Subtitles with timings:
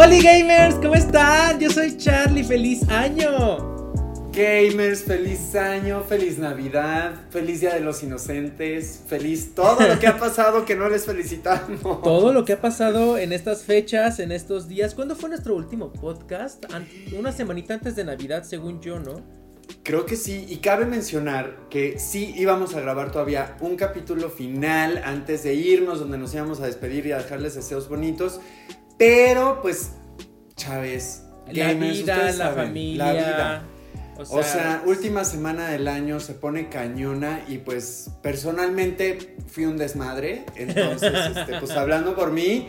[0.00, 1.58] Hola gamers, ¿cómo están?
[1.58, 3.90] Yo soy Charlie, feliz año.
[4.30, 10.16] Gamers, feliz año, feliz Navidad, feliz Día de los Inocentes, feliz todo lo que ha
[10.16, 11.80] pasado que no les felicitamos.
[12.04, 14.94] Todo lo que ha pasado en estas fechas, en estos días.
[14.94, 16.64] ¿Cuándo fue nuestro último podcast?
[17.18, 19.20] Una semanita antes de Navidad, según yo, ¿no?
[19.82, 25.02] Creo que sí, y cabe mencionar que sí íbamos a grabar todavía un capítulo final
[25.04, 28.40] antes de irnos, donde nos íbamos a despedir y a dejarles deseos bonitos,
[28.98, 29.92] pero pues,
[30.56, 33.04] Chávez, la vida, la familia.
[33.04, 33.64] La vida.
[34.30, 40.44] O sea, última semana del año se pone cañona y pues personalmente fui un desmadre.
[40.56, 42.68] Entonces, este, pues hablando por mí,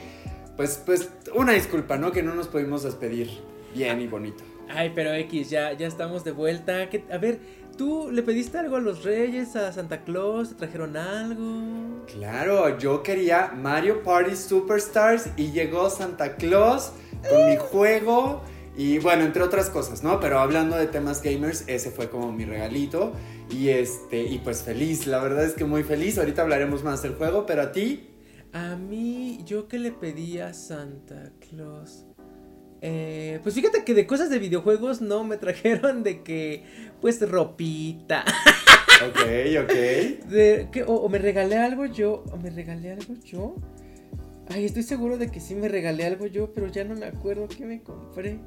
[0.56, 2.12] pues, pues una disculpa, ¿no?
[2.12, 3.30] Que no nos pudimos despedir
[3.74, 4.44] bien y bonito.
[4.70, 6.88] Ay, pero X, ya, ya estamos de vuelta.
[7.12, 7.40] a ver,
[7.80, 10.50] ¿tú le pediste algo a los reyes, a Santa Claus?
[10.50, 12.04] ¿Te trajeron algo?
[12.08, 16.92] Claro, yo quería Mario Party Superstars y llegó Santa Claus
[17.30, 18.42] con mi juego.
[18.76, 20.20] Y bueno, entre otras cosas, ¿no?
[20.20, 23.14] Pero hablando de temas gamers, ese fue como mi regalito.
[23.50, 26.18] Y este, y pues feliz, la verdad es que muy feliz.
[26.18, 28.10] Ahorita hablaremos más del juego, pero a ti.
[28.52, 32.10] A mí, yo que le pedí a Santa Claus.
[32.82, 36.64] Eh, pues fíjate que de cosas de videojuegos no me trajeron de que,
[37.02, 38.24] pues, ropita.
[39.02, 39.20] Ok,
[39.64, 39.74] ok.
[40.30, 43.56] De, o, me regalé algo yo, o me regalé algo yo.
[44.50, 47.48] Ay, estoy seguro de que sí me regalé algo yo, pero ya no me acuerdo
[47.48, 48.40] qué me compré.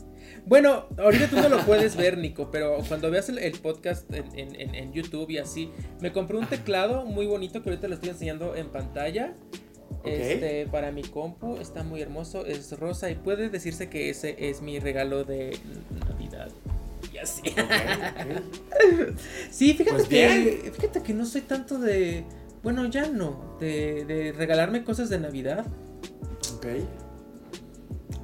[0.45, 5.31] Bueno, ahorita tú no lo puedes ver, Nico, pero cuando veas el, podcast en, YouTube
[5.31, 9.35] y así, me compré un teclado muy bonito que ahorita lo estoy enseñando en pantalla.
[10.05, 14.61] Este, para mi compu está muy hermoso, es rosa y puede decirse que ese es
[14.61, 15.57] mi regalo de
[16.09, 16.51] Navidad.
[17.13, 17.43] Y así.
[19.51, 22.25] sí, fíjate pues que fíjate que no soy tanto de
[22.63, 25.67] bueno, ya no, de, de regalarme cosas de Navidad.
[26.55, 26.67] Ok.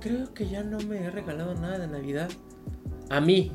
[0.01, 2.29] Creo que ya no me he regalado nada de Navidad.
[3.11, 3.51] A mí.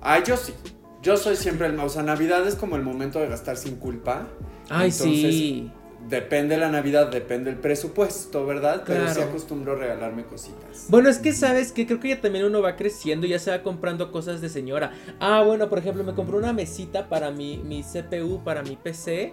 [0.00, 0.54] Ay, yo sí.
[1.02, 1.78] Yo soy siempre el...
[1.78, 4.26] O sea, Navidad es como el momento de gastar sin culpa.
[4.70, 5.70] Ay, sí.
[6.08, 8.82] Depende la Navidad, depende el presupuesto, ¿verdad?
[8.86, 10.86] Pero sí acostumbro a regalarme cositas.
[10.88, 13.62] Bueno, es que sabes que creo que ya también uno va creciendo, ya se va
[13.62, 14.92] comprando cosas de señora.
[15.18, 19.32] Ah, bueno, por ejemplo, me compré una mesita para mi, mi CPU, para mi PC.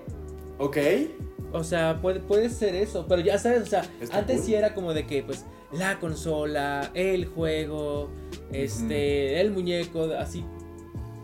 [0.59, 0.77] Ok.
[1.51, 3.83] O sea, puede, puede ser eso, pero ya sabes, o sea,
[4.13, 8.09] antes sí era como de que, pues, la consola, el juego,
[8.53, 10.45] este, el muñeco, así.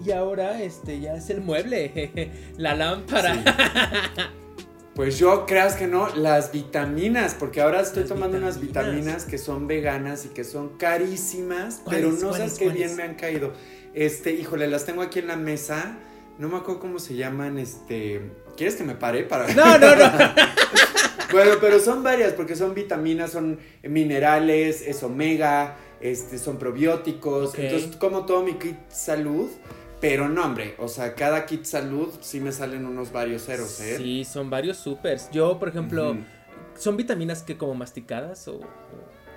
[0.06, 4.34] Y ahora, este, ya es el mueble, la lámpara.
[4.98, 9.68] Pues yo creas que no, las vitaminas, porque ahora estoy tomando unas vitaminas que son
[9.68, 13.54] veganas y que son carísimas, pero no sabes qué bien me han caído.
[13.94, 16.00] Este, híjole, las tengo aquí en la mesa.
[16.40, 18.32] No me acuerdo cómo se llaman, este.
[18.58, 19.54] ¿Quieres que me pare para.?
[19.54, 20.12] No, no, no.
[21.32, 27.54] bueno, pero son varias, porque son vitaminas, son minerales, es omega, este, son probióticos.
[27.56, 29.48] Entonces, como todo mi kit salud.
[30.00, 33.98] Pero no, hombre, o sea, cada kit salud sí me salen unos varios ceros, ¿eh?
[33.98, 35.30] Sí, son varios supers.
[35.32, 36.16] Yo, por ejemplo,
[36.78, 38.60] ¿son vitaminas que como masticadas o,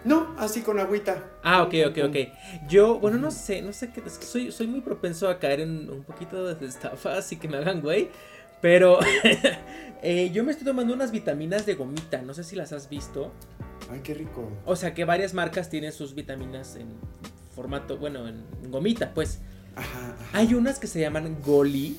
[0.04, 1.30] No, así con agüita.
[1.42, 2.16] Ah, ok, ok, ok.
[2.68, 5.60] Yo, bueno, no sé, no sé qué, es que soy, soy muy propenso a caer
[5.60, 8.10] en un poquito de estafa, así que me hagan güey.
[8.60, 8.98] Pero
[10.02, 13.32] eh, yo me estoy tomando unas vitaminas de gomita, no sé si las has visto.
[13.90, 14.46] Ay, qué rico.
[14.66, 16.88] O sea, que varias marcas tienen sus vitaminas en
[17.54, 19.40] formato, bueno, en gomita, pues.
[20.32, 21.98] Hay unas que se llaman Goli.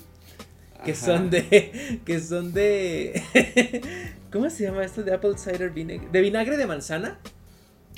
[0.83, 1.99] Que son de.
[2.05, 3.21] Que son de.
[4.31, 5.03] ¿Cómo se llama esto?
[5.03, 6.11] De apple cider vinegar.
[6.11, 7.19] De vinagre de manzana.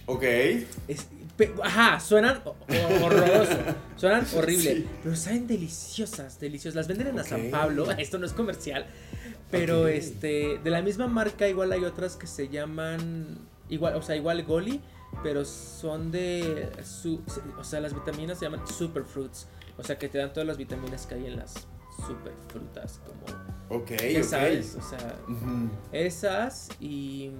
[0.06, 0.24] Ok.
[1.64, 2.42] ajá, suenan
[3.02, 3.58] horroroso.
[3.96, 4.86] Suenan horrible.
[5.04, 6.76] Pero saben deliciosas, deliciosas.
[6.76, 7.90] Las venden en San Pablo.
[7.92, 8.86] Esto no es comercial.
[9.50, 10.60] Pero este.
[10.64, 13.38] De la misma marca, igual hay otras que se llaman.
[13.70, 14.82] Igual, o sea, igual Goli.
[15.22, 16.68] Pero son de.
[17.58, 19.48] o sea, las vitaminas se llaman superfruits.
[19.78, 21.54] O sea, que te dan todas las vitaminas que hay en las
[22.06, 23.80] super frutas, como...
[23.82, 23.92] Ok,
[24.24, 25.16] sabes, o sea,
[25.92, 27.32] esas y...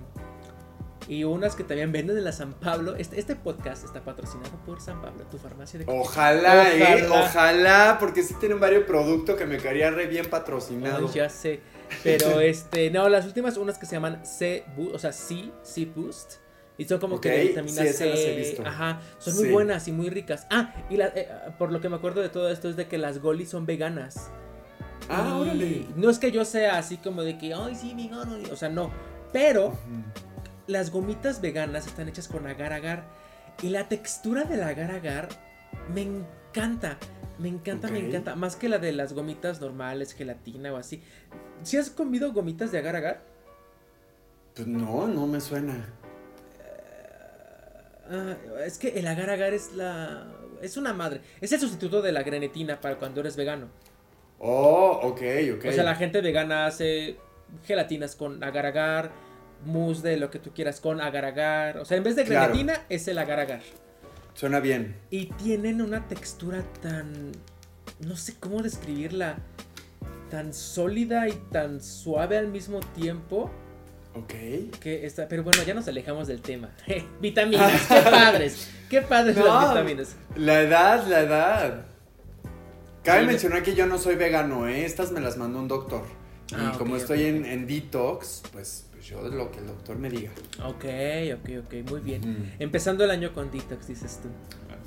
[1.08, 2.96] Y unas que también venden en la San Pablo.
[2.96, 8.24] Este, este podcast está patrocinado por San Pablo, tu farmacia de Ojalá, eh, ojalá, porque
[8.24, 11.12] sí tienen varios productos que me quedaría re bien patrocinado.
[11.14, 11.60] ya sé.
[12.04, 14.64] Pero este, no, las últimas unas que se llaman C,
[14.94, 16.36] o sea, C, C Boost.
[16.84, 18.58] Y son como que vitamina C.
[18.66, 19.00] Ajá.
[19.18, 20.46] Son muy buenas y muy ricas.
[20.50, 23.20] Ah, y eh, por lo que me acuerdo de todo esto es de que las
[23.20, 24.30] golis son veganas.
[25.08, 25.86] Ah, órale.
[25.96, 28.38] No es que yo sea así como de que, ay, sí, vegano.
[28.52, 28.92] O sea, no.
[29.32, 29.78] Pero
[30.68, 33.06] las gomitas veganas están hechas con agar agar.
[33.62, 35.30] Y la textura del agar agar
[35.94, 36.98] me encanta.
[37.40, 38.36] Me encanta, me encanta.
[38.36, 41.02] Más que la de las gomitas normales, gelatina o así.
[41.64, 43.24] ¿Si has comido gomitas de agar agar?
[44.54, 46.03] Pues no, no me suena.
[48.10, 48.36] Ah,
[48.66, 50.28] es que el agar agar es la.
[50.62, 51.22] Es una madre.
[51.42, 53.68] Es el sustituto de la grenetina para cuando eres vegano.
[54.40, 55.22] Oh, ok,
[55.58, 55.66] ok.
[55.70, 57.18] O sea, la gente vegana hace
[57.66, 59.12] gelatinas con agar agar,
[59.66, 61.78] mousse de lo que tú quieras con agar agar.
[61.78, 62.54] O sea, en vez de Claro.
[62.54, 63.62] grenetina, es el agar agar.
[64.34, 64.96] Suena bien.
[65.10, 67.32] Y tienen una textura tan.
[68.00, 69.38] No sé cómo describirla.
[70.30, 73.52] Tan sólida y tan suave al mismo tiempo.
[74.16, 74.34] Ok.
[74.80, 76.70] Que está, pero bueno, ya nos alejamos del tema.
[77.22, 78.70] vitaminas, qué padres.
[78.90, 79.46] Qué padres No.
[79.46, 80.16] las vitaminas.
[80.36, 81.86] La edad, la edad.
[83.04, 84.86] Cabe Sí, mencionar que yo no soy vegano, ¿eh?
[84.86, 86.04] Estas me las mandó un doctor.
[86.52, 90.32] Y Ah, como estoy en, detox, pues, pues yo lo que el doctor me diga.
[90.64, 90.86] Ok,
[91.34, 92.54] ok, ok, muy bien.
[92.60, 94.30] Empezando el año con detox, dices tú.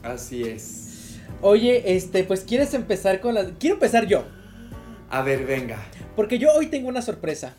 [0.06, 1.17] Así es.
[1.43, 3.49] Oye, este, pues quieres empezar con las.
[3.58, 4.25] Quiero empezar yo.
[5.11, 5.79] A ver, venga.
[6.14, 7.55] Porque yo hoy tengo una sorpresa.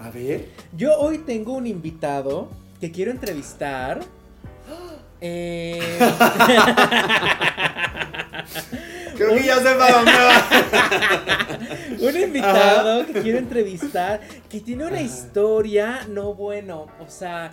[0.00, 0.48] A ver.
[0.76, 2.48] Yo hoy tengo un invitado
[2.80, 4.00] que quiero entrevistar.
[5.26, 5.80] Eh,
[9.16, 10.48] Creo que ya sé para dónde va.
[12.08, 14.20] un invitado que quiero entrevistar
[14.50, 16.88] que tiene una historia no bueno.
[17.00, 17.52] O sea,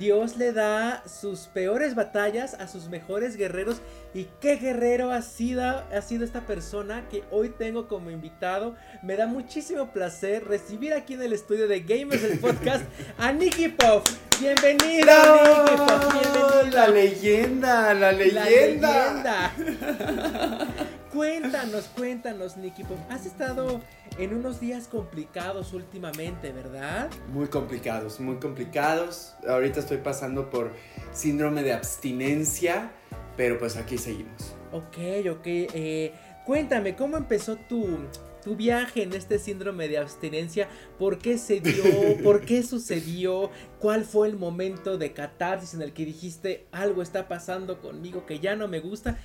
[0.00, 3.82] Dios le da sus peores batallas a sus mejores guerreros.
[4.14, 8.76] ¿Y qué guerrero ha sido, ha sido esta persona que hoy tengo como invitado?
[9.02, 12.82] Me da muchísimo placer recibir aquí en el estudio de Gamers el Podcast
[13.18, 14.06] a Nicky Pop.
[14.40, 16.12] Bienvenido, Nicky Pop.
[16.14, 16.62] Bienvenido.
[16.72, 19.52] La leyenda, la La leyenda.
[19.58, 20.66] leyenda.
[21.12, 22.96] cuéntanos, cuéntanos, Nicky Pop.
[23.10, 23.82] Has estado
[24.20, 27.10] en unos días complicados últimamente, ¿verdad?
[27.32, 29.34] Muy complicados, muy complicados.
[29.48, 30.72] Ahorita estoy pasando por
[31.10, 32.92] síndrome de abstinencia,
[33.38, 34.54] pero pues aquí seguimos.
[34.72, 35.46] Ok, ok.
[35.46, 36.12] eh,
[36.44, 37.96] cuéntame, ¿cómo empezó tu,
[38.44, 40.68] tu viaje en este síndrome de abstinencia?
[40.98, 41.82] ¿Por qué se dio?
[42.22, 43.50] ¿Por qué sucedió?
[43.78, 48.38] ¿Cuál fue el momento de catarsis en el que dijiste algo está pasando conmigo que
[48.38, 49.18] ya no me gusta?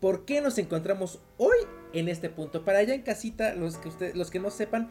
[0.00, 1.58] ¿Por qué nos encontramos hoy
[1.94, 2.64] en este punto?
[2.64, 4.90] Para allá en casita, los que ustedes, los que no sepan,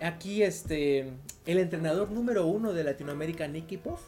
[0.00, 1.10] aquí este
[1.46, 4.00] el entrenador número uno de Latinoamérica, Nicky Puff,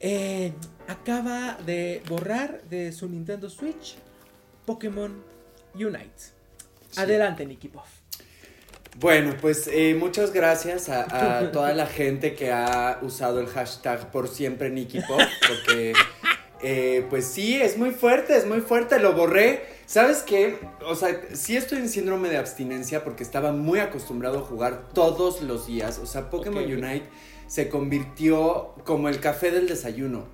[0.00, 0.52] eh,
[0.88, 3.96] acaba de borrar de su Nintendo Switch
[4.64, 5.22] Pokémon
[5.74, 6.10] Unite.
[6.90, 7.00] Sí.
[7.00, 8.00] Adelante, Nicky Puff.
[8.98, 14.10] Bueno, pues eh, muchas gracias a, a toda la gente que ha usado el hashtag
[14.10, 15.92] por siempre Nicky Pop, porque
[16.62, 19.79] eh, pues sí, es muy fuerte, es muy fuerte, lo borré.
[19.90, 20.56] ¿Sabes qué?
[20.86, 25.42] O sea, sí estoy en síndrome de abstinencia porque estaba muy acostumbrado a jugar todos
[25.42, 25.98] los días.
[25.98, 26.70] O sea, Pokémon Ok.
[26.70, 27.08] Unite
[27.48, 30.26] se convirtió como el café del desayuno.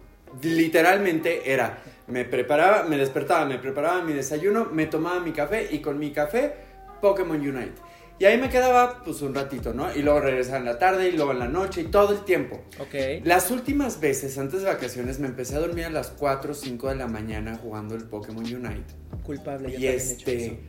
[0.42, 5.78] Literalmente era, me preparaba, me despertaba, me preparaba mi desayuno, me tomaba mi café y
[5.78, 6.52] con mi café
[7.00, 7.80] Pokémon Unite.
[8.18, 9.94] Y ahí me quedaba pues un ratito, ¿no?
[9.94, 12.62] Y luego regresaba en la tarde y luego en la noche y todo el tiempo.
[12.78, 13.24] Ok.
[13.24, 16.88] Las últimas veces antes de vacaciones me empecé a dormir a las 4 o 5
[16.88, 18.94] de la mañana jugando el Pokémon Unite.
[19.26, 19.74] Culpable.
[19.78, 20.60] Y este...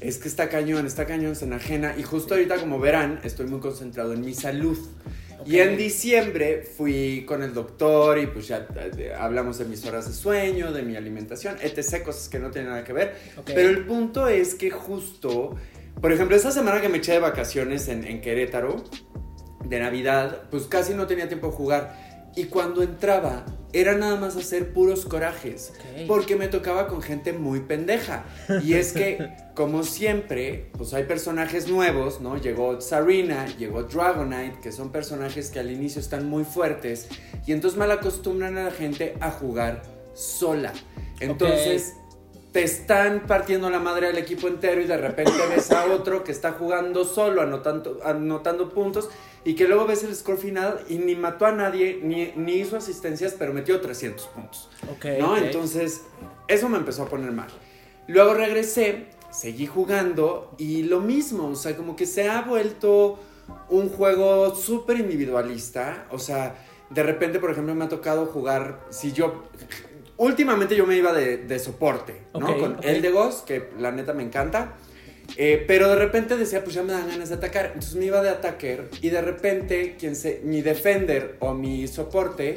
[0.00, 1.94] Es que está cañón, está cañón, se enajena.
[1.96, 4.76] Y justo ahorita, como verán, estoy muy concentrado en mi salud.
[5.46, 5.66] Y Ok.
[5.66, 10.12] en diciembre fui con el doctor y pues ya eh, hablamos de mis horas de
[10.14, 12.02] sueño, de mi alimentación, etc.
[12.04, 13.14] Cosas que no tienen nada que ver.
[13.36, 13.50] Ok.
[13.54, 15.54] Pero el punto es que justo,
[16.00, 18.82] por ejemplo, esta semana que me eché de vacaciones en, en Querétaro,
[19.64, 22.32] de Navidad, pues casi no tenía tiempo de jugar.
[22.34, 25.72] Y cuando entraba, era nada más hacer puros corajes.
[26.06, 28.24] Porque me tocaba con gente muy pendeja.
[28.62, 32.36] Y es que, como siempre, pues hay personajes nuevos, ¿no?
[32.36, 37.08] Llegó Sarina, llegó Dragonite, que son personajes que al inicio están muy fuertes.
[37.46, 39.82] Y entonces mal acostumbran a la gente a jugar
[40.14, 40.72] sola.
[41.20, 41.94] Entonces,
[42.52, 46.32] te están partiendo la madre al equipo entero y de repente ves a otro que
[46.32, 49.08] está jugando solo, anotando, anotando puntos.
[49.44, 52.76] Y que luego ves el score final y ni mató a nadie, ni, ni hizo
[52.76, 54.68] asistencias, pero metió 300 puntos.
[54.94, 55.36] Ok, ¿no?
[55.36, 56.02] Entonces,
[56.46, 57.48] eso me empezó a poner mal.
[58.06, 63.18] Luego regresé, seguí jugando y lo mismo, o sea, como que se ha vuelto
[63.70, 66.06] un juego súper individualista.
[66.10, 66.54] O sea,
[66.90, 69.44] de repente, por ejemplo, me ha tocado jugar, si yo...
[70.22, 72.56] Últimamente yo me iba de, de soporte, ¿no?
[72.56, 72.84] Con ok.
[72.84, 74.74] Eldegos, que la neta me encanta.
[75.36, 77.72] Eh, pero de repente decía, pues ya me dan ganas de atacar.
[77.74, 82.54] Entonces me iba de attacker y de repente quien se, mi defender o mi soporte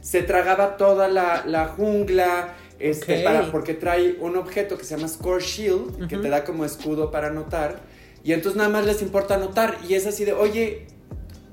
[0.00, 2.54] se tragaba toda la, la jungla.
[2.78, 6.64] Este, para, porque trae un objeto que se llama Score Shield, que te da como
[6.64, 7.80] escudo para anotar.
[8.22, 9.76] Y entonces nada más les importa anotar.
[9.88, 10.86] Y es así de, oye,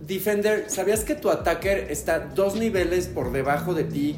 [0.06, 4.16] Defender, ¿sabías que tu attacker está dos niveles por debajo de ti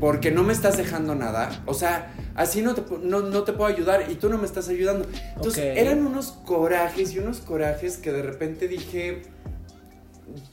[0.00, 1.62] porque no me estás dejando nada?
[1.66, 4.68] O sea, así no te, no, no te puedo ayudar y tú no me estás
[4.68, 5.06] ayudando.
[5.36, 9.22] Entonces, eran unos corajes y unos corajes que de repente dije,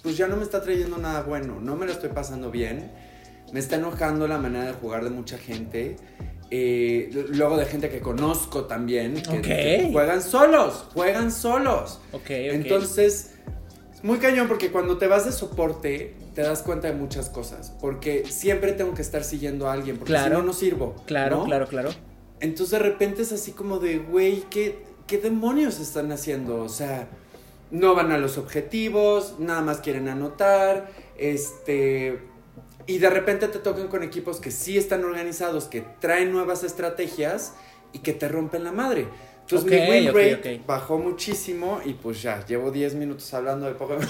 [0.02, 2.92] pues ya no me está trayendo nada bueno, no me lo estoy pasando bien.
[3.54, 5.98] me está enojando la manera de jugar de mucha gente.
[6.52, 12.00] Eh, luego de gente que conozco también, que, juegan solos, juegan solos.
[12.12, 13.32] Ok, Entonces,
[13.94, 17.74] es muy cañón porque cuando te vas de soporte, te das cuenta de muchas cosas.
[17.82, 20.96] Porque siempre tengo que estar siguiendo a alguien, porque si no, no sirvo.
[21.08, 21.90] Claro, claro, claro.
[22.42, 26.62] Entonces de repente es así como de, güey, ¿qué, ¿qué demonios están haciendo?
[26.62, 27.08] O sea,
[27.72, 32.20] no van a los objetivos, nada más quieren anotar, este
[32.88, 37.54] y de repente te tocan con equipos que sí están organizados, que traen nuevas estrategias
[37.94, 39.08] y que te rompen la madre.
[39.48, 44.04] Entonces mi win rate bajó muchísimo y pues ya, llevo 10 minutos hablando de Pokémon.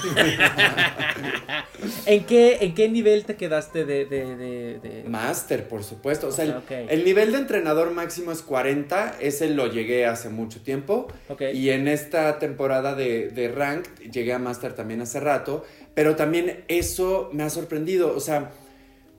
[2.05, 4.05] ¿En, qué, ¿En qué nivel te quedaste de...?
[4.05, 6.27] de, Master, por supuesto.
[6.27, 11.07] O sea, el, nivel de entrenador máximo es 40, ese lo llegué hace mucho tiempo.
[11.53, 16.63] Y en esta temporada de, de Rank llegué a Master también hace rato, pero también
[16.69, 18.15] eso me ha sorprendido.
[18.15, 18.51] O sea,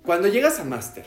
[0.02, 1.04] cuando llegas a Master,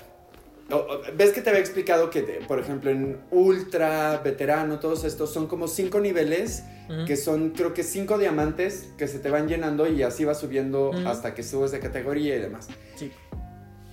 [1.16, 5.68] ves que te había explicado que, por ejemplo, en Ultra, Veterano, todos estos son como
[5.68, 6.64] cinco niveles,
[7.06, 10.92] que son creo que cinco diamantes que se te van llenando y así vas subiendo
[11.06, 12.68] hasta que subes de categoría y demás.
[12.96, 13.12] Sí.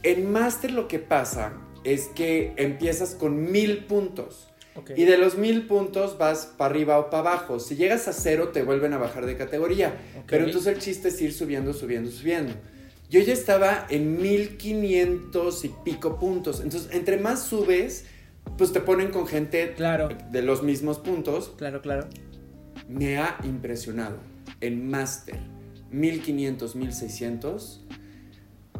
[0.03, 1.53] En Master lo que pasa
[1.85, 4.49] es que empiezas con mil puntos.
[4.95, 7.61] Y de los mil puntos vas para arriba o para abajo.
[7.61, 9.97] Si llegas a cero, te vuelven a bajar de categoría.
[10.27, 12.53] Pero entonces el chiste es ir subiendo, subiendo, subiendo.
[13.09, 16.61] Yo ya estaba en 1500 y pico puntos.
[16.61, 18.05] Entonces, entre más subes,
[18.59, 20.09] pues te ponen con gente claro.
[20.31, 21.53] de los mismos puntos.
[21.57, 22.09] Claro, claro.
[22.89, 24.17] Me ha impresionado.
[24.61, 25.39] En Master,
[25.91, 27.85] 1500, 1600.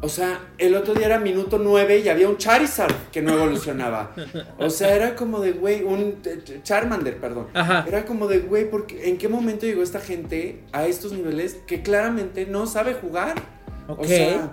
[0.01, 4.13] O sea, el otro día era minuto 9 y había un Charizard que no evolucionaba.
[4.59, 6.21] O sea, era como de, güey, un
[6.63, 7.47] Charmander, perdón.
[7.53, 8.69] Era como de, güey,
[9.03, 13.56] ¿en qué momento llegó esta gente a estos niveles que claramente no sabe jugar?
[13.87, 14.51] O sea,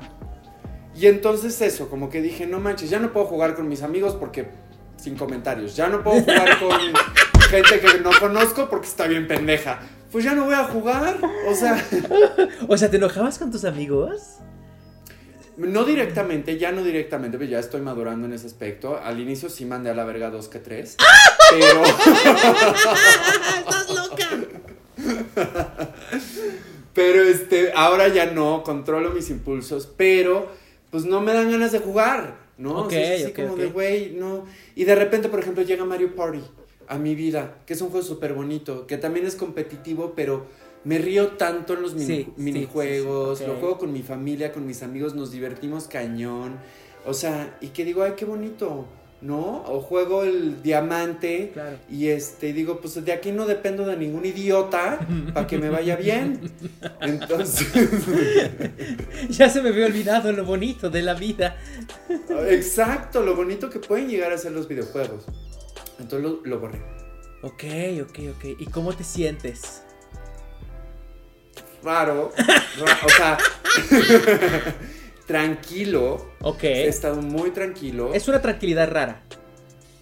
[0.94, 4.14] y entonces eso, como que dije, no manches, ya no puedo jugar con mis amigos
[4.14, 4.48] porque
[4.96, 5.76] sin comentarios.
[5.76, 6.80] Ya no puedo jugar con
[7.50, 9.80] gente que no conozco porque está bien pendeja.
[10.10, 11.18] Pues ya no voy a jugar.
[11.48, 11.84] O sea.
[12.68, 14.38] o sea, ¿te enojabas con tus amigos?
[15.56, 18.98] No directamente, ya no directamente, pero ya estoy madurando en ese aspecto.
[18.98, 20.96] Al inicio sí mandé a la verga dos que tres.
[21.50, 21.84] pero.
[23.64, 24.30] ¡Estás loca!
[26.94, 30.48] Pero este, ahora ya no, controlo mis impulsos, pero
[30.90, 32.84] pues no me dan ganas de jugar, ¿no?
[32.84, 34.44] Ok, así como de, güey, no.
[34.76, 36.40] Y de repente, por ejemplo, llega Mario Party
[36.86, 40.46] a mi vida, que es un juego súper bonito, que también es competitivo, pero
[40.84, 45.32] me río tanto en los minijuegos, lo juego con mi familia, con mis amigos, nos
[45.32, 46.58] divertimos cañón.
[47.06, 48.86] O sea, y que digo, ay, qué bonito.
[49.24, 49.64] ¿No?
[49.66, 51.52] O juego el diamante
[51.90, 54.98] y este digo, pues de aquí no dependo de ningún idiota
[55.32, 56.52] para que me vaya bien.
[57.00, 57.66] Entonces,
[59.30, 61.56] ya se me había olvidado lo bonito de la vida.
[62.48, 65.24] Exacto, lo bonito que pueden llegar a ser los videojuegos.
[65.98, 66.82] Entonces lo, lo borré.
[67.40, 67.64] Ok,
[68.02, 68.44] ok, ok.
[68.58, 69.82] ¿Y cómo te sientes?
[71.82, 72.30] Raro.
[73.04, 73.38] o sea,
[75.26, 76.32] tranquilo.
[76.40, 76.64] Ok.
[76.64, 78.12] He estado muy tranquilo.
[78.14, 79.22] Es una tranquilidad rara.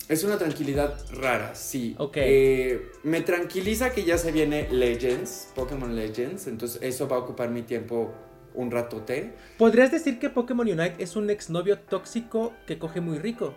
[0.09, 1.95] Es una tranquilidad rara, sí.
[1.99, 2.17] Ok.
[2.19, 7.49] Eh, me tranquiliza que ya se viene Legends, Pokémon Legends, entonces eso va a ocupar
[7.49, 8.13] mi tiempo
[8.55, 9.33] un ratote.
[9.59, 13.55] ¿Podrías decir que Pokémon Unite es un exnovio tóxico que coge muy rico?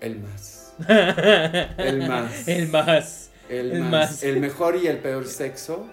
[0.00, 0.74] El más.
[0.88, 2.48] el más.
[2.48, 3.30] El más.
[3.48, 4.22] El, más.
[4.22, 5.86] El mejor y el peor sexo.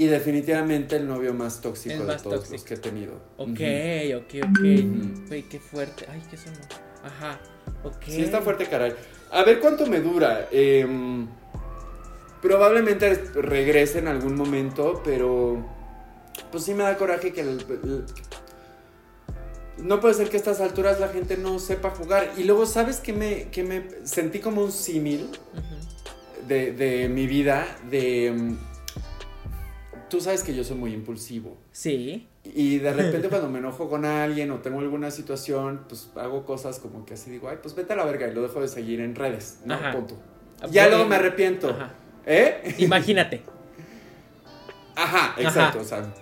[0.00, 3.16] Y definitivamente el novio más tóxico de todos los que he tenido.
[3.36, 3.60] Ok,
[4.16, 5.28] ok, ok.
[5.28, 6.06] Güey, qué fuerte.
[6.10, 6.56] Ay, qué sonó.
[7.04, 7.38] Ajá.
[7.84, 8.04] Ok.
[8.06, 8.94] Sí, está fuerte, caray.
[9.30, 10.48] A ver cuánto me dura.
[10.52, 11.28] Em,
[12.40, 15.62] probablemente regrese en algún momento, pero.
[16.50, 17.44] Pues sí me da coraje que
[19.82, 22.32] no puede ser que a estas alturas la gente no sepa jugar.
[22.38, 25.28] Y luego, ¿sabes qué me, que me sentí como un símil
[26.48, 27.66] de, de, mi vida?
[27.90, 28.56] De em,
[30.10, 31.56] tú sabes que yo soy muy impulsivo.
[31.72, 32.28] Sí.
[32.44, 36.78] Y de repente cuando me enojo con alguien o tengo alguna situación, pues hago cosas
[36.78, 39.00] como que así digo, ay, pues vete a la verga y lo dejo de seguir
[39.00, 39.78] en redes, ¿no?
[39.92, 40.18] Punto.
[40.70, 41.70] Ya luego me arrepiento.
[41.70, 41.94] Ajá.
[42.26, 42.74] ¿Eh?
[42.78, 43.42] Imagínate.
[44.94, 46.12] Ajá, exacto, o sea.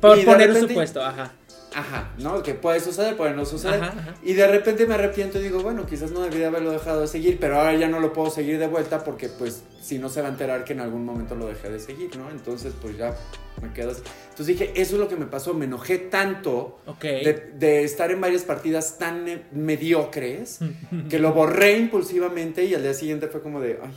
[0.00, 1.32] Por poner un supuesto, ajá.
[1.76, 2.42] Ajá, ¿no?
[2.42, 3.82] Que puede suceder, puede no suceder.
[4.22, 7.36] Y de repente me arrepiento y digo, bueno, quizás no debería haberlo dejado de seguir,
[7.38, 10.28] pero ahora ya no lo puedo seguir de vuelta porque pues si no se va
[10.28, 12.30] a enterar que en algún momento lo dejé de seguir, ¿no?
[12.30, 13.14] Entonces pues ya
[13.60, 14.00] me quedo así.
[14.30, 18.22] Entonces dije, eso es lo que me pasó, me enojé tanto de, de, estar en
[18.22, 20.60] varias partidas tan mediocres
[21.10, 23.92] que lo borré impulsivamente y al día siguiente fue como de, ay,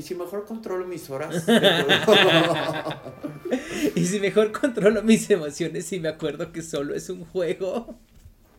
[0.00, 1.44] ¿Y si mejor controlo mis horas?
[3.94, 7.96] y si mejor controlo mis emociones y me acuerdo que solo es un juego.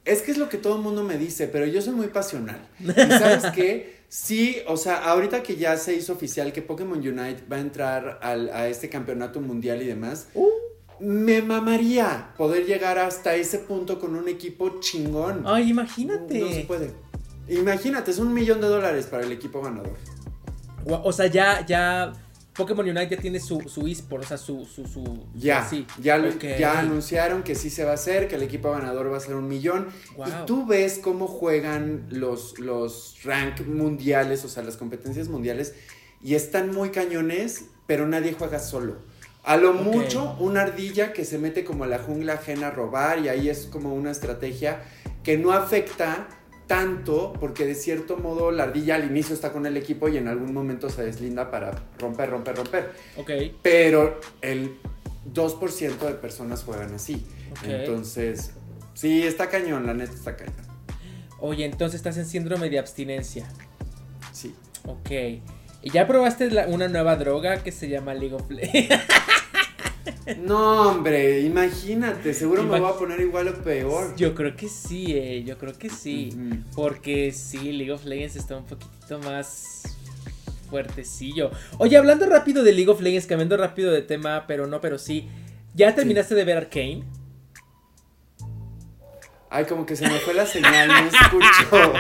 [0.06, 2.60] Es que es lo que todo el mundo me dice, pero yo soy muy pasional.
[2.80, 4.02] ¿Y sabes qué?
[4.08, 8.20] Sí, o sea, ahorita que ya se hizo oficial que Pokémon Unite va a entrar
[8.22, 10.48] al, a este campeonato mundial y demás, Uh.
[11.00, 15.42] me mamaría poder llegar hasta ese punto con un equipo chingón.
[15.48, 16.40] Ay, imagínate.
[16.40, 16.92] No se puede.
[17.50, 19.98] Imagínate, es un millón de dólares para el equipo ganador.
[20.86, 22.14] O, sea, ya, ya.
[22.54, 24.66] Pokémon Unite ya tiene su, su eSport, o sea, su.
[24.66, 25.88] su, su Ya, sí.
[26.02, 26.22] ya,
[26.58, 29.36] ya anunciaron que sí se va a hacer, que el equipo ganador va a ser
[29.36, 29.88] un millón.
[30.18, 30.28] Wow.
[30.28, 35.76] Y tú ves cómo juegan los, los rank mundiales, o sea, las competencias mundiales,
[36.22, 38.98] y están muy cañones, pero nadie juega solo.
[39.44, 43.20] A lo mucho, una ardilla que se mete como a la jungla ajena a robar,
[43.20, 44.84] y ahí es como una estrategia
[45.24, 46.28] que no afecta
[46.72, 50.28] tanto, porque de cierto modo la ardilla al inicio está con el equipo y en
[50.28, 52.92] algún momento se deslinda para romper, romper, romper.
[53.18, 53.32] Ok.
[53.62, 54.78] Pero el
[55.34, 57.25] 2% de personas juegan así.
[57.51, 57.63] Ok.
[57.66, 58.51] Entonces,
[58.94, 60.56] sí, está cañón, la neta está cañón.
[61.40, 63.48] Oye, entonces estás en síndrome de abstinencia.
[64.32, 64.56] Sí.
[64.86, 65.10] Ok.
[65.84, 68.96] ¿Y ya probaste la- una nueva droga que se llama League of Legends?
[70.44, 74.15] No, hombre, imagínate, seguro me voy a poner igual o peor.
[74.15, 75.44] Yo creo que sí, eh.
[75.44, 76.38] Yo creo que sí.
[76.75, 79.98] Porque sí, League of Legends está un poquito más
[80.70, 81.51] fuertecillo.
[81.77, 85.27] Oye, hablando rápido de League of Legends, cambiando rápido de tema, pero no, pero sí.
[85.74, 87.03] ¿Ya terminaste de ver Arcane?
[89.53, 91.93] Ay, como que se me fue la señal, no escucho.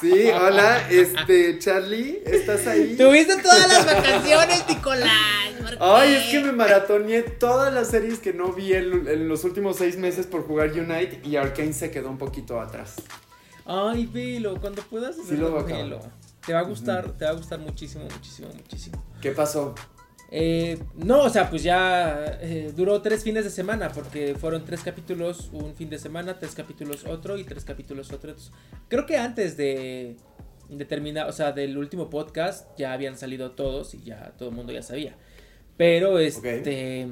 [0.00, 2.96] Sí, hola, este, Charlie, ¿estás ahí?
[2.96, 5.50] Tuviste todas las vacaciones, Nicolás.
[5.60, 9.44] ¿por Ay, es que me maratoneé todas las series que no vi en, en los
[9.44, 12.94] últimos seis meses por jugar Unite y Arkane se quedó un poquito atrás.
[13.66, 16.00] Ay, velo, cuando puedas Sí lo velo.
[16.46, 19.04] Te va a gustar, te va a gustar muchísimo, muchísimo, muchísimo.
[19.20, 19.74] ¿Qué pasó?
[20.34, 24.82] Eh, no, o sea, pues ya eh, duró tres fines de semana, porque fueron tres
[24.82, 28.30] capítulos un fin de semana, tres capítulos otro y tres capítulos otro.
[28.30, 28.50] Entonces,
[28.88, 30.16] creo que antes de,
[30.70, 34.54] de terminar, o sea, del último podcast ya habían salido todos y ya todo el
[34.54, 35.16] mundo ya sabía.
[35.76, 37.08] Pero este...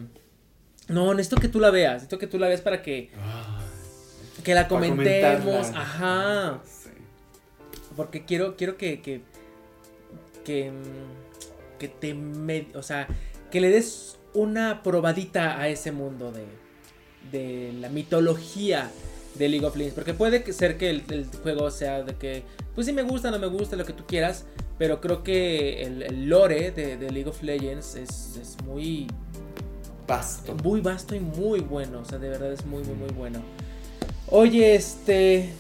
[0.89, 3.11] No, necesito que tú la veas, necesito que tú la veas para que,
[4.43, 5.69] que la comentemos.
[5.75, 6.63] Ajá.
[6.65, 6.89] Sí.
[7.97, 9.21] Porque quiero, quiero que, que,
[10.45, 11.30] que, mm,
[11.81, 13.09] que te, me- o sea,
[13.51, 16.45] que le des una probadita a ese mundo de,
[17.33, 18.89] de la mitología
[19.35, 19.95] de League of Legends.
[19.97, 22.45] Porque puede ser que el, el juego sea de que,
[22.77, 24.45] pues sí me gusta, no me gusta, lo que tú quieras.
[24.79, 29.09] Pero creo que el, el lore de, de League of Legends es, es muy,
[30.07, 30.55] Basto.
[30.55, 32.01] muy vasto y muy bueno.
[32.01, 33.41] O sea, de verdad es muy, muy, muy bueno.
[34.29, 35.51] Oye, este.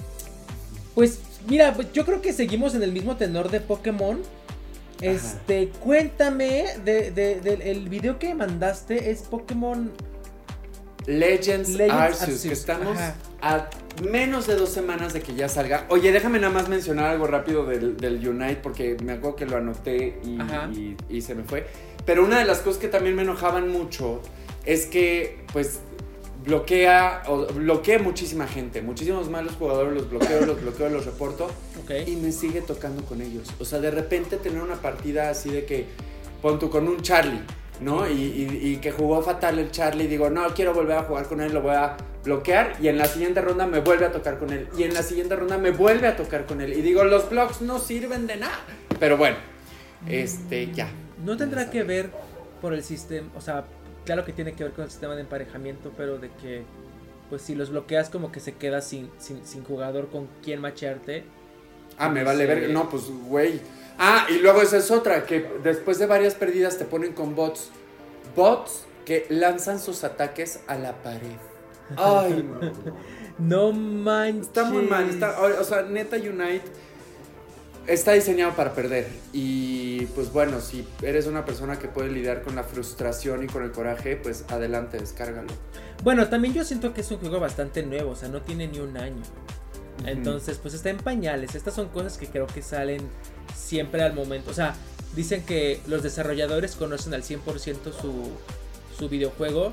[0.94, 4.20] Pues, mira, pues, yo creo que seguimos en el mismo tenor de Pokémon.
[5.00, 9.90] Este, cuéntame de, de- del- el video que mandaste es Pokémon.
[11.06, 13.14] Legends, Legends Arceus, Arceus, que estamos ajá.
[13.40, 13.70] a
[14.04, 15.86] menos de dos semanas de que ya salga.
[15.88, 19.56] Oye, déjame nada más mencionar algo rápido del, del Unite, porque me acuerdo que lo
[19.56, 20.38] anoté y,
[20.78, 21.66] y- y se me fue.
[22.04, 24.20] Pero una de las cosas que también me enojaban mucho
[24.66, 25.80] es que, pues,
[26.44, 28.82] bloquea, o bloquea muchísima gente.
[28.82, 31.46] Muchísimos malos jugadores los bloqueo, los bloqueo, los reporto.
[31.82, 31.92] Ok.
[32.08, 33.48] Y me sigue tocando con ellos.
[33.58, 35.86] O sea, de repente tener una partida así de que,
[36.42, 37.40] pon tú con un Charlie,
[37.80, 38.08] ¿no?
[38.08, 41.40] Y, y- y que jugó fatal el Charlie, digo, no, quiero volver a jugar con
[41.40, 42.74] él, lo voy a bloquear.
[42.80, 44.68] Y en la siguiente ronda me vuelve a tocar con él.
[44.78, 46.72] Y en la siguiente ronda me vuelve a tocar con él.
[46.72, 48.58] Y digo, los blocks no sirven de nada.
[48.98, 49.36] Pero bueno,
[50.08, 50.88] este, ya.
[51.24, 52.10] No tendrá que ver
[52.62, 53.64] por el sistema, o sea,
[54.10, 56.64] claro que tiene que ver con el sistema de emparejamiento, pero de que,
[57.28, 61.22] pues si los bloqueas como que se queda sin, sin, sin jugador con quien machearte.
[61.96, 62.70] Ah, me No vale ver.
[62.70, 63.60] No, pues, güey.
[64.00, 67.70] Ah, y luego esa es otra, que después de varias perdidas te ponen con bots.
[68.34, 71.38] Bots que lanzan sus ataques a la pared.
[71.96, 72.42] Ay,
[73.38, 73.70] no.
[73.70, 74.48] No manches.
[74.48, 75.08] Está muy mal.
[75.08, 76.64] Está, o sea, neta Unite
[77.92, 79.08] está diseñado para perder.
[79.32, 83.62] Y pues bueno, si eres una persona que puede lidiar con la frustración y con
[83.62, 85.52] el coraje, pues adelante, descárgalo.
[86.02, 88.78] Bueno, también yo siento que es un juego bastante nuevo, o sea, no tiene ni
[88.78, 89.22] un año.
[90.06, 91.54] Entonces, pues está en pañales.
[91.54, 93.02] Estas son cosas que creo que salen
[93.54, 94.50] siempre al momento.
[94.50, 94.74] O sea,
[95.14, 98.30] dicen que los desarrolladores conocen al 100% su,
[98.96, 99.72] su videojuego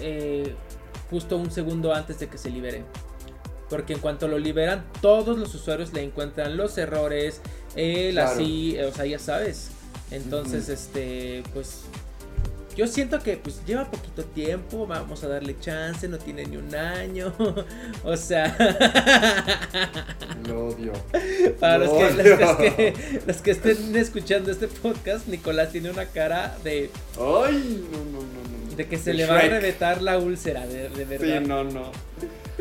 [0.00, 0.54] eh,
[1.10, 2.84] justo un segundo antes de que se libere.
[3.68, 7.40] Porque en cuanto lo liberan, todos los usuarios le encuentran los errores,
[7.74, 8.30] el Claro.
[8.30, 9.68] así, o sea, ya sabes.
[10.12, 11.80] Entonces, este, pues
[12.76, 16.72] yo siento que pues lleva poquito tiempo, vamos a darle chance, no tiene ni un
[16.74, 17.32] año.
[18.04, 18.54] o sea,
[20.46, 20.92] Lo odio.
[21.58, 22.58] para los, que, No, los no.
[22.58, 28.20] que- los que estén escuchando este podcast, Nicolás tiene una cara de, Ay, no, no,
[28.20, 28.76] no, no.
[28.76, 31.40] de que se De le va a reventar la úlsera, de, de verdad.
[31.42, 31.90] Sí, no, no.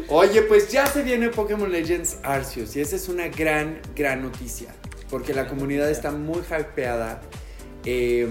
[0.09, 4.73] Oye, pues ya se viene Pokémon Legends Arceus y esa es una gran, gran noticia.
[5.09, 7.21] Porque la comunidad está muy hypeada.
[7.85, 8.27] Eh,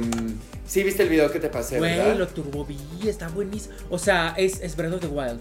[0.67, 3.75] sí, viste el video que te pasé, Güey, lo turbo vi, está buenísimo.
[3.89, 5.41] O sea, es, es Breath of the Wild.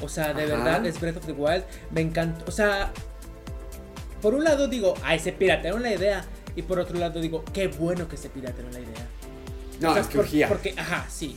[0.00, 1.64] O sea, de verdad es Breath of the Wild.
[1.90, 2.44] Me encanta.
[2.46, 2.92] O sea,
[4.22, 6.24] por un lado digo, ay, se piratearon la idea.
[6.54, 9.06] Y por otro lado digo, qué bueno que se piratearon la idea.
[9.80, 11.36] No, es que Porque, ajá, sí.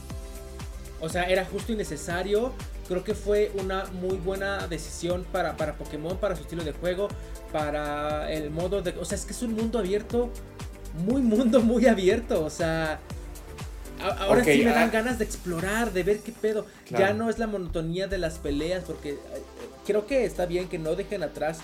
[1.00, 2.54] O sea, era justo y necesario.
[2.92, 7.08] Creo que fue una muy buena decisión para, para Pokémon, para su estilo de juego,
[7.54, 8.92] para el modo de...
[9.00, 10.30] O sea, es que es un mundo abierto,
[11.06, 12.44] muy mundo, muy abierto.
[12.44, 13.00] O sea,
[14.20, 14.92] ahora sí me dan ah.
[14.92, 16.66] ganas de explorar, de ver qué pedo.
[16.90, 19.18] Ya no es la monotonía de las peleas, porque eh,
[19.88, 21.60] creo que está bien que no dejen atrás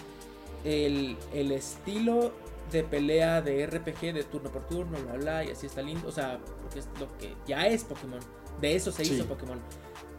[0.63, 2.31] el, el estilo
[2.71, 6.07] de pelea de RPG de turno por turno, bla bla, y así está lindo.
[6.07, 8.21] O sea, porque es lo que ya es Pokémon.
[8.61, 9.59] De eso se hizo Pokémon.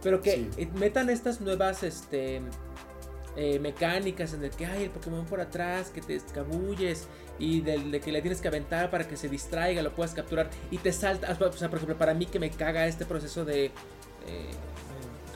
[0.02, 2.40] Pero que metan estas nuevas este,
[3.36, 7.06] eh, mecánicas en el que hay el Pokémon por atrás, que te escabulles
[7.38, 10.78] y de, que le tienes que aventar para que se distraiga, lo puedas capturar y
[10.78, 11.36] te salta.
[11.40, 13.70] O sea, por ejemplo, para mí que me caga este proceso de eh,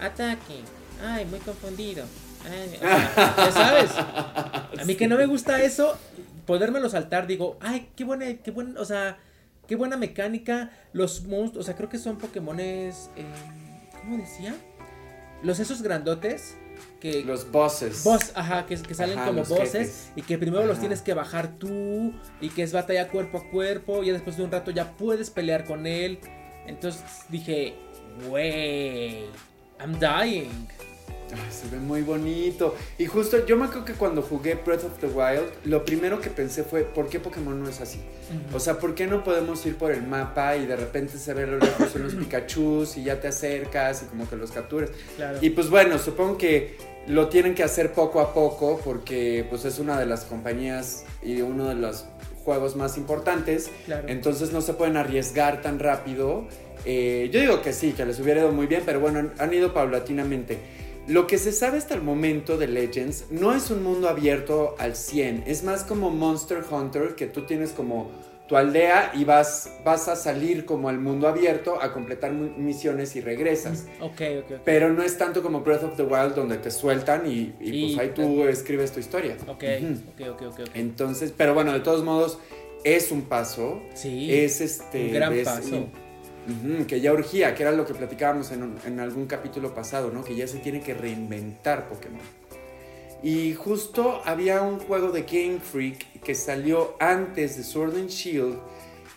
[0.01, 0.63] ataque.
[1.05, 2.05] Ay, muy confundido.
[2.45, 3.91] ya sabes.
[3.97, 5.97] A mí que no me gusta eso,
[6.47, 9.19] podérmelo saltar, digo, ay, qué buena, qué buena, o sea,
[9.67, 10.71] qué buena mecánica.
[10.93, 13.25] Los monstruos, o sea, creo que son Pokémones, eh,
[14.01, 14.55] ¿cómo decía?
[15.43, 16.57] Los esos grandotes.
[17.01, 18.05] Que, los bosses.
[18.05, 22.13] Boss, ajá, que, que salen como bosses y que primero los tienes que bajar tú
[22.41, 25.65] y que es batalla cuerpo a cuerpo y después de un rato ya puedes pelear
[25.65, 26.19] con él.
[26.67, 27.75] Entonces dije,
[28.31, 29.27] wey,
[29.81, 30.69] I'm dying
[31.51, 32.75] se ve muy bonito.
[32.99, 36.31] Y justo yo me acuerdo que cuando jugué Breath of the Wild, lo primero que
[36.31, 38.01] pensé fue, ¿por qué Pokémon no es así?
[38.55, 41.47] O sea, ¿por qué no podemos ir por el mapa y de repente se ve
[41.47, 44.91] los lejos unos Pikachu y ya te acercas y como que los capturas?
[45.41, 49.79] Y pues bueno, supongo que lo tienen que hacer poco a poco porque pues es
[49.79, 52.07] una de las compañías y uno de los
[52.45, 53.71] juegos más importantes.
[54.07, 56.47] Entonces no se pueden arriesgar tan rápido.
[56.85, 59.73] Eh, yo digo que sí, que les hubiera ido muy bien, pero bueno, han ido
[59.73, 60.59] paulatinamente.
[61.09, 64.95] Lo que se sabe hasta el momento de Legends no es un mundo abierto al
[64.95, 68.11] 100, es más como Monster Hunter, que tú tienes como
[68.47, 73.21] tu aldea y vas, vas a salir como al mundo abierto a completar misiones y
[73.21, 73.87] regresas.
[74.01, 77.47] Okay, ok, Pero no es tanto como Breath of the Wild donde te sueltan y,
[77.59, 79.37] pues ahí tú escribes tu historia.
[79.49, 79.65] Ok,
[80.31, 82.39] ok, ok, Entonces, pero bueno, de todos modos,
[82.85, 83.83] es un paso.
[83.95, 84.33] Sí.
[84.33, 85.07] Es este.
[85.07, 85.89] Un gran paso
[86.89, 90.25] que ya urgía, que era lo que platicábamos en, algún capítulo pasado, ¿no?
[90.25, 92.21] Que ya se tiene que reinventar Pokémon.
[93.23, 98.59] Y justo había un juego de Game Freak que salió antes de Sword and Shield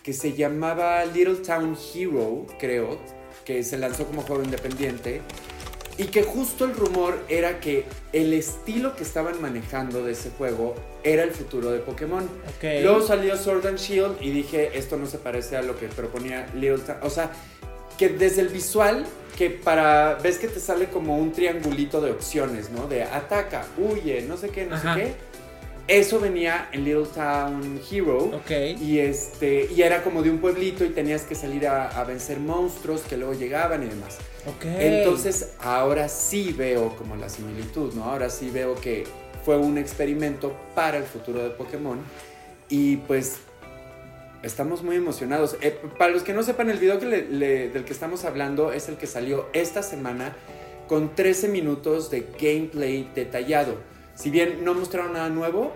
[0.03, 2.99] que se llamaba Little Town Hero, creo,
[3.43, 5.21] que se lanzó como juego independiente
[5.97, 10.75] y que justo el rumor era que el estilo que estaban manejando de ese juego
[11.05, 12.27] era el futuro de Pokémon.
[12.61, 16.47] Luego salió Sword and Shield y dije, esto no se parece a lo que proponía
[16.55, 17.31] Little O sea,
[17.97, 19.05] que desde el visual,
[19.37, 20.15] que para.
[20.15, 22.87] ves que te sale como un triangulito de opciones, ¿no?
[22.87, 25.35] De ataca, huye, no sé qué, no sé qué.
[25.87, 28.17] Eso venía en Little Town Hero.
[28.17, 28.51] Ok.
[28.81, 32.39] Y, este, y era como de un pueblito y tenías que salir a, a vencer
[32.39, 34.17] monstruos que luego llegaban y demás.
[34.63, 38.05] Entonces, ahora sí veo como la similitud, ¿no?
[38.05, 39.05] Ahora sí veo que
[39.45, 41.99] fue un experimento para el futuro de Pokémon.
[42.67, 43.37] Y pues
[44.43, 45.55] estamos muy emocionados.
[45.61, 48.97] Eh, para los que no sepan, el video que del que estamos hablando es el
[48.97, 50.35] que salió esta semana
[50.87, 53.77] con 13 minutos de gameplay detallado.
[54.15, 55.71] Si bien no mostraron nada nuevo,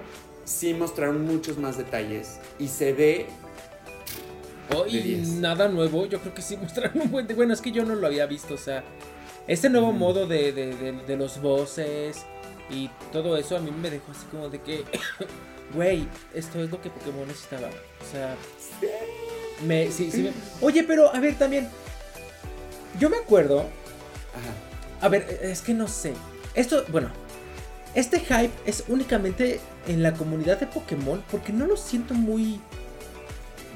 [0.45, 3.27] sí mostraron muchos más detalles y se ve
[4.75, 7.27] Oh, y nada nuevo, yo creo que sí mostraron un buen...
[7.36, 8.84] Bueno, es que yo no lo había visto, o sea,
[9.47, 12.23] este nuevo modo de, de, los bosses
[12.69, 14.84] y todo eso a mí me dejó así como de que,
[15.73, 17.67] güey, esto es lo que Pokémon necesitaba.
[17.67, 18.36] O sea,
[19.65, 21.69] me, sí, sí, Oye, pero a ver, también,
[22.99, 23.65] yo me acuerdo...
[25.01, 26.13] A ver, es que no sé.
[26.55, 27.10] Esto, bueno,
[27.95, 32.60] este hype es únicamente en la comunidad de Pokémon porque no lo siento muy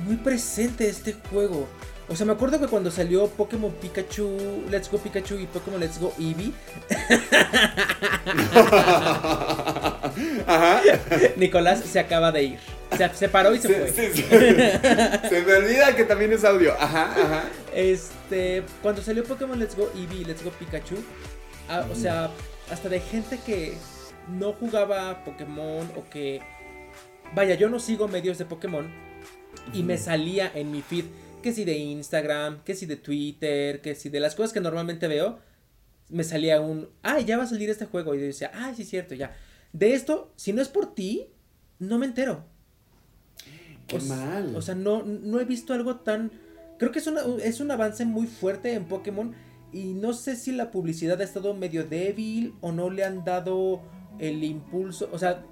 [0.06, 1.67] muy presente este juego.
[2.09, 5.99] O sea, me acuerdo que cuando salió Pokémon Pikachu, Let's Go Pikachu y Pokémon Let's
[5.99, 6.51] Go Eevee.
[11.37, 12.59] Nicolás se acaba de ir.
[13.15, 13.89] Se, paró y se, fue.
[15.29, 16.73] se me olvida que también es audio.
[16.73, 17.43] Ajá, ajá.
[17.73, 20.97] Este, cuando salió Pokémon Let's Go Eevee y Let's Go Pikachu,
[21.69, 22.29] ah, o sea,
[22.69, 23.77] hasta de gente que
[24.27, 26.41] no jugaba Pokémon o que
[27.33, 28.91] vaya, yo no sigo medios de Pokémon
[29.73, 31.05] y me salía en mi feed,
[31.43, 35.08] que si de Instagram, que si de Twitter, que si de las cosas que normalmente
[35.08, 35.38] veo,
[36.10, 38.15] me salía un, ah, ya va a salir este juego.
[38.15, 39.36] Y yo decía, ah, sí, es cierto, ya.
[39.71, 41.27] De esto, si no es por ti,
[41.77, 42.45] no me entero.
[43.88, 44.56] Qué mal.
[44.56, 46.32] O sea, no, no he visto algo tan...
[46.79, 47.08] Creo que es,
[47.43, 49.36] es un avance muy fuerte en Pokémon
[49.71, 53.82] y no sé si la publicidad ha estado medio débil o no le han dado
[54.19, 55.10] el impulso.
[55.12, 55.43] O sea,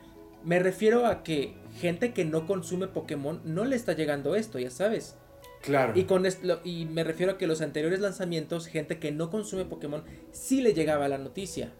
[0.44, 4.70] me refiero a que gente que no consume Pokémon no le está llegando esto, ya
[4.70, 5.16] sabes.
[5.62, 5.94] Claro.
[5.96, 9.66] Y, con esto, y me refiero a que los anteriores lanzamientos, gente que no consume
[9.66, 11.72] Pokémon, sí le llegaba la noticia.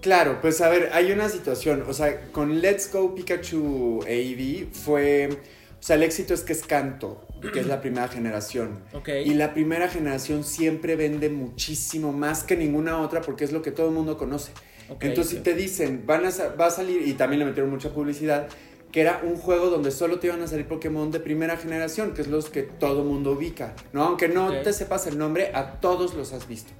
[0.00, 5.28] Claro, pues a ver, hay una situación, o sea, con Let's Go Pikachu AV fue,
[5.32, 8.84] o sea, el éxito es que es Canto, que es la primera generación.
[8.92, 9.28] Okay.
[9.28, 13.72] Y la primera generación siempre vende muchísimo más que ninguna otra porque es lo que
[13.72, 14.52] todo el mundo conoce.
[15.00, 18.48] Entonces, si te dicen, van a, va a salir, y también le metieron mucha publicidad,
[18.92, 22.22] que era un juego donde solo te iban a salir Pokémon de primera generación, que
[22.22, 24.04] es los que todo mundo ubica, ¿no?
[24.04, 26.72] Aunque no te sepas el nombre, a todos los has visto.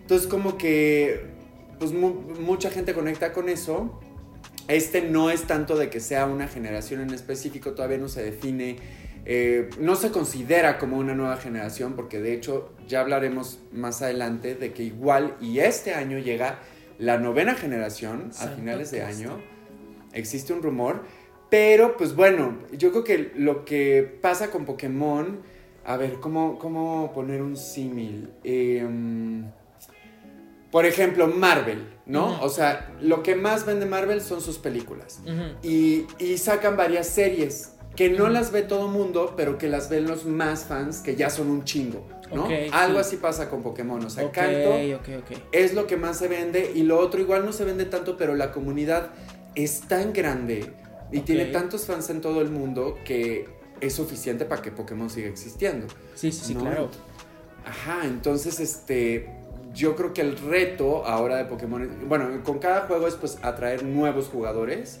[0.00, 1.26] Entonces, como que,
[1.78, 4.00] pues mucha gente conecta con eso.
[4.68, 8.76] Este no es tanto de que sea una generación en específico, todavía no se define,
[9.24, 14.54] eh, no se considera como una nueva generación, porque de hecho ya hablaremos más adelante
[14.54, 16.60] de que igual y este año llega
[16.98, 19.40] la novena generación a finales de año.
[20.12, 21.02] Existe un rumor
[21.52, 25.42] pero, pues bueno, yo creo que lo que pasa con Pokémon,
[25.84, 28.30] a ver, ¿cómo, cómo poner un símil?
[28.42, 29.50] Em,
[30.70, 32.40] por ejemplo, Marvel, ¿no?
[32.40, 35.20] O sea, lo que más vende Marvel son sus películas.
[35.62, 36.06] y,
[36.38, 40.64] sacan varias series que no las ve todo mundo, pero que las ven los más
[40.64, 42.48] fans, que ya son un chingo, ¿no?
[42.72, 44.02] Algo así pasa con Pokémon.
[44.02, 44.72] O sea, Canto
[45.52, 48.34] es lo que más se vende y lo otro igual no se vende tanto, pero
[48.36, 49.10] la comunidad
[49.54, 50.72] es tan grande
[51.12, 53.46] y tiene tantos fans en todo el mundo que
[53.80, 55.86] es suficiente para que Pokémon siga existiendo.
[56.14, 56.90] Sí, sí, sí, claro.
[57.64, 59.28] Ajá, entonces este
[59.74, 63.84] yo creo que el reto ahora de Pokémon, bueno, con cada juego es pues atraer
[63.84, 65.00] nuevos jugadores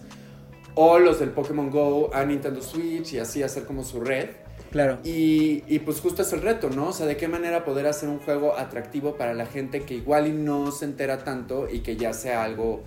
[0.74, 4.30] o los del Pokémon Go a Nintendo Switch y así hacer como su red.
[4.70, 4.98] Claro.
[5.04, 6.88] Y, y, pues justo es el reto, ¿no?
[6.88, 10.26] O sea, de qué manera poder hacer un juego atractivo para la gente que igual
[10.28, 12.82] y no se entera tanto y que ya sea algo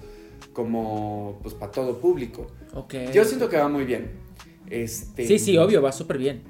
[0.55, 2.47] como pues para todo público.
[3.13, 4.11] Yo siento que va muy bien.
[4.69, 5.27] Este...
[5.27, 6.43] Sí, sí, obvio, va súper bien.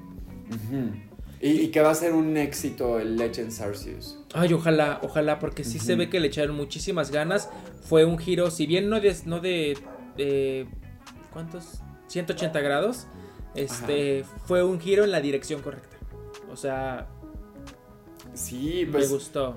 [1.42, 4.18] y, que va a ser un éxito el Legends Arceus.
[4.32, 7.50] Ay, ojalá, ojalá, porque sí se ve que le echaron muchísimas ganas.
[7.82, 10.66] Fue un giro, si bien no de, no de,
[11.32, 11.80] ¿cuántos?
[12.06, 13.08] 180 grados.
[13.56, 15.96] Este, fue un giro en la dirección correcta.
[16.52, 17.08] O sea,
[18.34, 19.56] sí, pues, me gustó.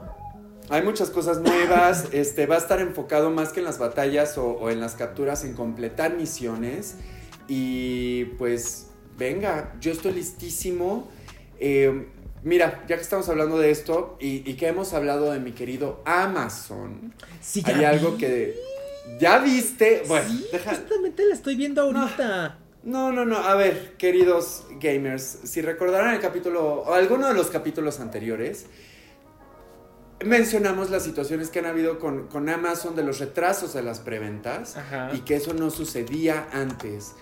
[0.70, 4.70] Hay muchas cosas nuevas, este, va a estar enfocado más que en las batallas o,
[4.70, 6.96] en las capturas, en completar misiones.
[7.48, 11.10] Y pues, venga, yo estoy listísimo.
[11.60, 12.08] Em,
[12.44, 17.14] mira, ya que estamos hablando de esto y, que hemos hablado de mi querido Amazon,
[17.42, 18.56] sí, hay algo que...
[19.20, 20.04] ¿Ya viste?
[20.08, 22.60] Bueno, sí, justamente la estoy viendo ahorita.
[22.84, 23.38] No, no, no.
[23.38, 28.68] A ver, queridos gamers, si recordarán el capítulo, o alguno de los capítulos anteriores,
[30.26, 34.76] mencionamos las situaciones que han habido con, Amazon de los retrasos de las preventas
[35.14, 37.14] y que eso no sucedía antes.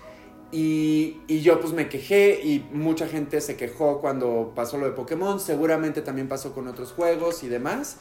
[0.50, 5.38] Y, yo pues me quejé y mucha gente se quejó cuando pasó lo de Pokémon,
[5.40, 7.98] seguramente también pasó con otros juegos y demás,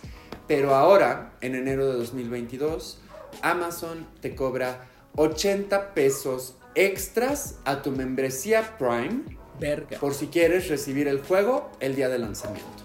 [0.48, 3.00] pero ahora, en enero de 2022,
[3.42, 9.24] Amazon te cobra 80 pesos extras a tu membresía Prime
[9.60, 10.00] Verga.
[10.00, 12.84] por si quieres recibir el juego el día de lanzamiento.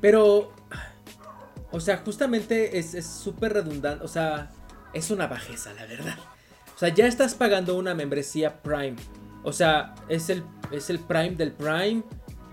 [0.00, 0.53] Pero
[1.74, 4.04] o sea, justamente es súper redundante.
[4.04, 4.52] O sea,
[4.92, 6.16] es una bajeza, la verdad.
[6.72, 8.94] O sea, ya estás pagando una membresía Prime.
[9.42, 12.04] O sea, es el, es el Prime del Prime.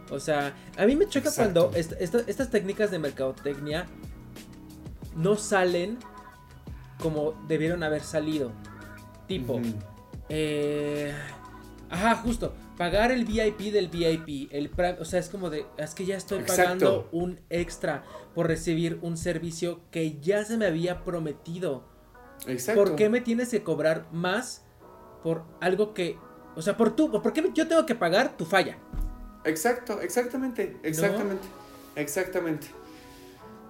[0.10, 3.86] O sea, a mí me choca cuando estas técnicas de mercadotecnia
[5.16, 6.00] no salen
[7.00, 8.52] como debieron haber salido.
[9.28, 9.62] Tipo,
[10.30, 11.14] eh,
[11.92, 16.06] ajá, justo pagar el VIP del VIP, el o sea, es como de, es que
[16.06, 18.04] ya estoy pagando un extra
[18.34, 21.84] por recibir un servicio que ya se me había prometido.
[22.48, 22.84] Exacto.
[22.84, 24.64] ¿Por qué me tienes que cobrar más
[25.24, 26.18] por algo que,
[26.56, 28.78] o sea, por tú, por qué yo tengo que pagar tu falla?
[29.44, 31.48] Exacto, exactamente, exactamente,
[31.96, 32.68] exactamente.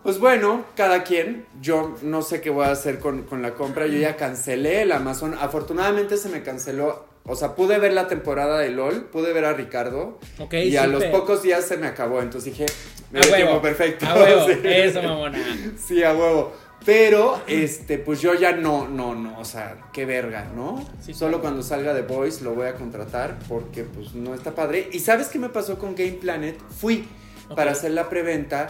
[0.03, 3.85] Pues bueno, cada quien, yo no sé qué voy a hacer con, con la compra,
[3.85, 8.60] yo ya cancelé el Amazon, afortunadamente se me canceló o sea, pude ver la temporada
[8.60, 10.19] de LOL, pude ver a Ricardo.
[10.51, 12.21] y a los pocos días se me acabó.
[12.21, 12.65] Entonces dije,
[13.12, 14.05] me a huevo, perfecto.
[14.07, 15.38] A huevo, eso, mamona.
[15.77, 16.53] Sí, a huevo.
[16.84, 20.84] Pero, este, pues yo ya no, no, no, o sea, qué verga, ¿no?
[21.13, 24.89] Solo cuando salga de Voice lo voy a contratar porque, pues, no está padre.
[24.91, 26.57] ¿Y sabes qué me pasó con Game Planet?
[26.79, 27.07] Fui.
[27.55, 28.69] para hacer la preventa.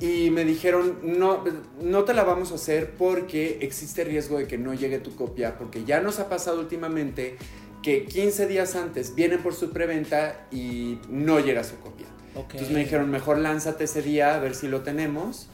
[0.00, 1.44] Y me dijeron, no,
[1.82, 5.58] no te la vamos a hacer porque existe riesgo de que no llegue tu copia,
[5.58, 7.36] porque ya nos ha pasado últimamente
[7.82, 12.06] que 15 días antes vienen por su preventa y no llega su copia.
[12.34, 15.48] Entonces me dijeron, mejor lánzate ese día a ver si lo tenemos.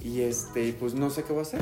[0.00, 1.60] Y este, pues no sé qué voy a hacer.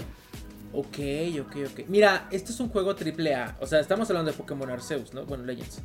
[0.72, 0.98] Ok,
[1.40, 1.88] ok, ok.
[1.88, 3.56] Mira, esto es un juego triple A.
[3.61, 5.26] O sea, estamos hablando de Pokémon Arceus, ¿no?
[5.26, 5.83] Bueno, Legends.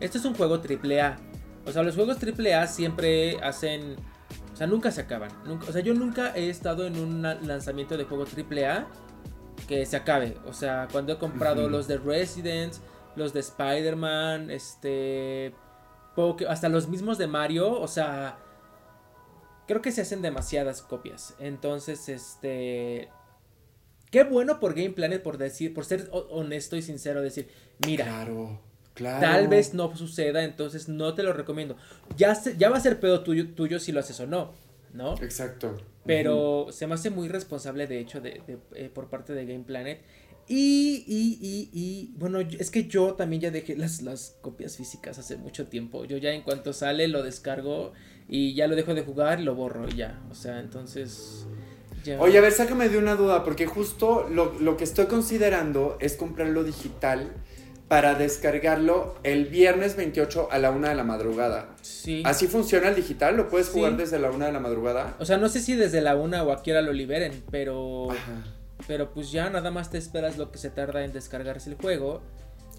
[0.00, 1.18] Esto es un juego triple A.
[1.64, 3.96] O sea, los juegos triple A siempre hacen...
[4.52, 5.30] O sea, nunca se acaban.
[5.46, 8.86] Nunca, o sea, yo nunca he estado en un lanzamiento de juego triple A
[9.66, 10.36] que se acabe.
[10.46, 12.74] O sea, cuando he comprado los de Resident,
[13.16, 15.54] los de Spider-Man, este...
[16.48, 18.38] hasta los mismos de Mario, o sea...
[19.66, 21.34] Creo que se hacen demasiadas copias.
[21.38, 23.08] Entonces, este
[24.12, 27.48] Qué bueno por Game Planet por decir, por ser honesto y sincero, decir,
[27.86, 28.60] mira, claro,
[28.92, 29.20] claro.
[29.20, 31.78] tal vez no suceda, entonces no te lo recomiendo.
[32.18, 34.52] Ya, ya va a ser pedo tuyo, tuyo si lo haces o no,
[34.92, 35.14] ¿no?
[35.14, 35.78] Exacto.
[36.04, 38.42] Pero se me hace muy responsable, de hecho, de,
[38.74, 40.02] eh, por parte de Game Planet.
[40.48, 45.18] Y, y, y, y, bueno, es que yo también ya dejé las, las copias físicas
[45.18, 46.04] hace mucho tiempo.
[46.04, 47.92] Yo ya en cuanto sale lo descargo
[48.28, 50.20] y ya lo dejo de jugar lo borro y ya.
[50.30, 51.46] O sea, entonces...
[52.18, 56.64] Oye, a ver, sácame de una duda, porque justo lo, que estoy considerando es comprarlo
[56.64, 57.30] digital
[57.86, 61.76] para descargarlo el viernes 28 a la una de la madrugada.
[61.82, 62.22] Sí.
[62.24, 63.36] ¿Así funciona el digital?
[63.36, 65.14] ¿Lo puedes jugar desde la una de la madrugada?
[65.20, 68.08] O sea, no sé si desde la una o aquí ahora lo liberen, pero...
[68.86, 72.22] Pero pues ya nada más te esperas lo que se tarda en descargarse el juego.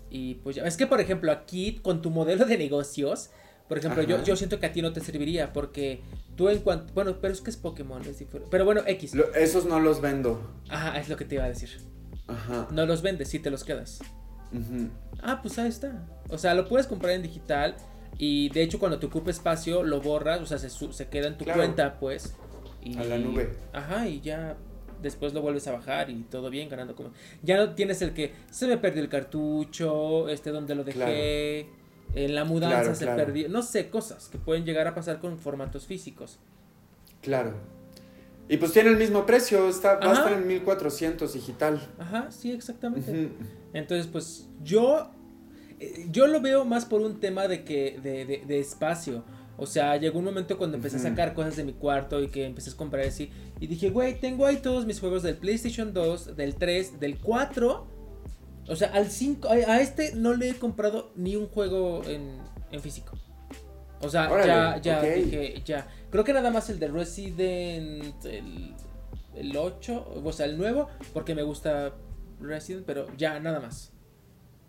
[0.09, 0.65] Y pues ya...
[0.65, 3.29] Es que, por ejemplo, aquí con tu modelo de negocios
[3.67, 6.01] por ejemplo, yo, yo siento que a ti no te serviría porque
[6.35, 6.93] tú en cuanto...
[6.93, 8.49] Bueno, pero es que es Pokémon, es diferente.
[8.51, 9.13] Pero bueno, X.
[9.35, 10.39] esos no los vendo.
[10.69, 11.79] Ajá, es lo que te iba a decir.
[12.27, 12.67] Ajá.
[12.71, 13.99] No los vendes, sí te los quedas.
[15.21, 16.05] Ah, pues ahí está.
[16.29, 17.75] O sea, lo puedes comprar en digital
[18.17, 21.37] y de hecho cuando te ocupe espacio lo borras, o sea, se, se queda en
[21.37, 22.35] tu cuenta, pues.
[22.81, 23.55] Y, a la nube.
[23.71, 24.57] Ajá, y ya
[25.03, 27.11] después lo vuelves a bajar y todo bien, ganando como...
[27.43, 31.67] Ya no tienes el que se me perdió el cartucho, este donde lo dejé
[32.15, 35.85] en la mudanza se perdió, no sé, cosas que pueden llegar a pasar con formatos
[35.85, 36.39] físicos.
[37.21, 37.53] Claro.
[38.49, 41.81] Y pues tiene el mismo precio, está, va a estar en 1400 digital.
[41.97, 43.29] Ajá, sí, exactamente.
[43.73, 45.11] Entonces, pues yo,
[45.79, 49.23] eh, yo lo veo más por un tema de que, de, de, espacio.
[49.57, 52.45] O sea, llegó un momento cuando empecé a sacar cosas de mi cuarto y que
[52.45, 53.29] empecé a comprar así.
[53.59, 57.93] Y dije, güey, tengo ahí todos mis juegos del PlayStation 2, del 3, del 4
[58.67, 62.39] o sea, al 5, a, este no le he comprado ni un juego en,
[62.71, 63.17] en físico.
[64.01, 65.87] O sea, ya, ya dije, ya.
[66.09, 68.73] Creo que nada más el de Resident, el,
[69.35, 71.93] el 8, o sea, el nuevo, porque me gusta
[72.39, 73.91] Resident, pero ya, nada más.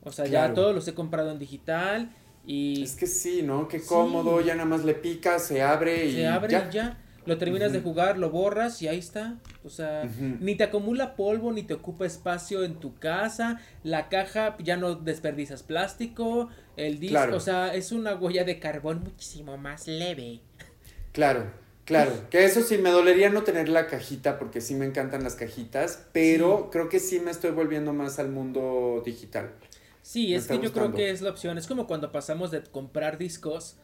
[0.03, 2.11] O sea, ya todos los he comprado en digital
[2.47, 2.83] y...
[2.83, 3.69] Es que sí, ¿no?
[3.69, 6.13] Qué cómodo, ya nada más le pica, se abre y...
[6.15, 6.69] Se abre ya.
[6.71, 6.99] y ya.
[7.27, 9.39] Lo terminas de jugar, lo borras y ahí está.
[9.65, 10.07] O sea,
[10.41, 13.61] ni te acumula polvo, ni te ocupa espacio en tu casa.
[13.83, 16.51] La caja ya no desperdicias plástico.
[16.77, 20.41] El disco, o sea, es una huella de carbón muchísimo más leve.
[21.13, 21.51] Claro,
[21.87, 22.13] claro.
[22.31, 26.07] que eso sí, me dolería no tener la cajita porque sí me encantan las cajitas,
[26.13, 29.51] pero creo que sí me estoy volviendo más al mundo digital.
[30.05, 31.57] Sí, es que yo creo que es la opción.
[31.57, 33.79] Es como cuando pasamos de comprar discos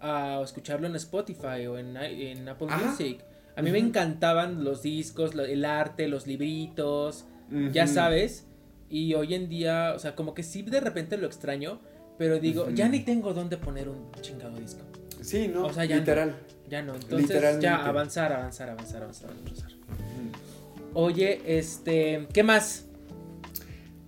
[0.00, 3.24] a escucharlo en Spotify o en, en Apple Music.
[3.54, 7.24] A mí me encantaban los discos, el arte, los libritos,
[7.70, 8.48] ya sabes.
[8.88, 11.80] Y hoy en día, o sea, como que sí de repente lo extraño,
[12.18, 14.80] pero digo, ya ni tengo dónde poner un chingado disco.
[15.20, 16.34] Sí, no, o sea, ya literal.
[16.68, 19.70] ya no, entonces ya avanzar, avanzar, avanzar, avanzar, avanzar.
[20.94, 22.89] Oye, este, ¿qué más?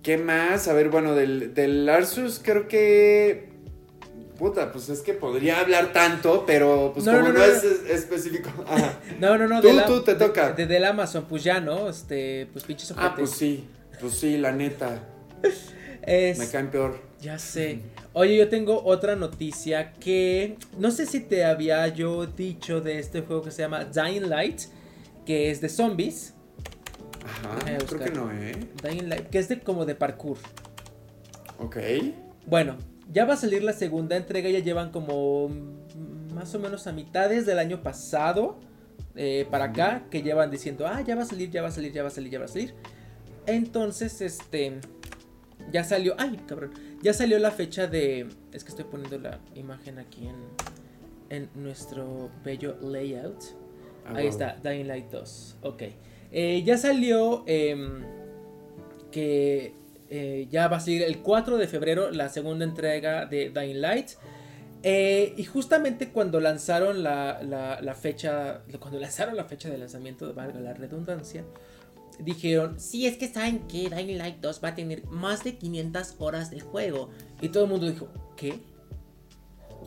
[0.03, 0.67] ¿Qué más?
[0.67, 3.53] A ver, bueno, del, del Arsus creo que
[4.37, 8.49] Puta, pues es que podría hablar tanto, pero pues como no, es, específico.
[9.19, 9.61] no, no, no.
[9.61, 10.53] Tú, tú te toca.
[10.53, 11.87] De, del Amazon, pues ya, ¿no?
[11.87, 13.65] Este, pues pinches Ah, pues sí,
[13.99, 15.03] pues sí, la neta.
[16.07, 16.99] Me caen peor.
[17.21, 17.79] Ya sé.
[18.11, 23.21] Oye, yo tengo otra noticia que no sé si te había yo dicho de este
[23.21, 24.61] juego que se llama Dying Light,
[25.25, 26.33] que es de zombies.
[27.25, 28.67] Ajá, creo que no, ¿eh?
[28.81, 30.37] Dying Light, que es de como de parkour.
[31.59, 31.77] Ok.
[32.45, 32.77] Bueno,
[33.11, 35.49] ya va a salir la segunda entrega, ya llevan como
[36.33, 38.59] más o menos a mitades del año pasado
[39.15, 41.91] eh, para acá, que llevan diciendo, ah, ya va a salir, ya va a salir,
[41.93, 42.73] ya va a salir, ya va a salir.
[43.45, 44.79] Entonces, este,
[45.71, 46.71] ya salió, ay, cabrón,
[47.01, 50.35] ya salió la fecha de, es que estoy poniendo la imagen aquí en,
[51.29, 53.43] en nuestro bello layout.
[54.05, 55.83] Ah, Ahí está, Dying Light 2, ok.
[56.33, 58.03] Eh, ya salió em,
[59.11, 59.75] que
[60.09, 64.11] eh, ya va a salir el 4 de febrero la segunda entrega de Dying Light.
[64.81, 70.59] Eh, y justamente cuando lanzaron la, la, fecha, cuando lanzaron la fecha de lanzamiento, valga
[70.59, 71.45] la redundancia,
[72.19, 76.15] dijeron, sí, es que saben que Dying Light 2 va a tener más de 500
[76.17, 77.11] horas de juego.
[77.41, 78.59] Y todo el mundo dijo, ¿qué?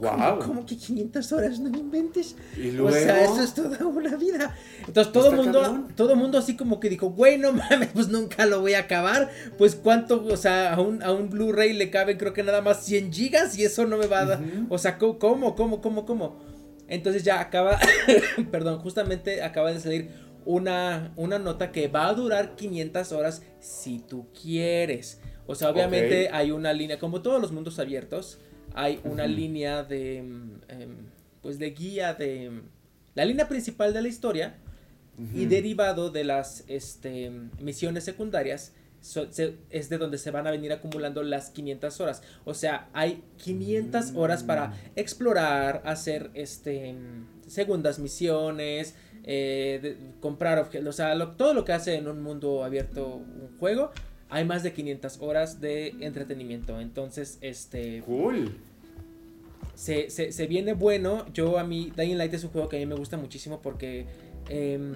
[0.00, 0.38] Wow.
[0.40, 1.58] ¿Cómo, que 500 horas?
[1.58, 2.36] No inventes.
[2.80, 4.54] O sea, eso es toda una vida.
[4.86, 8.60] Entonces todo el mundo, todo mundo así como que dijo, bueno, mames, pues nunca lo
[8.60, 9.30] voy a acabar.
[9.58, 12.84] Pues cuánto, o sea, a un, a un Blu-ray le caben creo que nada más
[12.84, 14.40] 100 gigas y eso no me va a dar.
[14.68, 16.38] O sea, ¿cómo, cómo, cómo, cómo?
[16.88, 17.78] Entonces ya acaba,
[18.50, 20.10] perdón, justamente acaba de salir
[20.44, 25.20] una, una nota que va a durar 500 horas si tú quieres.
[25.46, 28.38] O sea, obviamente hay una línea, como todos los mundos abiertos,
[28.76, 30.96] hay una línea de, mm, em,
[31.42, 32.60] pues de guía de,
[33.14, 34.58] la línea principal de la historia
[35.34, 38.74] y derivado de las este, misiones secundarias
[39.70, 42.22] es de donde se van a venir acumulando las 500 horas.
[42.44, 44.74] O sea, hay 500 horas para mm.
[44.96, 46.94] explorar, hacer este,
[47.46, 53.16] segundas misiones, eh, comprar objetos, o sea, todo lo que hace en un mundo abierto
[53.16, 53.92] un juego,
[54.28, 56.80] hay más de 500 horas de entretenimiento.
[56.80, 58.02] Entonces, este...
[58.02, 58.56] Cool.
[59.74, 61.26] Se, se, viene bueno.
[61.32, 64.06] Yo a mí, Dying Light es un juego que a mí me gusta muchísimo porque...
[64.48, 64.94] Em,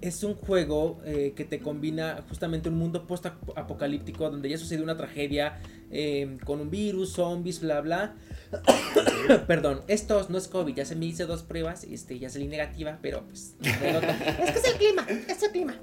[0.00, 4.98] es un juego eh, que te combina justamente un mundo post-apocalíptico donde ya sucedió una
[4.98, 8.14] tragedia em, con un virus, zombies, bla, bla.
[9.46, 12.98] Perdón, esto no es COVID, ya se me hice dos pruebas, este, ya salí negativa,
[13.00, 13.56] pero pues...
[13.62, 15.74] es que es el clima, es el clima.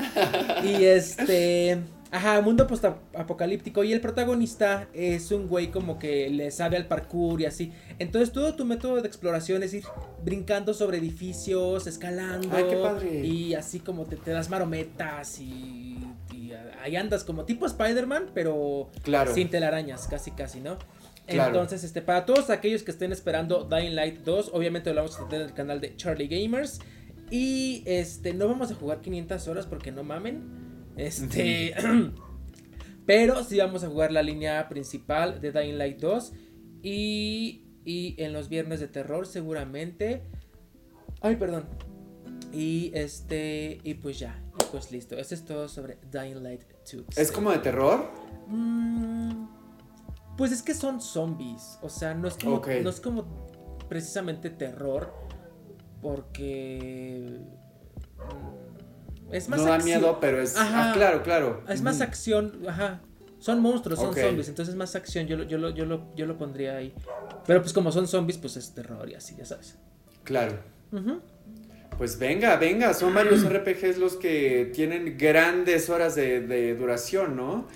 [0.64, 1.78] Y este...
[2.12, 7.40] Ajá, mundo post-apocalíptico y el protagonista es un güey como que le sabe al parkour
[7.40, 7.72] y así.
[8.00, 9.84] Entonces todo tu método de exploración es ir
[10.24, 12.48] brincando sobre edificios, escalando.
[12.52, 13.24] Ay, qué padre.
[13.24, 15.98] Y así como te, das marometas y,
[16.82, 18.90] ahí andas como tipo Spider-Man, pero
[19.32, 20.78] sin telarañas, casi casi, ¿no?
[21.28, 25.28] Entonces, este, para todos aquellos que estén esperando Dying Light 2, obviamente lo vamos a
[25.28, 26.80] tener en el canal de Charlie Gamers.
[27.30, 30.42] Y este, no vamos a jugar 500 horas porque no mamen.
[30.96, 31.74] Este.
[33.06, 36.32] pero sí vamos a jugar la línea principal de Dying Light 2.
[36.82, 40.22] Y, y en los viernes de terror, seguramente.
[41.20, 41.66] Ay, perdón.
[42.52, 43.78] Y este.
[43.84, 44.42] Y pues ya.
[44.60, 45.16] Y pues listo.
[45.16, 46.62] Eso es todo sobre Dying Light
[46.92, 47.16] 2.
[47.16, 48.10] ¿Es como de terror?
[48.48, 49.46] Mm,
[50.36, 51.78] pues es que son zombies.
[51.82, 52.60] O sea, no es como.
[52.82, 53.24] No es como
[53.88, 55.12] precisamente terror.
[56.02, 57.38] Porque.
[59.30, 60.54] Es más no da miedo, pero es.
[60.56, 61.62] ah, claro, claro.
[61.68, 63.00] Es más acción, ajá.
[63.38, 65.26] Son monstruos, son zombies, entonces es más acción.
[65.26, 66.92] Yo, yo, lo, yo, lo, yo lo pondría ahí.
[67.46, 69.78] Pero pues como son zombies, pues es terror y así, ya sabes.
[70.24, 70.58] Claro.
[71.96, 77.66] Pues venga, venga, son varios RPGs los que tienen grandes horas de, de duración, ¿no?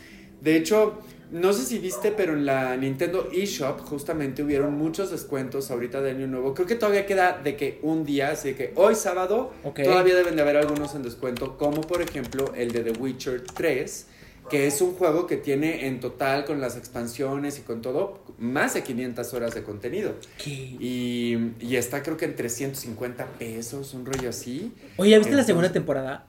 [0.40, 0.98] De hecho,
[1.30, 6.10] no sé si viste, pero en la Nintendo eShop justamente hubieron muchos descuentos ahorita de
[6.10, 6.54] Año Nuevo.
[6.54, 10.42] Creo que todavía queda de que un día, así que hoy sábado todavía deben de
[10.42, 14.06] haber algunos en descuento, como por ejemplo el de The Witcher 3,
[14.50, 18.74] que es un juego que tiene en total con las expansiones y con todo más
[18.74, 20.14] de 500 horas de contenido.
[20.44, 24.72] Y, y, está creo que en 350 pesos, un rollo así.
[24.98, 26.26] Oye, ¿ya viste la segunda temporada?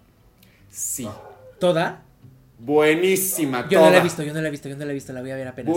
[0.72, 1.08] Sí.
[1.60, 2.05] ¿Toda?
[2.66, 3.70] Buenísima.
[3.70, 5.14] Yo no la he visto, yo no la he visto, yo no la he visto,
[5.14, 5.76] la voy a ver apenas.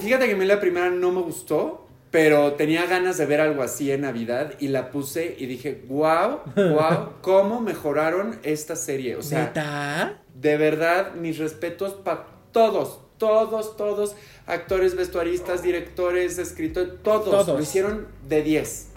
[0.00, 3.62] Fíjate que a mí la primera no me gustó, pero tenía ganas de ver algo
[3.62, 9.14] así en Navidad y la puse y dije, wow, wow, cómo mejoraron esta serie.
[9.14, 14.16] O sea, de verdad, mis respetos para todos, todos, todos,
[14.46, 18.88] actores, vestuaristas, directores, escritores, todos, lo hicieron de 10.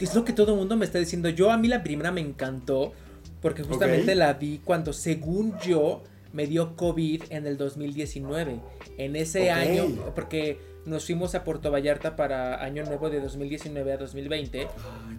[0.00, 1.28] Es lo que todo el mundo me está diciendo.
[1.28, 2.92] Yo a mí la primera me encantó
[3.40, 6.02] porque justamente la vi cuando, según yo,
[6.32, 8.60] me dio COVID en el 2019.
[8.98, 13.96] En ese año, porque nos fuimos a Puerto Vallarta para Año Nuevo de 2019 a
[13.96, 14.60] 2020.
[14.60, 14.68] Ay,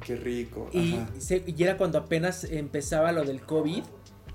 [0.05, 0.70] qué rico.
[0.74, 0.99] Y,
[1.57, 3.84] era cuando apenas empezaba lo del COVID.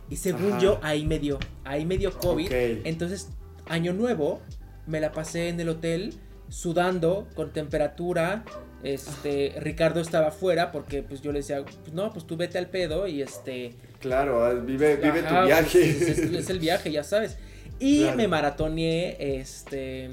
[0.09, 1.39] Y según yo, ahí me dio.
[1.65, 2.51] Ahí me dio COVID.
[2.85, 3.31] Entonces,
[3.67, 4.41] Año Nuevo,
[4.87, 6.15] me la pasé en el hotel
[6.49, 8.45] sudando con temperatura.
[8.83, 12.69] Este, Ricardo estaba afuera porque pues yo le decía, pues no, pues tú vete al
[12.69, 13.75] pedo y este
[14.07, 16.39] Claro, ah, vive, vive tu pues, viaje.
[16.39, 17.37] es, el viaje, ya sabes.
[17.81, 20.09] Y me maratoneé este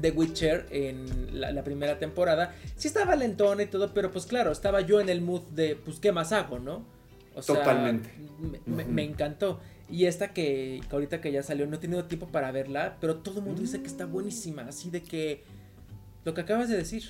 [0.00, 2.54] The Witcher en la, primera temporada.
[2.76, 5.98] Sí estaba lentón y todo, pero pues claro, estaba yo en el mood de, pues,
[5.98, 6.84] ¿qué más hago, no?
[7.34, 8.08] O sea, Totalmente.
[8.66, 9.60] Me, encantó.
[9.90, 13.40] Y esta que, ahorita que ya salió, no he tenido tiempo para verla, pero todo
[13.40, 14.62] el mundo dice que está buenísima.
[14.62, 15.42] Así de que,
[16.24, 17.02] lo que acabas de decir.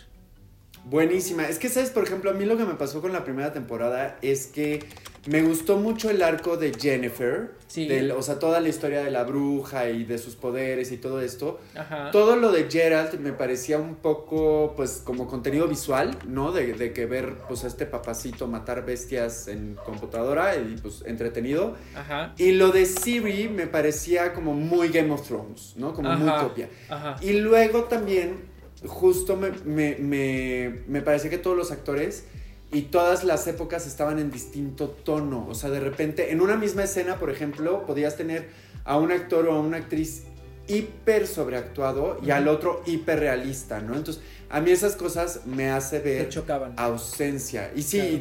[0.85, 1.49] Buenísima.
[1.49, 1.91] Es que, ¿sabes?
[1.91, 4.81] Por ejemplo, a mí lo que me pasó con la primera temporada es que
[5.25, 7.53] Me gustó mucho el arco de Jennifer.
[7.69, 7.89] Sí.
[8.11, 11.61] o sea, toda la historia de la bruja y de sus poderes y todo esto.
[11.77, 12.11] Ajá.
[12.11, 16.51] Todo lo de Gerald me parecía un poco, pues, como contenido visual, ¿no?
[16.53, 21.77] De, de que ver, pues, a este papacito matar bestias en computadora y, pues, entretenido.
[21.95, 22.35] Ajá.
[22.37, 25.95] Y lo de Siri me parecía como muy Game of Thrones, ¿no?
[25.95, 26.69] Como muy copia.
[26.91, 27.17] Ajá.
[27.23, 28.51] Y luego también,
[28.87, 32.25] justo me, me, me, me parecía que todos los actores
[32.73, 35.47] y todas las épocas estaban en distinto tono.
[35.49, 38.49] O sea, de repente, en una misma escena, por ejemplo, podías tener
[38.85, 40.23] a un actor o a una actriz
[40.69, 43.95] hiper sobreactuado y al otro hiper realista, ¿no?
[43.95, 46.75] Entonces, a mí esas cosas me hace ver chocaban.
[46.77, 47.73] ausencia.
[47.75, 48.21] Y sí,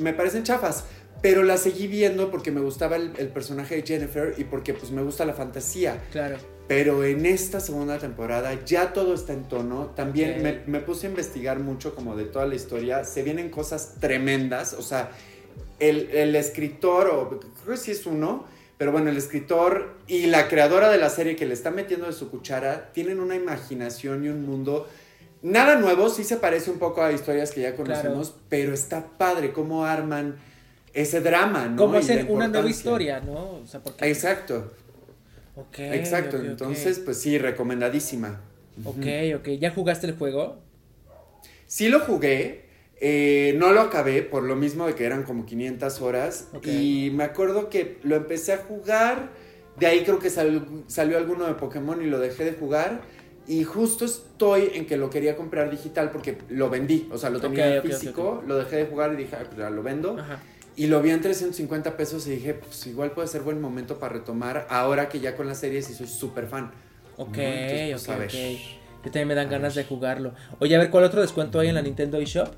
[0.00, 0.84] me parecen chafas,
[1.22, 4.90] pero la seguí viendo porque me gustaba el, el, personaje de Jennifer y porque pues
[4.90, 6.02] me gusta la fantasía.
[6.10, 6.36] Claro.
[6.66, 9.92] Pero en esta segunda temporada ya todo está en tono.
[9.94, 13.04] También me, puse a investigar mucho como de toda la historia.
[13.04, 14.72] Se vienen cosas tremendas.
[14.72, 15.10] O sea,
[15.78, 18.46] el, escritor, o creo que sí es uno,
[18.78, 22.12] pero bueno, el escritor y la creadora de la serie que le está metiendo de
[22.12, 24.88] su cuchara tienen una imaginación y un mundo.
[25.42, 29.52] Nada nuevo, sí se parece un poco a historias que ya conocemos, pero está padre
[29.52, 30.36] cómo arman
[30.94, 31.76] ese drama, ¿no?
[31.76, 33.56] Como hacer una nueva historia, ¿no?
[33.56, 34.08] O sea, porque...
[34.08, 34.72] Exacto.
[35.56, 35.78] Ok.
[35.78, 38.40] Exacto, entonces pues sí, recomendadísima.
[38.84, 39.48] Ok, ok.
[39.60, 40.58] ¿Ya jugaste el juego?
[41.66, 42.64] Sí lo jugué,
[43.00, 47.24] eh, no lo acabé por lo mismo de que eran como 500 horas y me
[47.24, 49.30] acuerdo que lo empecé a jugar,
[49.78, 53.02] de ahí creo que salió alguno de Pokémon y lo dejé de jugar
[53.46, 57.40] y justo estoy en que lo quería comprar digital porque lo vendí, o sea, lo
[57.40, 60.18] tenía físico, lo dejé de jugar y dije, ah, pues ya lo vendo.
[60.18, 60.40] Ajá.
[60.76, 64.14] Y lo vi en 350 pesos y dije, pues igual puede ser buen momento para
[64.14, 66.72] retomar ahora que ya con las series y soy súper fan.
[67.16, 68.34] Ok, pues, ok, ok.
[69.04, 70.32] Yo también me dan ganas de jugarlo.
[70.58, 72.48] Oye, a ver, ¿cuál otro descuento hay en la Nintendo eShop?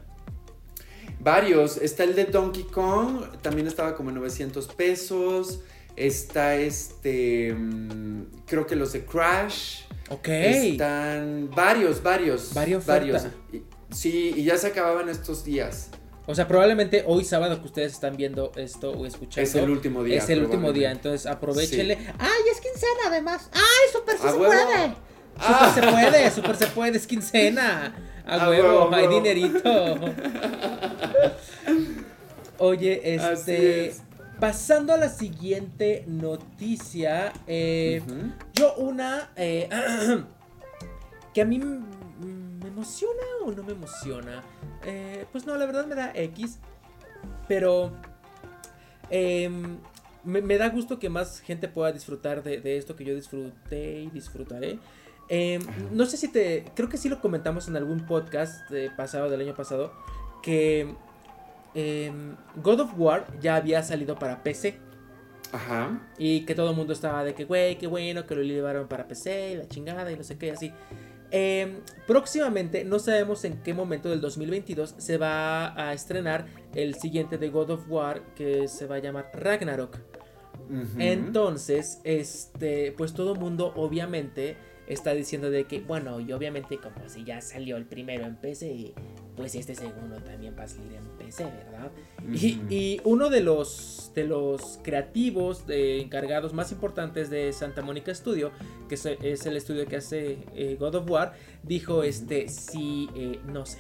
[1.21, 1.77] Varios.
[1.79, 5.61] Está el de Donkey Kong, también estaba como en 900 pesos.
[5.97, 9.83] Está este, mm, creo que los de Crash.
[10.09, 10.29] Ok.
[10.29, 12.55] Están varios, varios.
[12.55, 12.87] Varios.
[12.87, 13.27] Varios.
[13.91, 15.91] Sí, y ya se acababan estos días.
[16.27, 19.49] O sea, probablemente hoy sábado que ustedes están viendo esto o escuchando.
[19.49, 20.19] Es el último día.
[20.19, 21.99] Es el último día, entonces aprovechenle.
[22.19, 23.49] ¡Ay, es quincena además!
[23.53, 24.95] ¡Ay, súper se puede!
[25.41, 26.31] ¡Súper se puede!
[26.31, 26.97] ¡Súper se puede!
[26.97, 27.95] ¡Es quincena!
[28.27, 29.95] A, huevo, hay dinerito.
[32.59, 33.95] Oye, este.
[34.41, 37.33] Pasando a la siguiente noticia.
[37.47, 38.03] Eh,
[38.53, 39.31] yo una.
[39.37, 39.69] Eh,
[41.35, 41.61] que a mí
[42.67, 44.43] me emociona o no me emociona.
[44.85, 46.59] Eh, pues no, la verdad me da X.
[47.47, 47.93] Pero
[49.09, 49.79] em,
[50.25, 54.79] me, da gusto que más gente pueda disfrutar de, esto que yo disfruté y disfrutaré.
[55.29, 55.63] Em,
[55.93, 56.65] no sé si te.
[56.75, 59.93] Creo que sí lo comentamos en algún podcast de pasado, del año pasado.
[60.43, 60.95] Que
[61.75, 64.79] em, God of War ya había salido para PC.
[65.53, 66.01] Ajá.
[66.19, 69.07] Y que todo el mundo estaba de que, güey, qué bueno que lo llevaron para
[69.07, 70.73] PC y la chingada y no sé qué, así.
[71.31, 77.39] Em, próximamente, no sabemos en qué momento del 2022 se va a estrenar el siguiente
[77.39, 79.99] de God of War que se va a llamar Ragnarok.
[80.99, 84.57] Entonces, este, pues todo mundo obviamente
[84.87, 88.95] está diciendo de que, bueno, y obviamente como si ya salió el primero en PC,
[89.37, 91.93] pues este segundo también va a salir en PC, ¿verdad?
[92.33, 98.51] y, uno de los, de los creativos de encargados más importantes de Santa Mónica Studio,
[98.89, 103.67] que es, el estudio que hace eh, God of War, dijo, este, sí, eh, no
[103.67, 103.79] sé.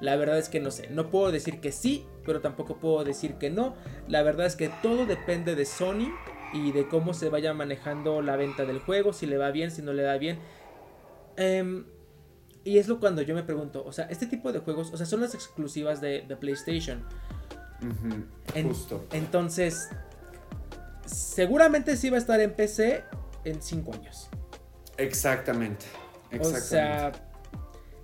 [0.00, 0.88] La verdad es que no sé.
[0.90, 3.76] No puedo decir que sí, pero tampoco puedo decir que no.
[4.08, 6.12] La verdad es que todo depende de Sony
[6.52, 9.80] y de cómo se vaya manejando la venta del juego, si le va bien, si
[9.80, 10.40] no le va bien.
[11.36, 11.84] Eh,
[12.64, 15.06] y es lo cuando yo me pregunto, o sea, este tipo de juegos, o sea,
[15.06, 17.04] son las exclusivas de, PlayStation.
[18.62, 19.06] Justo.
[19.12, 19.88] Entonces,
[21.04, 23.04] seguramente sí va a estar en PC
[23.44, 24.28] en 5 años.
[24.96, 25.86] Exactamente.
[26.30, 26.58] Exactamente.
[26.58, 27.12] O sea,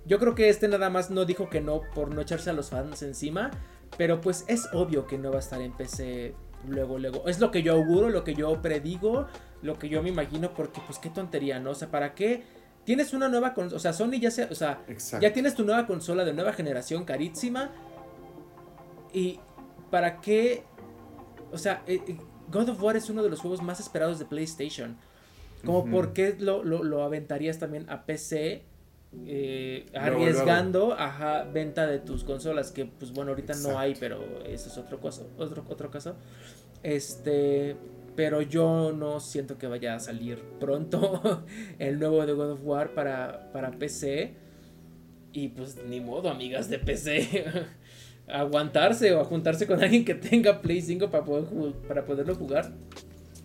[0.05, 2.69] yo creo que este nada más no dijo que no por no echarse a los
[2.69, 3.51] fans encima,
[3.97, 6.35] pero pues es obvio que no va a estar en PC
[6.67, 7.27] luego, luego.
[7.27, 9.27] Es lo que yo auguro, lo que yo predigo,
[9.61, 11.71] lo que yo me imagino, porque pues qué tontería, ¿no?
[11.71, 12.43] O sea, ¿para qué?
[12.85, 14.83] Tienes una nueva consola, o sea, Sony ya se, o sea,
[15.21, 17.71] ya tienes tu nueva consola de nueva generación carísima.
[19.13, 19.39] Y
[19.91, 20.63] para qué,
[21.51, 22.17] o sea, eh, eh,
[22.51, 24.97] God of War es uno de los juegos más esperados de PlayStation.
[25.65, 28.63] Como por qué lo, aventarías también a PC,
[29.25, 34.69] eh, arriesgando a venta de tus consolas, que pues bueno, ahorita no hay, pero eso
[34.69, 36.15] es otro caso, otro, otro caso.
[36.81, 37.75] Este,
[38.19, 41.45] pero yo no siento que vaya a salir pronto
[41.79, 44.33] el nuevo de God of War para, para PC.
[45.31, 47.45] Y pues ni modo, amigas de PC.
[48.27, 52.73] aguantarse o juntarse con alguien que tenga Play 5 para, poder, para poderlo jugar.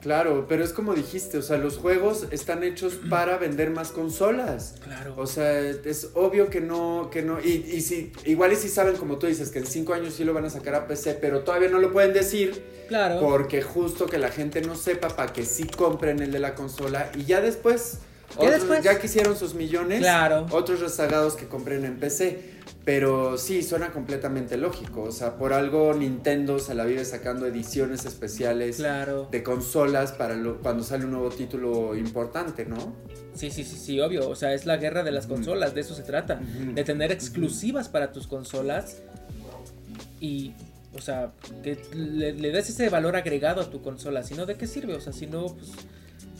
[0.04, 4.74] Claro, pero es como dijiste, o sea, los juegos están hechos para vender más consolas.
[4.84, 5.14] Claro.
[5.16, 7.40] O sea, es obvio que no, que no.
[7.40, 10.24] Y, y si, igual y si saben, como tú dices, que en cinco años sí
[10.24, 12.62] lo van a sacar a PC, pero todavía no lo pueden decir.
[12.86, 13.18] Claro.
[13.18, 17.10] Porque justo que la gente no sepa para que sí compren el de la consola
[17.16, 18.00] y ya después.
[18.40, 18.82] ¿Qué después?
[18.82, 20.00] Ya quisieron sus millones.
[20.00, 20.46] Claro.
[20.50, 22.54] Otros rezagados que compren en PC.
[22.84, 25.02] Pero sí, suena completamente lógico.
[25.04, 29.28] O sea, por algo Nintendo se la vive sacando ediciones especiales Claro.
[29.30, 32.94] de consolas para lo- cuando sale un nuevo título importante, ¿no?
[33.34, 34.28] Sí, sí, sí, sí, obvio.
[34.28, 36.40] O sea, es la guerra de las consolas, de eso se trata.
[36.74, 38.98] De tener exclusivas para tus consolas.
[40.20, 40.52] Y,
[40.94, 41.32] o sea,
[41.62, 44.22] que le, le des ese valor agregado a tu consola.
[44.22, 44.94] Si no, ¿de qué sirve?
[44.94, 45.70] O sea, si no, pues.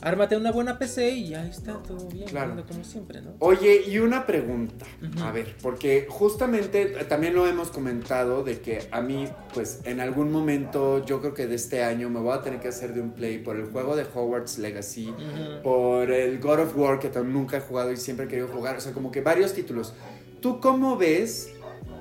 [0.05, 2.63] Ármate una buena PC y ya está todo bien, Claro.
[2.67, 3.31] como siempre, ¿no?
[3.39, 4.85] Oye, y una pregunta.
[5.01, 5.23] Ujú.
[5.23, 10.31] A ver, porque justamente también lo hemos comentado de que a mí, pues en algún
[10.31, 13.13] momento, yo creo que de este año me voy a tener que hacer de un
[13.13, 15.63] play por el juego de Hogwarts Legacy, Ujú.
[15.63, 18.77] por el God of War que nunca he jugado y siempre he querido jugar.
[18.77, 19.95] O sea, como que varios títulos.
[20.39, 21.49] ¿Tú cómo ves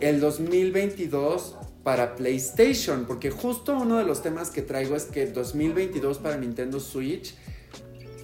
[0.00, 3.06] el 2022 para PlayStation?
[3.06, 7.34] Porque justo uno de los temas que traigo es que 2022 para Nintendo Switch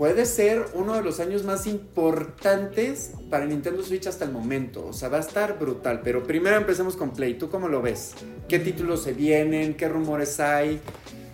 [0.00, 4.86] puede ser uno de los años más importantes para Nintendo Switch hasta el momento.
[4.86, 6.00] O sea, va a estar brutal.
[6.02, 7.34] Pero primero empecemos con Play.
[7.34, 8.14] ¿Tú cómo lo ves?
[8.48, 9.74] ¿Qué títulos se vienen?
[9.74, 10.80] ¿Qué rumores hay?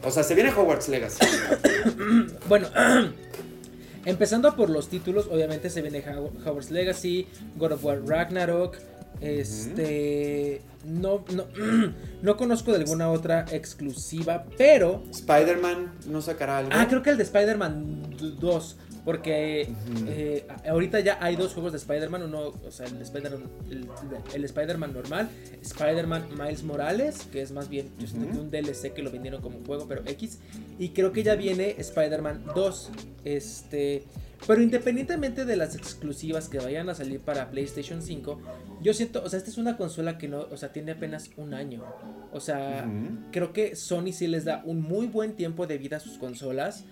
[0.03, 1.25] O sea, se viene Hogwarts Legacy.
[2.49, 2.67] Bueno,
[4.05, 6.03] empezando por los títulos, obviamente se viene
[6.45, 8.79] Hogwarts Legacy, God of War Ragnarok.
[9.21, 10.63] Este.
[10.85, 11.47] No, no,
[12.23, 15.03] no conozco de alguna otra exclusiva, pero.
[15.11, 16.71] Spider-Man no sacará algo.
[16.73, 18.77] Ah, creo que el de Spider-Man 2.
[19.05, 19.73] Porque
[20.09, 22.25] eh, ahorita ya hay dos juegos de Spider-Man.
[22.25, 23.39] Uno, o sea, el, Spider
[23.71, 23.89] el,
[24.35, 25.29] el Spider-Man normal,
[25.63, 28.35] Spider-Man Miles Morales, que es más bien yo siento Ujú.
[28.35, 30.41] que un DLC que lo vendieron como juego, pero X.
[30.81, 32.91] Y creo que ya viene Spider-Man 2.
[33.25, 34.03] Este.
[34.47, 38.41] Pero independientemente de las exclusivas que vayan a salir para PlayStation 5,
[38.81, 41.53] yo siento, o sea, esta es una consola que no, o sea, tiene apenas un
[41.53, 41.85] año.
[42.33, 42.89] O sea,
[43.33, 46.85] creo que Sony sí les da un muy buen tiempo de vida a sus consolas.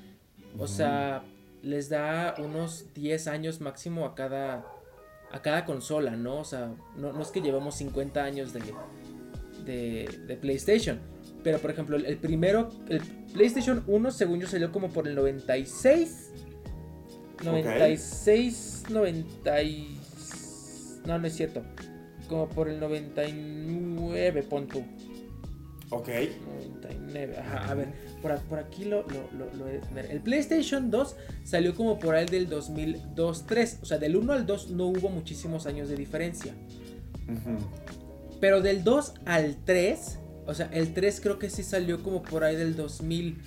[0.59, 1.23] O sea,
[1.63, 4.65] les da unos 10 años máximo a cada
[5.35, 6.39] a cada consola, ¿no?
[6.39, 8.63] O sea, no, no es que llevamos 50 años de,
[9.65, 11.01] de, de PlayStation.
[11.43, 13.01] Pero, por ejemplo, el, el primero, el
[13.33, 16.31] PlayStation 1, según yo, salió como por el 96.
[17.45, 19.99] 96, 90 y...
[21.07, 21.63] No, no es cierto.
[22.29, 24.83] Como por el 99, pon tú.
[25.91, 26.09] Ok.
[26.09, 27.89] 99, ajá, a ver,
[28.23, 29.69] por, por aquí lo, lo, lo, lo.
[29.69, 34.71] El PlayStation 2 salió como por ahí del 2002-3, o sea, del 1 al 2
[34.71, 36.55] no hubo muchísimos años de diferencia.
[37.29, 37.59] Ujú.
[38.41, 42.45] Pero del 2 al 3, o sea, el 3 creo que sí salió como por
[42.45, 43.39] ahí del 2000,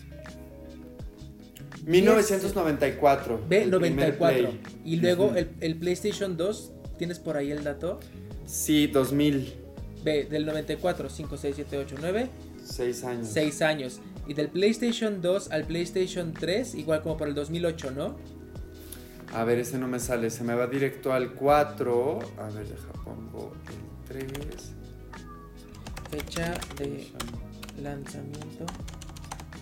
[1.88, 3.42] 1994.
[3.48, 4.50] B, el primer 94.
[4.50, 4.62] Play.
[4.86, 5.36] Y luego Ujú.
[5.38, 8.00] el, el PlayStation 2, ¿tienes por ahí el dato?
[8.46, 9.54] Sí, 2000.
[10.04, 12.30] B, del 94, 5, 6, 7, 8, 9,
[12.64, 13.28] Seis años.
[13.32, 14.00] 6 años.
[14.28, 18.18] Y del PlayStation 2 al PlayStation 3, igual como por el 2008, ¿no?
[19.34, 20.30] A ver, ese no me sale.
[20.30, 22.20] Se me va directo al 4.
[22.38, 23.54] A ver, deja, pongo
[24.12, 24.74] el 3.
[26.12, 27.08] Fecha de
[27.82, 28.66] lanzamiento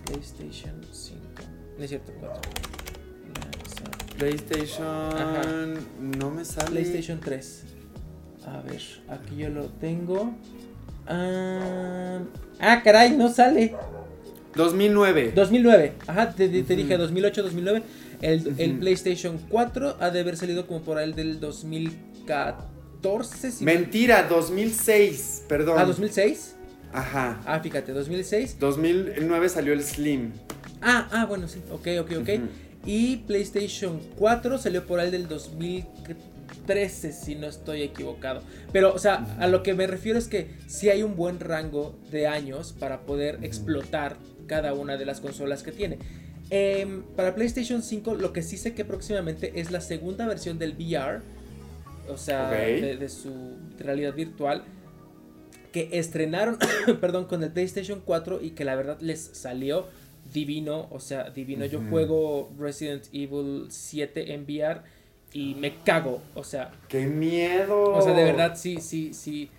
[0.05, 1.24] PlayStation 5.
[1.77, 2.41] No es cierto, 4.
[3.33, 4.87] Lanza- PlayStation.
[4.87, 5.41] Ajá.
[5.99, 6.71] No me sale.
[6.71, 7.63] PlayStation 3.
[8.47, 10.33] A ver, aquí yo lo tengo.
[11.07, 12.19] Ah,
[12.59, 13.75] ah, caray, no sale.
[14.55, 15.33] 2009.
[15.35, 15.93] 2009.
[16.07, 17.83] Ajá, te, te- dije 2008, 2009.
[18.21, 18.79] El, el.
[18.79, 23.51] PlayStation 4 ha de haber salido como por ahí del 2014.
[23.51, 25.43] si no- Mentira, 2006.
[25.49, 25.75] Perdón.
[25.77, 26.55] Ah, 2006.
[26.93, 27.41] Ajá.
[27.45, 28.55] Ah, fíjate, 2006.
[28.59, 30.31] 2009 salió el Slim.
[30.87, 31.63] Ah, ah, bueno, sí.
[31.71, 32.29] Ok, ok, ok.
[32.85, 38.43] Y PlayStation 4 salió por ahí del 2013, si no estoy equivocado.
[38.71, 41.97] Pero, o sea, a lo que me refiero es que sí hay un buen rango
[42.11, 45.97] de años para poder explotar cada una de las consolas que tiene.
[46.51, 50.73] Em, para PlayStation 5, lo que sí sé que próximamente es la segunda versión del
[50.73, 51.21] VR,
[52.07, 54.63] o sea, de su realidad virtual,
[55.75, 56.57] que estrenaron,
[57.01, 59.87] perdón, con el PlayStation 4 y que la verdad les salió
[60.35, 61.65] divino, o sea, divino.
[61.65, 64.81] Yo juego Resident Evil 7 en VR
[65.33, 67.93] y me cago, o sea, ¡Qué miedo!
[67.93, 69.49] o sea, de verdad sí, sí, sí,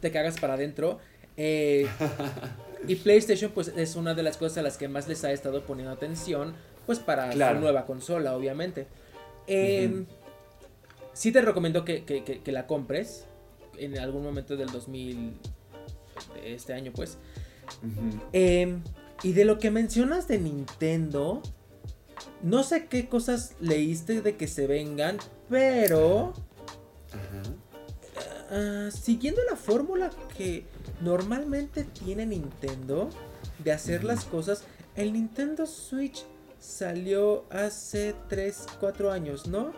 [0.00, 0.98] te cagas para adentro.
[1.36, 1.86] Eh,
[2.88, 5.62] y PlayStation pues es una de las cosas a las que más les ha estado
[5.64, 6.54] poniendo atención,
[6.86, 7.56] pues para Claro.
[7.56, 8.86] su nueva consola, obviamente.
[9.46, 10.06] Eh, Ujú.
[11.12, 13.24] Sí te recomiendo que, que- que- que la compres
[13.78, 15.32] en algún momento del 2000,
[16.44, 17.16] este año, pues.
[18.32, 18.82] Em,
[19.22, 21.42] y de lo que mencionas de Nintendo,
[22.42, 26.32] no sé qué cosas leíste de que se vengan, pero...
[28.50, 30.66] Ah, siguiendo la fórmula que
[31.00, 33.10] normalmente tiene Nintendo
[33.64, 34.62] de hacer las cosas,
[34.94, 36.24] el Nintendo Switch
[36.60, 39.72] salió hace 3, 4 años, ¿no?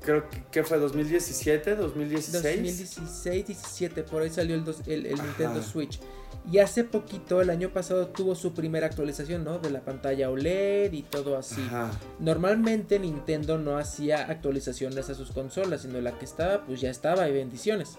[0.00, 2.42] Creo que, fue 2017, 2016.
[2.42, 6.00] 2016, 17, por ahí salió el, el, Nintendo Switch.
[6.50, 9.58] Y hace poquito, el año pasado, tuvo su primera actualización, ¿no?
[9.58, 11.62] De la pantalla OLED y todo así.
[12.18, 17.28] Normalmente Nintendo no hacía actualizaciones a sus consolas, sino la que estaba, pues ya estaba,
[17.28, 17.96] y bendiciones.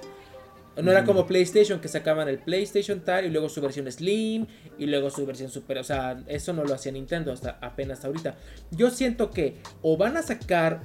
[0.75, 4.47] No era como PlayStation que sacaban el PlayStation tal y luego su versión Slim
[4.79, 5.77] y luego su versión Super.
[5.77, 8.35] O sea, eso no lo hacía Nintendo hasta apenas ahorita.
[8.71, 10.81] Yo siento que o van a sacar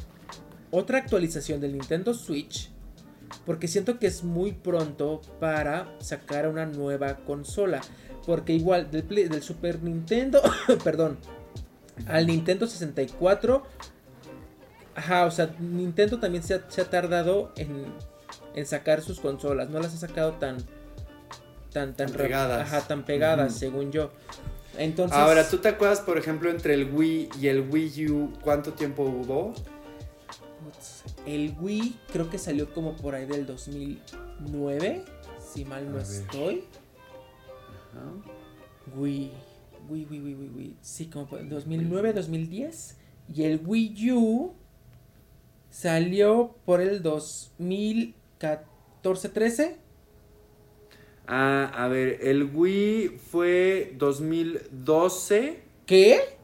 [0.70, 2.70] otra actualización del Nintendo Switch.
[3.44, 7.80] Porque siento que es muy pronto para sacar una nueva consola.
[8.26, 10.42] Porque igual del, del Super Nintendo,
[10.84, 11.18] perdón,
[12.06, 13.62] al Nintendo 64.
[14.94, 17.86] Ajá, o sea, Nintendo también se ha tardado en
[18.58, 19.70] en sacar sus consolas.
[19.70, 20.58] No las ha sacado tan
[21.72, 24.10] tan tan, pegadas, ajá, tan pegadas, según yo.
[24.76, 28.72] Entonces, ahora, ¿tú te acuerdas, por ejemplo, entre el Wii y el Wii U, cuánto
[28.72, 29.52] tiempo hubo?
[31.26, 35.04] El Wii creo que salió como por ahí del 2009,
[35.38, 36.64] si mal no estoy.
[37.92, 38.12] Ajá.
[38.96, 39.30] Wii,
[39.88, 40.76] Wii, Wii, Wii, Wii, Wii.
[40.80, 42.96] Sí, como 2009, 2010.
[43.34, 44.54] Y el Wii U
[45.70, 49.76] salió por el 2000 14, 13.
[51.26, 55.62] Ah, a ver, el Wii fue 2012.
[55.86, 56.37] ¿Qué?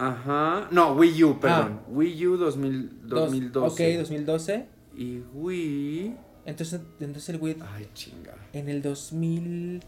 [0.00, 0.68] Ajá.
[0.70, 1.80] No, Wii U, perdón.
[1.82, 1.90] Ah.
[1.90, 3.58] Wii U 2012.
[3.58, 4.66] ok, 2012.
[4.96, 6.16] Y Wii.
[6.46, 7.56] Entonces, entonces el Wii.
[7.74, 8.34] Ay, chinga.
[8.52, 9.82] En el 2000.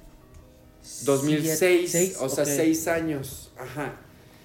[1.05, 2.19] 2006.
[2.21, 3.53] o sea, 6 años.
[3.59, 3.97] Ajá.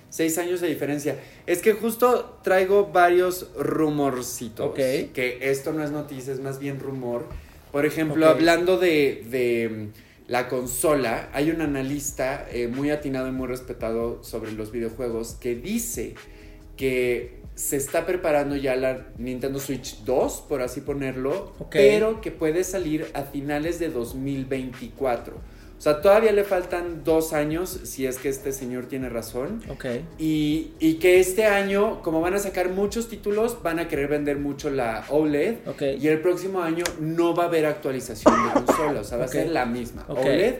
[0.09, 1.19] Seis años de diferencia.
[1.45, 4.73] Es que justo traigo varios rumorcitos.
[4.73, 7.25] Que esto no es noticia, es más bien rumor.
[7.71, 13.47] Por ejemplo, hablando de, mm, la consola, hay un analista eh, muy atinado y muy
[13.47, 16.15] respetado sobre los videojuegos que dice
[16.75, 22.63] que se está preparando ya la Nintendo Switch 2, por así ponerlo, pero que puede
[22.63, 25.56] salir a finales de 2024.
[25.77, 29.61] O sea, todavía le faltan dos años, si es que este señor tiene razón.
[29.69, 29.85] Ok.
[30.17, 34.39] Y, y, que este año, como van a sacar muchos títulos, van a querer vender
[34.39, 35.67] mucho la OLED.
[35.67, 35.83] Ok.
[35.99, 39.27] Y el próximo año no va a haber actualización de consola, o sea, va a
[39.27, 40.03] ser la misma.
[40.07, 40.55] OLED.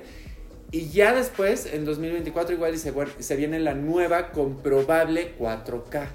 [0.70, 6.08] Y ya después, en 2024, igual se, se viene la nueva comprobable 4K.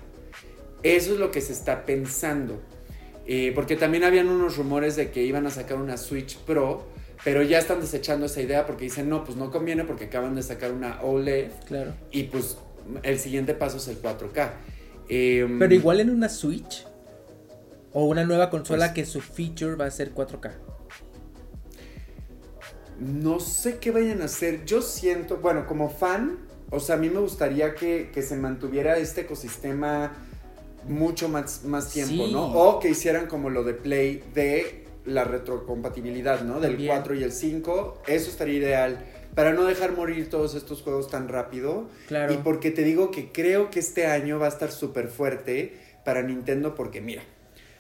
[0.85, 2.61] Eso es lo que se está pensando.
[3.27, 6.92] Eh, porque también habían unos rumores de que iban a sacar una Switch Pro
[7.25, 10.43] pero ya están desechando esa idea porque dicen, no, pues no conviene porque acaban de
[10.43, 11.51] sacar una OLED.
[11.67, 11.95] Claro.
[12.11, 12.59] Y pues
[13.03, 14.51] el siguiente paso es el 4K.
[15.09, 16.87] Em, pero igual en una Switch
[17.93, 20.53] o una nueva consola pues que su feature va a ser 4K.
[22.99, 24.65] No sé qué vayan a hacer.
[24.65, 26.39] Yo siento, bueno, como fan,
[26.71, 30.13] o sea, a mí me gustaría que, se mantuviera este ecosistema
[30.89, 32.47] mucho más, más tiempo, ¿no?
[32.53, 36.61] O que hicieran como lo de Play de la retrocompatibilidad, ¿no?
[36.61, 41.09] Del 4 y el 5, eso estaría ideal para no dejar morir todos estos juegos
[41.09, 41.89] tan rápido.
[42.09, 42.35] Claro.
[42.35, 46.23] Y porque te digo que creo que este año va a estar súper fuerte para
[46.23, 47.23] Nintendo porque mira,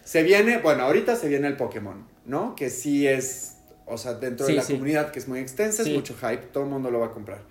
[0.05, 2.55] se viene, bueno, ahorita se viene el Pokémon, ¿no?
[2.55, 3.57] Que sí es,
[3.87, 6.71] o sea, dentro de la comunidad que es muy extensa, es mucho hype, todo el
[6.71, 7.43] mundo lo va a comprar.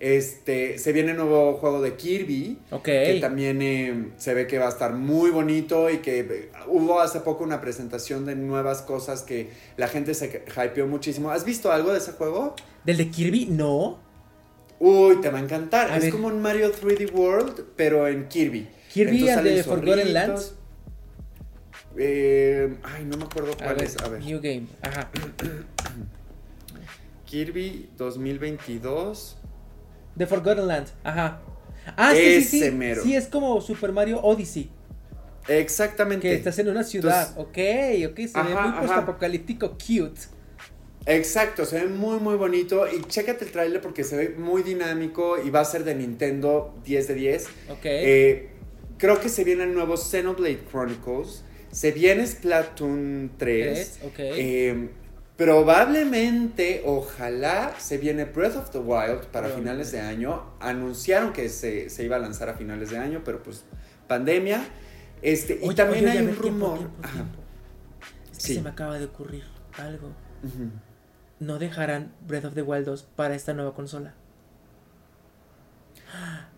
[0.00, 2.58] Este, se viene nuevo juego de Kirby.
[2.84, 7.00] Que también eh, se ve que va a estar muy bonito y que eh, hubo
[7.00, 11.30] hace poco una presentación de nuevas cosas que la gente se hypeó muchísimo.
[11.30, 12.54] ¿Has visto algo de ese juego?
[12.84, 13.46] ¿Del de Kirby?
[13.46, 13.98] No.
[14.78, 15.96] Uy, te va a encantar.
[16.02, 18.68] es como un Mario 3D World, pero en Kirby.
[18.92, 20.54] Kirby the Forgotten Lands.
[21.96, 23.96] Eh, ay, no me acuerdo cuál es.
[24.00, 24.22] A ver.
[24.22, 24.66] New Game.
[24.82, 25.10] Ajá.
[27.26, 29.37] Kirby 2022.
[30.16, 31.40] The Forgotten Land, ajá.
[31.96, 32.94] Ah, sí, sí, sí.
[33.02, 34.70] Sí, es como Super Mario Odyssey.
[35.48, 36.28] Exactamente.
[36.28, 37.32] Que estás en una ciudad.
[37.36, 37.58] ok,
[38.10, 40.20] ok, se ve muy post-apocalíptico, cute.
[41.06, 45.42] Exacto, se ve muy muy bonito y chécate el trailer porque se ve muy dinámico
[45.42, 47.46] y va a ser de Nintendo 10 de 10.
[47.70, 47.78] Ok.
[47.84, 48.48] Eh,
[48.98, 53.98] creo que se viene el nuevo Xenoblade Chronicles, se viene Splatoon 3.
[54.00, 54.18] 3 ok.
[54.18, 54.88] Eh,
[55.38, 60.42] Probablemente, ojalá, se viene Breath of the Wild para finales de año.
[60.58, 63.62] Anunciaron que se, iba a lanzar a finales de año, pero pues
[64.08, 64.66] pandemia.
[65.22, 66.90] Este, y también hay un rumor.
[68.32, 69.44] Es que se me acaba de ocurrir
[69.76, 70.10] algo.
[71.38, 74.14] no dejarán Breath of the Wild 2 para esta nueva consola.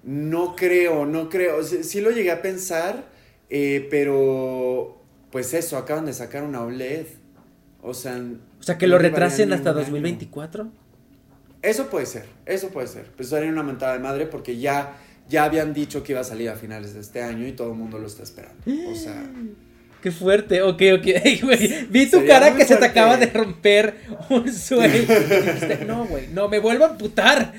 [0.02, 1.62] No creo, no creo.
[1.62, 3.04] Sí, lo llegué a pensar,
[3.50, 7.19] eh, pero pues eso, acaban de sacar una OLED.
[7.82, 10.70] O sea, o sea que lo retrasen hasta 2024.
[11.62, 13.06] Eso puede ser, eso puede ser.
[13.16, 14.96] Pues sería una mentada de madre porque ya,
[15.28, 17.76] ya habían dicho que iba a salir a finales de este año y todo el
[17.76, 18.62] mundo lo está esperando.
[18.88, 19.22] O sea.
[20.02, 21.06] Qué fuerte, ok, ok.
[21.90, 23.96] vi tu cara que se te acaba de romper
[24.30, 25.06] un sueño.
[25.86, 27.52] no, güey, no, me vuelvo a putar.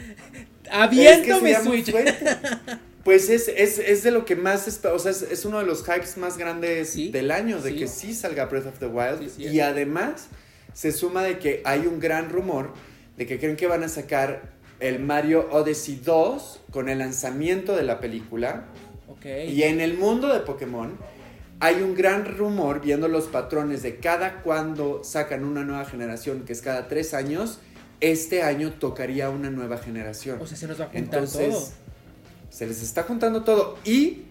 [0.72, 1.94] Aviéntome Switch.
[3.04, 6.18] Pues es, es, es, de lo que más, o sea, es, uno de los hypes
[6.18, 9.40] más grandes del año, de que sí salga Breath of the Wild.
[9.40, 10.28] y además
[10.74, 12.74] se suma de que hay un gran rumor
[13.18, 17.84] de que creen que van a sacar el Mario Odyssey 2 con el lanzamiento de
[17.84, 18.66] la película.
[19.24, 20.98] Y en el mundo de Pokémon
[21.60, 26.54] hay un gran rumor, viendo los patrones de cada cuando sacan una nueva generación, que
[26.54, 27.60] es cada tres años,
[28.00, 30.40] este año tocaría una nueva generación.
[30.42, 31.74] O sea, se nos va a juntar Entonces,
[32.52, 34.26] se les está juntando todo y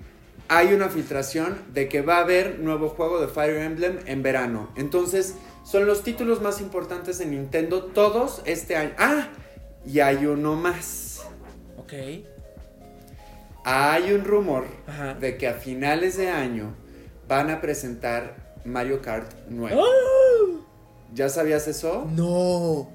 [0.46, 4.70] hay una filtración de que va a haber nuevo juego de Fire Emblem en verano.
[4.76, 8.92] Entonces, son los títulos más importantes de Nintendo todos este año.
[8.98, 9.28] Ah,
[9.86, 11.22] y hay uno más.
[11.78, 11.92] Ok.
[13.64, 14.64] Hay un rumor
[15.20, 16.74] de que a finales de año
[17.28, 19.76] van a presentar Mario Kart 9.
[19.78, 20.66] ¡Oh!
[21.14, 22.06] ¿Ya sabías eso?
[22.10, 22.90] No.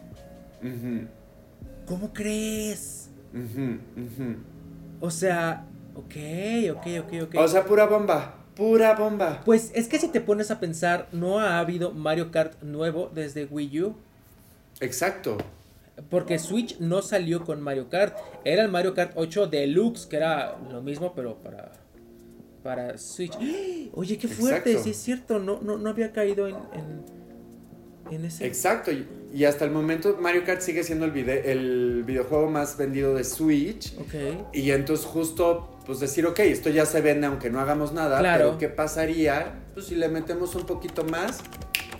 [1.86, 3.10] ¿Cómo crees?
[5.00, 5.66] O sea,
[5.96, 6.16] ok,
[6.72, 7.36] ok, ok, ok.
[7.38, 8.36] O sea, pura bomba.
[8.56, 9.42] Pura bomba.
[9.44, 13.46] Pues es que si te pones a pensar, no ha habido Mario Kart nuevo desde
[13.46, 13.96] Wii U.
[14.80, 15.38] Exacto.
[16.10, 18.18] Porque Switch no salió con Mario Kart.
[18.44, 21.72] Era el Mario Kart 8 Deluxe, que era lo mismo, pero para,
[22.64, 23.38] para Switch.
[23.94, 25.40] Oye, qué fuerte, sí es cierto.
[25.40, 27.04] No, no, no había caído en, en,
[28.12, 28.46] ese.
[28.46, 28.92] Exacto.
[28.92, 33.94] Y, hasta el momento Mario Kart sigue siendo el, el videojuego más vendido de Switch.
[34.00, 34.54] Ok.
[34.54, 38.58] Y entonces justo pues decir, ok, esto ya se vende aunque no hagamos nada, pero
[38.58, 41.40] ¿qué pasaría pues si le metemos un poquito más?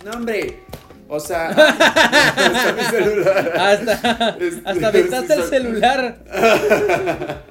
[0.04, 0.60] No, hombre,
[1.08, 3.52] o sea, hasta mi celular.
[3.56, 6.24] Hasta, este, hasta aventaste el celular.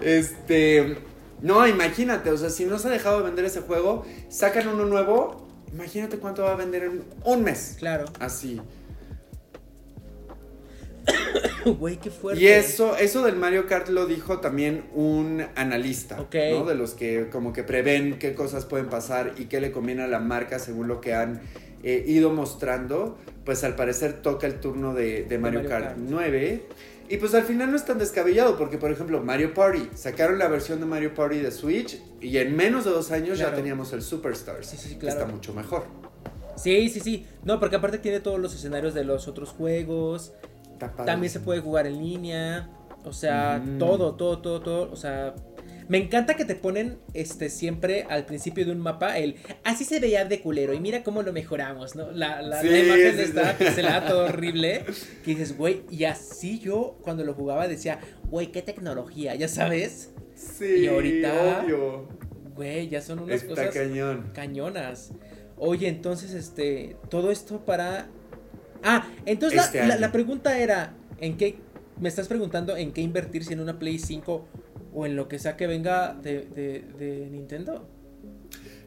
[0.00, 0.98] este,
[1.42, 4.84] no, imagínate, o sea, si no se ha dejado de vender ese juego, sacan uno
[4.86, 5.43] nuevo,
[5.74, 7.76] imagínate cuánto va a vender en un mes.
[7.78, 8.06] Claro.
[8.20, 8.60] Así.
[11.64, 12.42] Güey, qué fuerte.
[12.42, 16.64] Y eso, eso del Mario Kart lo dijo también un analista, ¿no?
[16.64, 20.08] De los que como que prevén qué cosas pueden pasar y qué le conviene a
[20.08, 21.40] la marca según lo que han
[21.82, 23.18] eh, ido mostrando.
[23.44, 26.62] Pues al parecer toca el turno de, Mario, Kart, 9.
[27.08, 30.48] Y pues al final no es tan descabellado, porque por ejemplo Mario Party, sacaron la
[30.48, 34.02] versión de Mario Party de Switch y en menos de dos años ya teníamos el
[34.02, 35.00] Superstars, sí, sí, claro.
[35.00, 35.84] que está mucho mejor.
[36.56, 37.26] Sí, sí, sí.
[37.42, 40.32] No, porque aparte tiene todos los escenarios de los otros juegos.
[41.04, 42.70] También se puede jugar en línea.
[43.04, 43.78] O sea, mm.
[43.78, 44.92] todo, todo, todo, todo.
[44.92, 45.34] O sea,
[45.88, 50.00] me encanta que te ponen este siempre al principio de un mapa el así se
[50.00, 52.10] veía de culero y mira cómo lo mejoramos, ¿no?
[52.12, 54.84] La, la, imagen de esta pixelada todo horrible.
[55.24, 60.10] Que dices, güey, y así yo cuando lo jugaba decía, güey, qué tecnología, ya sabes.
[60.34, 62.08] Sí, y ahorita, obvio.
[62.54, 64.30] Güey, ya son unas Está cosas cañón.
[64.34, 65.12] cañonas.
[65.56, 68.08] Oye, entonces, este, todo esto para
[68.84, 71.56] Ah, entonces este la, pregunta era, ¿en qué?
[71.98, 74.46] Me estás preguntando en qué invertir si en una Play 5
[74.94, 77.88] o en lo que sea que venga de, Nintendo.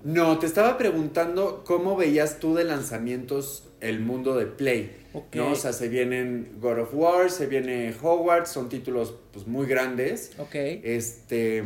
[0.04, 4.96] No, te estaba preguntando cómo veías tú de lanzamientos el mundo de Play.
[5.34, 5.52] ¿no?
[5.52, 10.32] O sea, se vienen God of War, se viene Hogwarts, son títulos pues muy grandes.
[10.38, 10.56] Ok.
[10.56, 11.64] Este,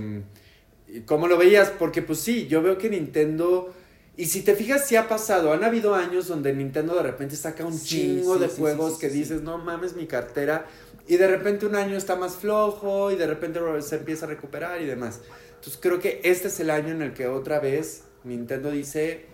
[1.06, 1.70] ¿cómo lo veías?
[1.70, 3.74] Porque pues sí, yo veo que Nintendo
[4.18, 5.54] y si te fijas, sí ha pasado.
[5.54, 9.58] Han habido años donde Nintendo de repente saca un chingo de juegos que dices, no
[9.58, 10.66] mames mi cartera.
[11.08, 14.82] Y de repente un año está más flojo y de repente se empieza a recuperar
[14.82, 15.22] y demás.
[15.50, 19.26] Entonces creo que este es el año en el que otra vez Nintendo dice,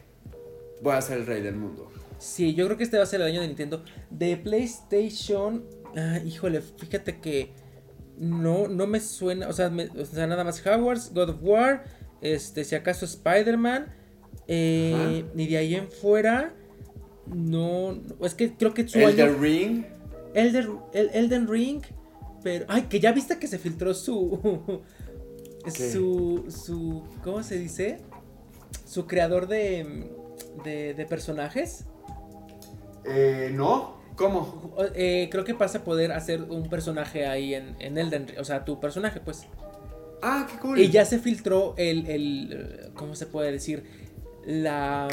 [0.82, 1.91] voy a ser el rey del mundo.
[2.20, 3.84] Sí, yo creo que este va a ser el año de Nintendo.
[4.09, 5.65] De PlayStation,
[5.95, 7.51] ah, híjole, fíjate que
[8.18, 11.84] no, no me suena, o sea, o sea, nada más Hogwarts, God of War,
[12.22, 13.93] este, si acaso Spider-Man.
[14.49, 16.53] Eh, ni de ahí en fuera,
[17.26, 19.84] no, es que creo que su Elden Ring.
[19.84, 19.96] Elder, el,
[20.34, 21.82] Elden Ring,
[22.43, 24.82] pero, ay, que ya viste que se filtró su,
[25.67, 27.99] su, su, ¿cómo se dice?
[28.86, 30.11] Su creador de,
[30.63, 31.86] de, de personajes.
[33.05, 33.97] Eh, no.
[34.15, 34.75] ¿Cómo?
[34.95, 38.39] Eh, creo que pasa a poder hacer un personaje ahí en, en Elden Ring.
[38.39, 39.45] O sea, tu personaje, pues.
[40.21, 40.80] Ah, qué cool.
[40.80, 44.07] Y ya se filtró el, el ¿cómo se puede decir?
[44.47, 45.09] la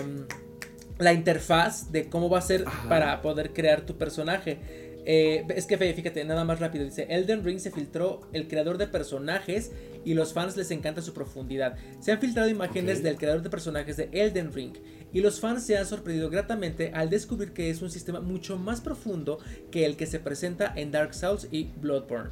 [0.99, 4.84] la interfaz de cómo va a ser para poder crear tu personaje.
[5.07, 6.85] Eh, es que fíjate, nada más rápido.
[6.85, 9.73] Dice: Elden Ring se filtró el creador de personajes
[10.05, 11.77] y los fans les encanta su profundidad.
[12.01, 14.75] Se han filtrado imágenes del creador de personajes de Elden Ring
[15.13, 18.81] y los fans se han sorprendido gratamente al descubrir que es un sistema mucho más
[18.81, 19.39] profundo
[19.71, 22.31] que el que se presenta en Dark Souls y Bloodborne.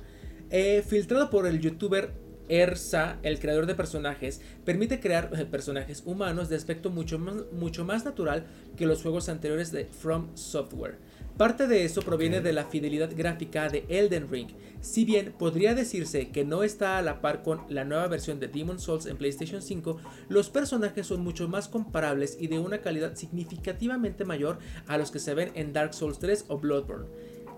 [0.51, 2.11] Eh, filtrado por el youtuber
[2.49, 7.85] Ersa, el creador de personajes, permite crear eh, personajes humanos de aspecto mucho más, mucho
[7.85, 8.45] más natural
[8.77, 10.99] que los juegos anteriores de From Software.
[11.37, 14.49] Parte de eso proviene de la fidelidad gráfica de Elden Ring,
[14.83, 18.49] si bien podría decirse que no está a la par con la nueva versión de
[18.49, 19.97] Demon Souls en PlayStation 5,
[20.29, 24.59] los personajes son mucho más comparables y de una calidad significativamente mayor
[24.89, 27.07] a los que se ven en Dark Souls 3 o Bloodborne.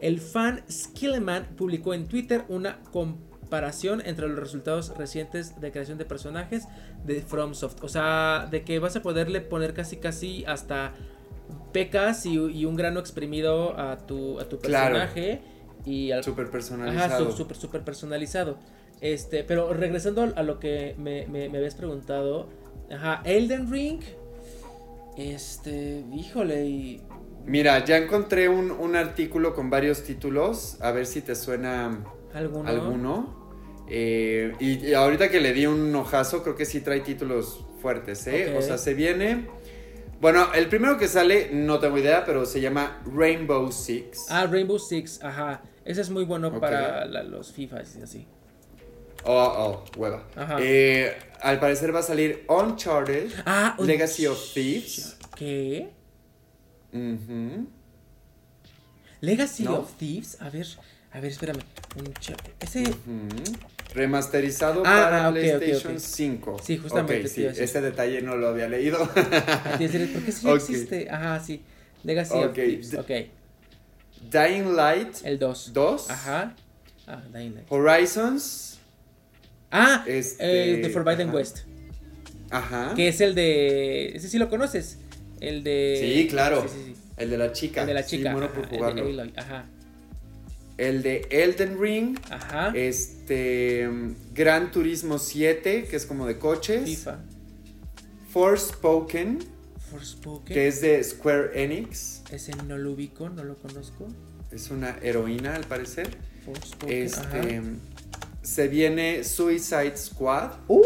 [0.00, 6.04] El fan Skilleman publicó en Twitter una comparación entre los resultados recientes de creación de
[6.04, 6.64] personajes
[7.06, 7.82] de FromSoft.
[7.82, 10.92] O sea, de que vas a poderle poner casi casi hasta
[11.74, 15.42] pecas y, un grano exprimido a tu, a tu personaje.
[15.84, 17.24] Y al, super personalizado.
[17.26, 18.56] Ajá, super, super personalizado.
[19.02, 22.48] Este, pero regresando a lo que me, me, habías preguntado.
[22.90, 24.00] Ajá, Elden Ring.
[25.18, 27.02] Este, híjole, y
[27.44, 30.78] Mira, ya encontré un, un, artículo con varios títulos.
[30.80, 32.68] A ver si te suena alguno.
[32.68, 33.44] alguno.
[33.88, 38.54] Eh, y, ahorita que le di un ojazo, creo que sí trae títulos fuertes, ¿eh?
[38.56, 39.46] O sea, se viene.
[40.24, 44.24] Bueno, el primero que sale, no tengo idea, pero se llama Rainbow Six.
[44.30, 45.60] Ah, Rainbow Six, ajá.
[45.84, 48.26] Ese es muy bueno para los FIFA y así.
[49.24, 50.24] Oh, oh, hueva.
[50.34, 50.56] Ajá.
[50.62, 55.18] Eh, al parecer va a salir Uncharted, ah, Legacy of Thieves.
[55.36, 55.90] ¿Qué?
[59.20, 60.66] Legacy of Thieves, a ver,
[61.12, 61.60] a ver, espérame.
[62.60, 62.84] Ese.
[63.94, 66.56] Remasterizado ah, para ah, PlayStation 5.
[66.62, 67.28] Sí, justamente.
[67.28, 68.98] sí, ese detalle no lo había leído.
[68.98, 71.08] ¿Por qué sí existe?
[71.08, 71.62] Ajá, sí.
[72.02, 72.94] Legacy of Thieves.
[72.94, 73.10] Ok.
[74.30, 75.16] Dying Light.
[75.22, 75.72] El 2.
[75.72, 76.10] 2.
[76.10, 76.56] Ajá.
[77.06, 77.66] Ah, Dying Light.
[77.68, 78.78] Horizons.
[79.70, 80.78] Ah, este...
[80.82, 81.60] The Forbidden West.
[82.50, 82.92] Ajá.
[82.94, 84.16] Que es el de.
[84.16, 84.98] Ese sí lo conoces.
[85.40, 85.98] El de.
[86.00, 86.64] Sí, claro.
[87.16, 87.82] El de la chica.
[87.82, 88.32] El de la chica.
[88.32, 89.08] Sí, por jugarlo.
[89.08, 89.66] El de Ajá.
[90.76, 92.18] El de Elden Ring.
[92.30, 92.72] Ajá.
[92.74, 93.88] Este.
[94.34, 96.84] Gran Turismo 7, que es como de coches.
[96.84, 97.18] FIFA.
[98.30, 99.38] Forspoken.
[99.90, 100.54] Forspoken.
[100.54, 102.22] Que es de Square Enix.
[102.30, 104.08] Ese no lo ubico, no lo conozco.
[104.50, 106.16] Es una heroína, al parecer.
[106.44, 107.02] Forspoken.
[107.02, 107.62] Este.
[108.42, 110.52] Se viene Suicide Squad.
[110.68, 110.82] Uh.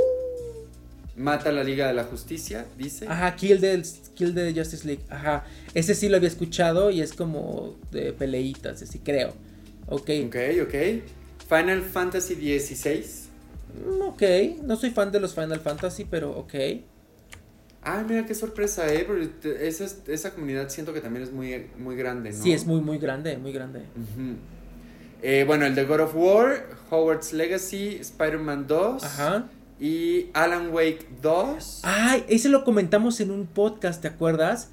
[1.16, 3.08] Mata a la Liga de la Justicia, dice.
[3.08, 3.82] Ajá, Kill the,
[4.14, 5.02] Kill the Justice League.
[5.08, 5.44] Ajá.
[5.74, 9.34] Ese sí lo había escuchado y es como de peleitas, así creo.
[9.88, 10.10] Ok.
[10.26, 10.74] Ok, ok.
[11.48, 13.04] Final Fantasy XVI.
[13.74, 14.22] Mm, ok,
[14.62, 16.54] no soy fan de los Final Fantasy, pero ok.
[17.82, 19.06] Ah, mira qué sorpresa, eh.
[19.60, 22.42] esa, esa comunidad siento que también es muy, muy grande, ¿no?
[22.42, 23.82] Sí, es muy, muy grande, muy grande.
[25.22, 29.04] Eh, bueno, el de God of War, Howard's Legacy, Spider-Man 2.
[29.04, 29.48] Ajá.
[29.80, 31.80] Y Alan Wake 2.
[31.84, 34.70] Ay, ese lo comentamos en un podcast, ¿te acuerdas?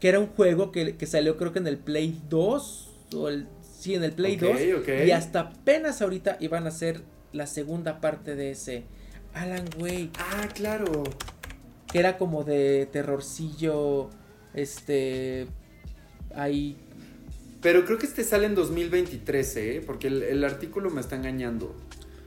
[0.00, 2.84] Que era un juego que, salió creo que en el Play 2.
[3.14, 3.46] O el,
[3.78, 4.50] sí, en el Play 2.
[5.06, 7.02] Y hasta apenas ahorita iban a hacer
[7.32, 8.84] la segunda parte de ese.
[9.34, 10.10] Alan Wake.
[10.18, 11.04] Ah, claro.
[11.90, 14.10] Que era como de terrorcillo.
[14.54, 15.46] Este.
[16.34, 16.76] Ahí.
[17.60, 19.82] Pero creo que este sale en 2023, ¿eh?
[19.84, 21.74] Porque el, el artículo me está engañando.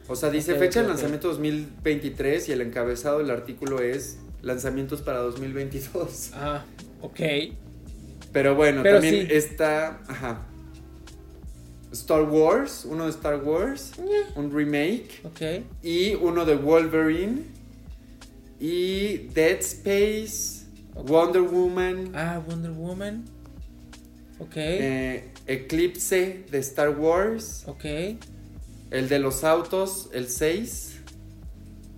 [0.08, 5.20] O sea, dice fecha de lanzamiento 2023 y el encabezado del artículo es lanzamientos para
[5.20, 6.32] 2022.
[6.34, 6.66] Ah,
[7.02, 7.20] ok.
[8.34, 10.47] Pero bueno, también está, ajá.
[11.92, 13.92] Star Wars, uno de Star Wars,
[14.36, 15.22] un remake.
[15.24, 15.64] Ok.
[15.84, 17.44] Y uno de Wolverine.
[18.60, 22.12] Y Dead Space, Wonder Woman.
[22.14, 23.26] Ah, Wonder Woman.
[24.39, 24.56] Ok.
[24.56, 27.64] Eh, Eclipse de Star Wars.
[27.68, 27.86] Ok.
[28.92, 31.00] El de los autos, el 6.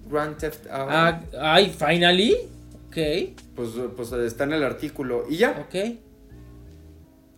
[0.10, 0.92] Grand Theft Auto.
[0.92, 2.36] Ah, ay, finally.
[2.88, 3.36] Ok.
[3.56, 5.26] Pues, pues está en el artículo.
[5.30, 5.68] Y ya.
[5.68, 5.98] Ok.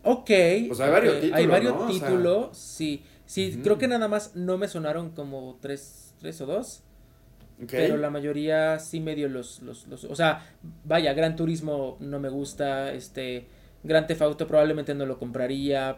[0.06, 0.30] Ok.
[0.68, 1.38] Pues hay varios títulos.
[1.38, 3.04] Hay varios títulos, sí.
[3.26, 6.84] Sí, creo que nada más no me sonaron como tres, tres o dos.
[7.64, 7.88] Okay.
[7.88, 10.46] Pero la mayoría sí medio los, los, los, O sea,
[10.84, 12.94] vaya, Gran Turismo no me gusta.
[12.94, 13.48] Este.
[13.84, 15.98] Gran Theft Auto probablemente no lo compraría.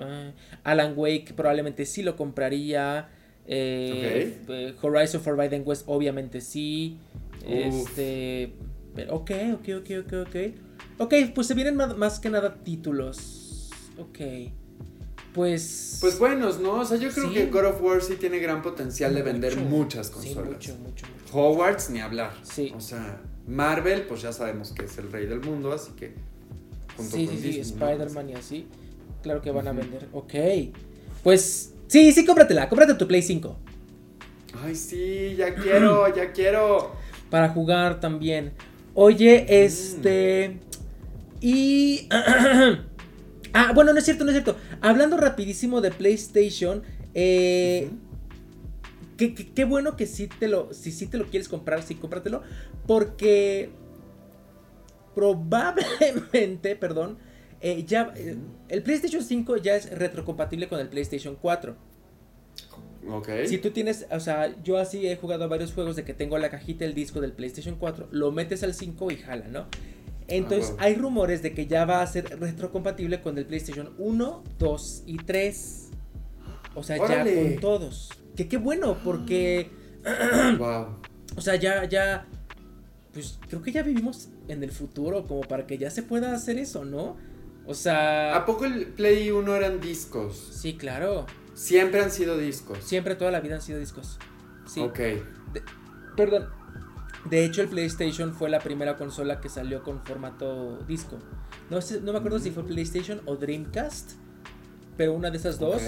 [0.00, 0.30] Ah,
[0.64, 3.08] Alan Wake probablemente sí lo compraría.
[3.46, 6.98] Eh, eh, Horizon Forbidden West obviamente sí.
[7.46, 8.52] Este,
[8.94, 10.36] pero ok, ok, ok, ok, ok.
[11.02, 13.70] Ok, pues se vienen más, que nada títulos.
[13.98, 14.20] Ok.
[15.34, 15.98] Pues.
[16.00, 16.74] Pues buenos, ¿no?
[16.74, 20.10] O sea, yo creo que God of War sí tiene gran potencial de vender muchas
[20.10, 20.52] consolas.
[20.52, 22.32] mucho, mucho, Hogwarts, ni hablar.
[22.44, 22.72] Sí.
[22.76, 26.14] O sea, Marvel, pues ya sabemos que es el rey del mundo, así que
[26.96, 27.60] junto sí, con sí, sí.
[27.60, 28.68] Spider-Man y así.
[29.24, 30.06] Claro que van a vender.
[30.12, 30.34] Ok.
[31.24, 32.68] Pues sí, sí, cómpratela.
[32.68, 33.56] Cómprate tu Play 5.
[34.62, 36.92] Ay, sí, ya quiero, ya quiero.
[37.28, 38.52] Para jugar también.
[38.94, 40.60] Oye, este.
[41.42, 42.08] Y.
[43.52, 44.56] ah, bueno, no es cierto, no es cierto.
[44.80, 46.82] Hablando rapidísimo de PlayStation.
[47.14, 47.90] Eh.
[49.18, 50.72] Qué- qué bueno que sí te lo.
[50.72, 52.42] Si sí te lo quieres comprar, sí, cómpratelo.
[52.86, 53.70] Porque.
[55.14, 57.18] Probablemente, perdón.
[57.60, 58.12] eh, ya.
[58.16, 58.36] eh,
[58.68, 61.76] el PlayStation 5 ya es retrocompatible con el PlayStation 4.
[63.10, 63.28] Ok.
[63.46, 66.38] Si tú tienes, o sea, yo así he jugado a varios juegos de que tengo
[66.38, 69.66] la cajita, el disco del PlayStation 4, lo metes al 5 y jala, ¿no?
[70.36, 70.82] Entonces huevo.
[70.82, 75.16] hay rumores de que ya va a ser retrocompatible con el PlayStation 1, 2 y
[75.18, 75.88] 3.
[76.74, 78.10] O sea, ya con todos.
[78.36, 79.70] Que qué bueno, porque,
[80.58, 80.96] Wow.
[81.36, 82.26] o sea, ya, ya,
[83.12, 86.58] pues creo que ya vivimos en el futuro como para que ya se pueda hacer
[86.58, 87.16] eso, ¿no?
[87.66, 90.50] O sea, ¿A poco el Play 1 eran discos?
[90.52, 91.26] sí, claro.
[91.54, 92.78] Siempre han sido discos.
[92.82, 94.18] Siempre toda la vida han sido discos.
[94.66, 94.80] Sí.
[94.80, 94.98] Ok.
[96.16, 96.48] Perdón.
[97.28, 101.18] De hecho, el PlayStation fue la primera consola que salió con formato disco.
[101.70, 104.12] No sé, no me acuerdo si fue PlayStation o Dreamcast.
[104.96, 105.80] Pero una de esas dos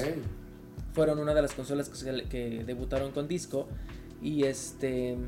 [0.92, 3.68] fueron una de las consolas que, que debutaron con disco.
[4.22, 5.18] Y este.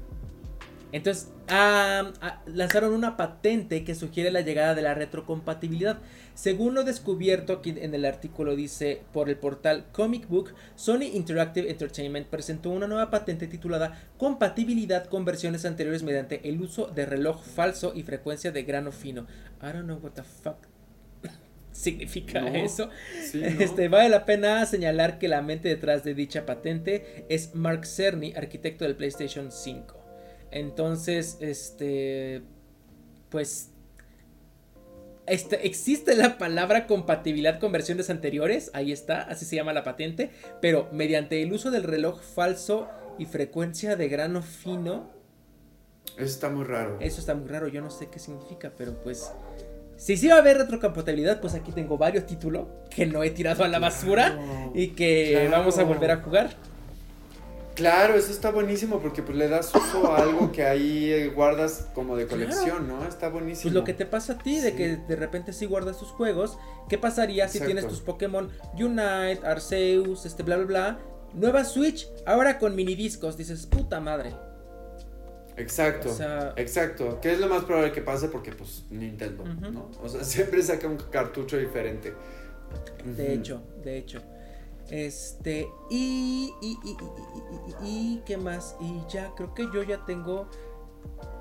[0.93, 5.99] Entonces, ah, ah, lanzaron una patente que sugiere la llegada de la retrocompatibilidad.
[6.34, 11.70] Según lo descubierto aquí en el artículo dice por el portal Comic Book, Sony Interactive
[11.70, 17.43] Entertainment presentó una nueva patente titulada Compatibilidad con versiones anteriores mediante el uso de reloj
[17.45, 19.26] falso y frecuencia de grano fino.
[19.62, 20.59] I don't know what the fuck
[21.72, 22.55] significa No.
[22.55, 22.91] eso.
[23.30, 23.47] Sí, ¿no?
[23.61, 28.34] Este, vale la pena señalar que la mente detrás de dicha patente es Mark Cerny,
[28.37, 29.95] arquitecto del PlayStation 5.
[30.51, 32.42] Entonces, este,
[33.30, 33.70] pues,
[35.26, 40.30] este, existe la palabra compatibilidad con versiones anteriores, ahí está, así se llama la patente,
[40.61, 42.88] pero mediante el uso del reloj falso
[43.18, 45.11] y frecuencia de grano fino,
[46.16, 46.99] Eso está muy raro.
[47.01, 49.32] eso está muy raro, yo no sé qué significa, pero pues...
[49.99, 53.64] Si sí va a haber retrocompatibilidad, pues aquí tengo varios títulos que no he tirado
[53.64, 55.51] a la basura Claro, y que claro.
[55.53, 56.51] vamos a volver a jugar.
[57.76, 61.86] Claro, eso está buenísimo porque pues le das uso a algo que ahí eh, guardas
[61.94, 62.42] como de Claro.
[62.44, 63.06] colección, ¿no?
[63.06, 63.64] Está buenísimo.
[63.64, 66.58] Pues lo que te pasa a ti, de que de repente sí guardas tus juegos,
[66.88, 67.66] ¿qué pasaría si Exacto.
[67.74, 70.98] tienes tus Pokémon Unite, Arceus, este bla bla bla?
[71.34, 74.34] Nueva Switch, ahora con minidiscos, dices, puta madre.
[75.58, 76.10] Exacto.
[76.10, 77.18] O sea- Exacto.
[77.20, 78.28] ¿Qué es lo más probable que pase?
[78.28, 79.44] Porque pues Nintendo.
[79.44, 79.90] ¿no?
[80.02, 82.14] O sea, siempre saca un cartucho diferente.
[83.04, 84.22] De hecho, de hecho.
[84.91, 88.76] Este, y, y, y, y, y, y- y- ¿qué más?
[88.80, 90.49] Y ya, creo que yo ya tengo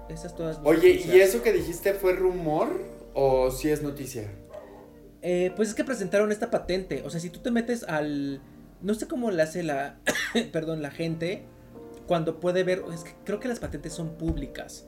[0.09, 0.59] esas todas.
[0.59, 2.69] mis Oye, ¿y eso que dijiste fue rumor
[3.13, 4.31] o si es noticia?
[5.21, 7.03] Eh, pues es que presentaron esta patente.
[7.05, 8.41] O sea, si tú te metes al.
[8.81, 9.97] No sé cómo le hace la.
[10.51, 11.45] perdón, la gente.
[12.07, 12.83] Cuando puede ver.
[12.93, 14.85] Es que creo que las patentes son públicas.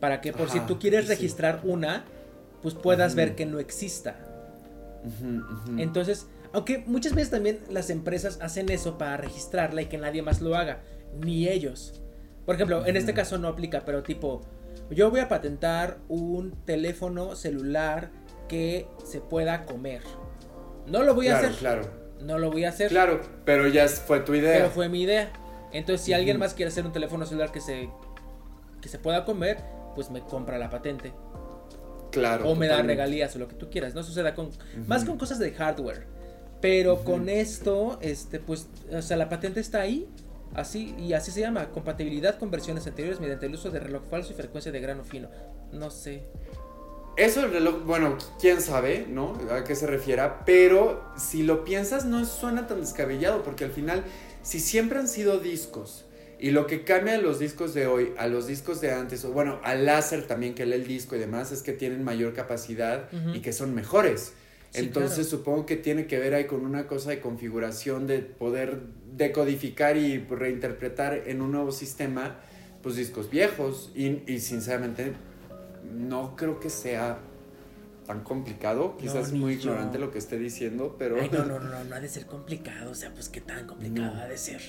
[0.00, 2.04] Para que por si tú quieres registrar una.
[2.62, 4.16] Pues puedas ver que no exista.
[5.78, 6.26] Entonces.
[6.54, 10.56] Aunque muchas veces también las empresas hacen eso para registrarla y que nadie más lo
[10.56, 10.80] haga.
[11.18, 12.00] Ni ellos.
[12.46, 14.40] Por ejemplo, en este caso no aplica, pero tipo.
[14.90, 18.10] Yo voy a patentar un teléfono celular
[18.48, 20.02] que se pueda comer.
[20.86, 21.52] No lo voy a hacer.
[21.52, 22.04] claro.
[22.20, 22.88] No lo voy a hacer.
[22.88, 24.58] Claro, pero ya fue tu idea.
[24.58, 25.30] Pero fue mi idea.
[25.72, 27.88] Entonces, si alguien más quiere hacer un teléfono celular que se
[28.80, 29.58] que se pueda comer,
[29.94, 31.12] pues me compra la patente
[32.12, 32.48] Claro.
[32.48, 32.94] o me da totalmente.
[33.02, 33.94] regalías o lo que tú quieras.
[33.94, 34.50] No suceda con
[34.86, 36.06] más con cosas de hardware.
[36.64, 40.08] Pero con esto, este pues o sea, la patente está ahí.
[40.54, 44.32] Así y así se llama, compatibilidad con versiones anteriores mediante el uso de reloj falso
[44.32, 45.28] y frecuencia de grano fino.
[45.74, 46.22] No sé.
[47.18, 49.38] Eso el reloj, bueno, quién sabe, ¿no?
[49.50, 54.02] A qué se refiera, pero si lo piensas no suena tan descabellado, porque al final,
[54.40, 56.06] si siempre han sido discos,
[56.38, 59.32] y lo que cambia a los discos de hoy a los discos de antes, o
[59.32, 63.10] bueno, al láser también que lee el disco y demás, es que tienen mayor capacidad
[63.34, 64.32] y que son mejores.
[64.74, 65.30] Sí, Entonces claro.
[65.38, 68.80] supongo que tiene que ver ahí con una cosa de configuración de poder
[69.16, 72.40] decodificar y reinterpretar en un nuevo sistema,
[72.82, 73.92] pues discos viejos.
[73.94, 75.12] Y, y sinceramente
[75.96, 77.18] no creo que sea
[78.04, 78.96] tan complicado.
[78.96, 79.70] Quizás ni muy yo.
[79.70, 81.16] ignorante lo que esté diciendo, pero...
[81.20, 82.90] Ay, no, no, no, no, no ha de ser complicado.
[82.90, 84.20] O sea, pues qué tan complicado No.
[84.20, 84.60] ha de ser.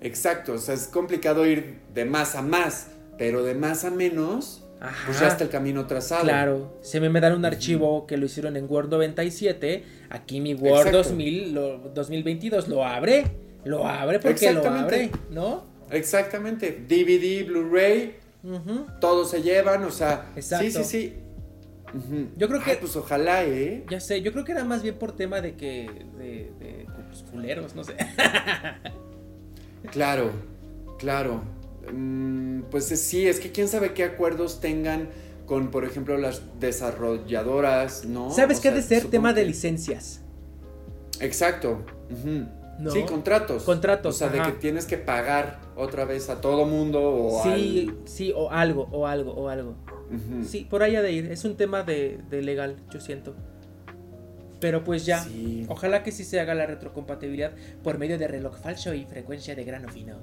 [0.00, 2.86] Exacto, o sea, es complicado ir de más a más,
[3.18, 5.06] pero de más a menos, Ajá.
[5.06, 6.22] pues ya está el camino trazado.
[6.24, 10.86] Claro, se me dan un archivo que lo hicieron en Word 97, aquí mi Word
[10.88, 10.96] Exacto.
[10.98, 13.26] 2000, lo- 2022 lo abre,
[13.64, 15.64] lo abre porque lo abre, ¿no?
[15.90, 18.86] Exactamente, DVD, Blu-ray, Ujú.
[19.00, 20.64] todos se llevan, o sea, Exacto.
[20.64, 21.16] sí, sí, sí.
[22.36, 22.76] Yo creo que.
[22.76, 23.84] pues ojalá, ¿eh?
[23.90, 25.90] Ya sé, yo creo que era más bien por tema de que.
[26.16, 26.52] de.
[26.60, 27.94] de pues, fuleros, no sé.
[29.90, 30.30] claro,
[30.98, 31.42] claro.
[31.92, 35.08] Mm, pues sí, es que quién sabe qué acuerdos tengan
[35.46, 38.30] con, por ejemplo, las desarrolladoras, ¿no?
[38.30, 40.20] ¿Sabes qué ha de ser tema de licencias?
[41.20, 41.84] Exacto.
[42.92, 43.64] Sí, contratos.
[43.64, 44.14] Contratos.
[44.14, 48.32] O sea, de que tienes que pagar otra vez a todo mundo o Sí, sí,
[48.34, 49.74] o algo, o algo, o algo.
[50.44, 51.30] Sí, por allá de ir.
[51.30, 53.34] Es un tema de, legal, yo siento.
[54.60, 55.26] Pero pues ya,
[55.68, 57.52] ojalá que sí se haga la retrocompatibilidad
[57.82, 60.16] por medio de reloj falso y frecuencia de grano fino.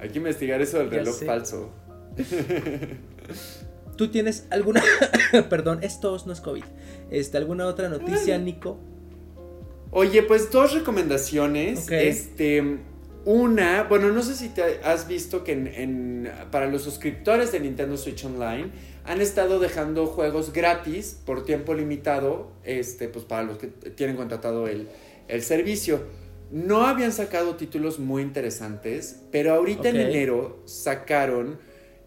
[0.00, 1.70] Hay que investigar eso del reloj falso.
[3.96, 4.82] ¿Tú tienes alguna,
[5.50, 6.64] perdón, esto no es COVID,
[7.10, 8.78] este, alguna otra noticia, Nico?
[9.90, 11.88] Oye, pues dos recomendaciones.
[11.88, 12.80] Este,
[13.24, 17.96] una, bueno, no sé si te has visto que en, para los suscriptores de Nintendo
[17.96, 18.70] Switch Online
[19.04, 24.66] han estado dejando juegos gratis por tiempo limitado, este, pues para los que tienen contratado
[24.66, 24.88] el,
[25.40, 26.00] servicio.
[26.50, 31.58] No habían sacado títulos muy interesantes, pero ahorita en enero sacaron,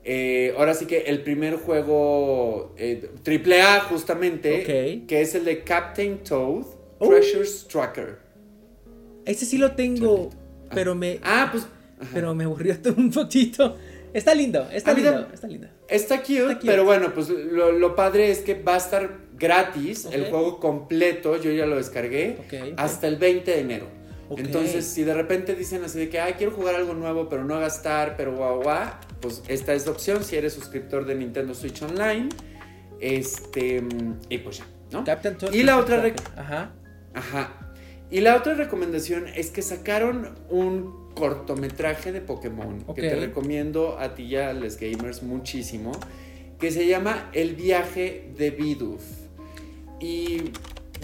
[0.04, 6.20] eh, ahora sí que el primer juego eh, AAA justamente, que es el de Captain
[6.24, 7.10] Toad Oh.
[7.10, 8.18] Treasure Tracker.
[9.26, 10.30] Ese sí lo tengo,
[10.74, 11.20] pero me.
[11.24, 11.68] Ah, pues.
[12.14, 13.76] Pero me aburrió un poquito.
[14.14, 15.68] Está lindo, está lindo, está lindo.
[15.90, 20.60] Está cute, pero bueno, pues lo, padre es que va a estar gratis el juego
[20.60, 21.40] completo.
[21.40, 22.38] Yo ya lo descargué
[22.78, 23.88] hasta el 20 de enero.
[24.36, 27.60] Entonces, si de repente dicen así de que, ay, quiero jugar algo nuevo, pero no
[27.60, 28.90] gastar, pero guau, guau,
[29.22, 32.30] pues esta es la opción si eres suscriptor de Nintendo Switch Online.
[33.00, 33.84] Este,
[34.30, 35.06] y pues ya, ¿no?
[35.54, 36.04] y la otra.
[36.36, 36.72] Ajá.
[37.14, 37.68] Ajá.
[38.10, 44.14] Y la otra recomendación es que sacaron un cortometraje de Pokémon que te recomiendo a
[44.16, 45.92] ti y a los gamers muchísimo,
[46.60, 49.04] que se llama El viaje de Bidoof.
[50.00, 50.52] Y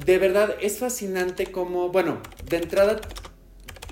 [0.05, 3.01] de verdad es fascinante como, bueno, de entrada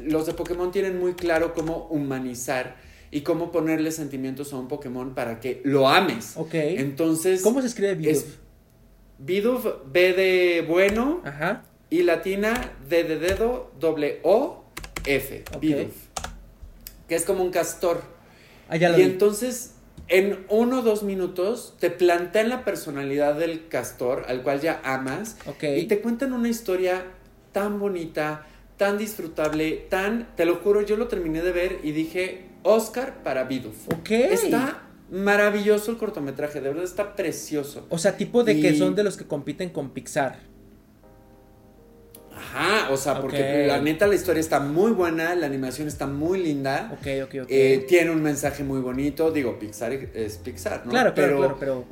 [0.04, 2.76] los de Pokémon tienen muy claro cómo humanizar
[3.12, 6.34] y cómo ponerle sentimientos a un Pokémon para que lo ames.
[6.38, 6.54] Ok.
[6.54, 7.42] Entonces.
[7.42, 8.26] ¿Cómo se escribe Bidoof?
[9.20, 11.22] Bidoof, B de bueno.
[11.24, 14.64] Ajá y latina D de dedo, doble O,
[15.06, 15.94] F, Bidoof.
[17.08, 18.02] Que es como un castor.
[18.70, 19.74] Ah, y entonces,
[20.08, 25.38] en uno o dos minutos, te plantean la personalidad del castor, al cual ya amas.
[25.62, 27.06] Y te cuentan una historia
[27.52, 28.48] tan bonita,
[28.78, 30.36] tan disfrutable, tan.
[30.36, 33.88] Te lo juro, yo lo terminé de ver y dije, Oscar para Bidoof.
[33.94, 34.12] Ok.
[34.12, 37.86] Está maravilloso el cortometraje, de verdad está precioso.
[37.90, 40.51] O sea, tipo de que son de los que compiten con Pixar.
[42.42, 46.42] Ajá, o sea, porque la neta la historia está muy buena, la animación está muy
[46.42, 46.90] linda.
[46.94, 47.48] Ok, ok, ok.
[47.50, 49.32] Eh, tiene un mensaje muy bonito.
[49.32, 50.92] Digo, Pixar es Pixar, ¿no?
[50.92, 51.86] Claro, pero, claro, pero.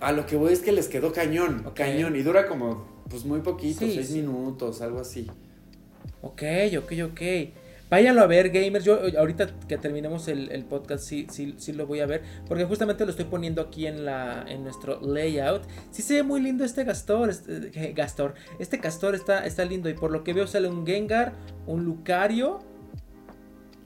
[0.00, 2.16] A lo que voy es que les quedó cañón, cañón.
[2.16, 5.30] Y dura como, pues muy poquito, seis minutos, algo así.
[6.22, 6.42] Ok,
[6.78, 7.20] ok, ok.
[7.90, 8.84] Váyanlo a ver, gamers.
[8.84, 12.22] Yo ahorita que terminemos el, podcast sí, sí, sí lo voy a ver.
[12.48, 15.62] Porque justamente lo estoy poniendo aquí en la en nuestro layout.
[15.90, 17.30] Sí se ve muy lindo este Gastor.
[17.30, 18.34] Este, eh, Gastor.
[18.58, 19.88] Este Castor está, está lindo.
[19.88, 21.34] Y por lo que veo sale un Gengar,
[21.66, 22.60] un Lucario.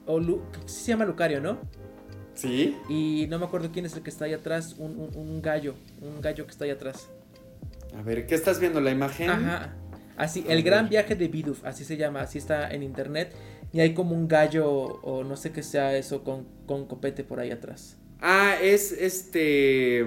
[0.05, 1.59] O sí se llama Lucario, ¿no?
[2.33, 2.77] Sí.
[2.87, 4.75] Y no me acuerdo quién es el que está ahí atrás.
[4.77, 5.75] Un, gallo.
[6.01, 7.09] Un gallo que está ahí atrás.
[7.97, 8.79] A ver, ¿qué estás viendo?
[8.79, 9.29] ¿La imagen?
[9.29, 9.75] Ajá.
[10.15, 13.33] Así, el gran viaje de Bidoof, así se llama, así está en internet
[13.71, 17.39] y hay como un gallo o no sé qué sea eso con, con copete por
[17.39, 17.97] ahí atrás.
[18.21, 20.05] Ah, es este...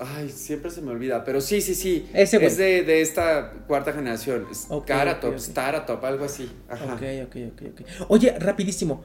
[0.00, 2.08] ay, siempre se me olvida, pero sí, sí, sí.
[2.12, 4.46] Ese Es de, esta cuarta generación.
[4.52, 6.50] Staratop, algo así.
[6.68, 6.94] Ajá.
[6.94, 8.06] Ok, ok, ok, ok.
[8.08, 9.04] Oye, rapidísimo.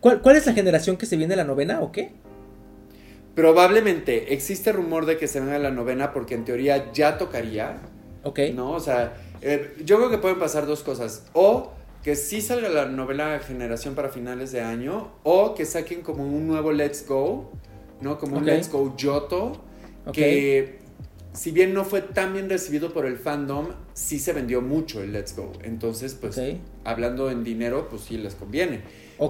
[0.00, 2.12] ¿Cuál, ¿Cuál es la generación que se viene la novena o qué?
[3.34, 7.78] Probablemente existe rumor de que se venga la novena porque en teoría ya tocaría.
[8.24, 8.40] Ok.
[8.54, 8.72] ¿No?
[8.72, 11.26] O sea, eh, yo creo que pueden pasar dos cosas.
[11.32, 11.72] O
[12.02, 16.46] que sí salga la novela Generación para finales de año, o que saquen como un
[16.46, 17.52] nuevo Let's Go,
[18.00, 18.18] ¿no?
[18.18, 19.60] Como un Let's Go Yoto,
[20.12, 20.78] que
[21.32, 25.12] si bien no fue tan bien recibido por el fandom, sí se vendió mucho el
[25.12, 25.52] Let's Go.
[25.62, 26.40] Entonces, pues,
[26.84, 28.82] hablando en dinero, pues sí les conviene.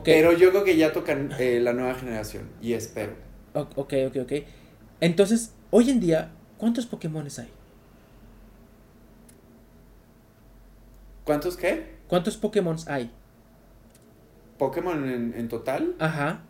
[0.04, 3.12] Pero yo creo que ya tocan eh, la nueva generación, y espero.
[3.54, 4.32] Ok, ok, ok.
[5.00, 7.48] Entonces, hoy en día, ¿cuántos Pokémon hay?
[11.30, 11.86] ¿Cuántos qué?
[12.08, 13.08] ¿Cuántos Pokémon hay?
[14.58, 15.94] ¿Pokémon en, total?
[16.00, 16.42] Ajá.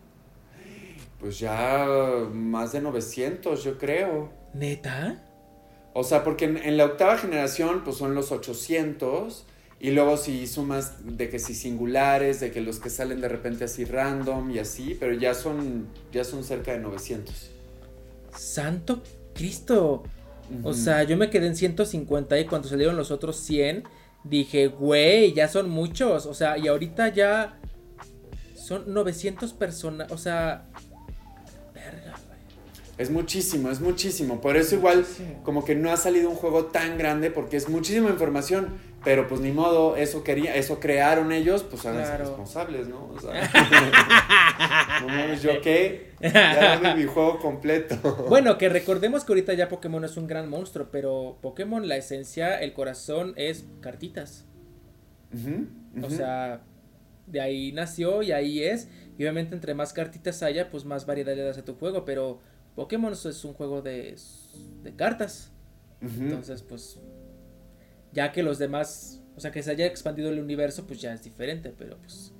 [1.19, 1.85] Pues ya
[2.33, 4.31] más de 900, yo creo.
[4.55, 5.23] ¿Neta?
[5.93, 9.45] O sea, porque en, la octava generación, pues son los 800.
[9.79, 13.65] Y luego si sumas de que si singulares, de que los que salen de repente
[13.65, 17.51] así random y así, pero ya son, ya son cerca de 900.
[18.35, 19.03] Santo
[19.35, 20.01] Cristo.
[20.63, 23.83] O sea, yo me quedé en 150 y cuando salieron los otros 100,
[24.23, 26.25] dije, güey, ya son muchos.
[26.25, 27.59] O sea, y ahorita ya
[28.55, 30.11] son 900 personas.
[30.11, 30.70] O sea.
[33.01, 34.39] Es muchísimo, es muchísimo.
[34.41, 35.05] Por eso igual
[35.43, 38.69] como que no ha salido un juego tan grande porque es muchísima información.
[39.03, 43.09] Pero pues ni modo, eso quería, eso crearon ellos, pues háganse responsables, ¿no?
[43.09, 43.31] O sea,
[45.07, 47.97] no yo qué, ya dame mi juego completo.
[48.29, 52.59] Bueno, que recordemos que ahorita ya Pokémon es un gran monstruo, pero Pokémon, la esencia,
[52.59, 54.45] el corazón es cartitas.
[56.03, 56.61] O sea,
[57.25, 58.87] de ahí nació y ahí es.
[59.17, 62.39] Y obviamente entre más cartitas haya, pues más variedad le das a tu juego, pero
[62.75, 64.15] Pokémon es un juego de,
[64.83, 65.51] de cartas.
[66.01, 66.97] Entonces, pues
[68.11, 71.23] ya que los demás, o sea, que se haya expandido el universo, pues ya es
[71.23, 72.33] diferente, pero pues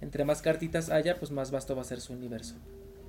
[0.00, 2.56] entre más cartitas haya, pues más vasto va a ser su universo.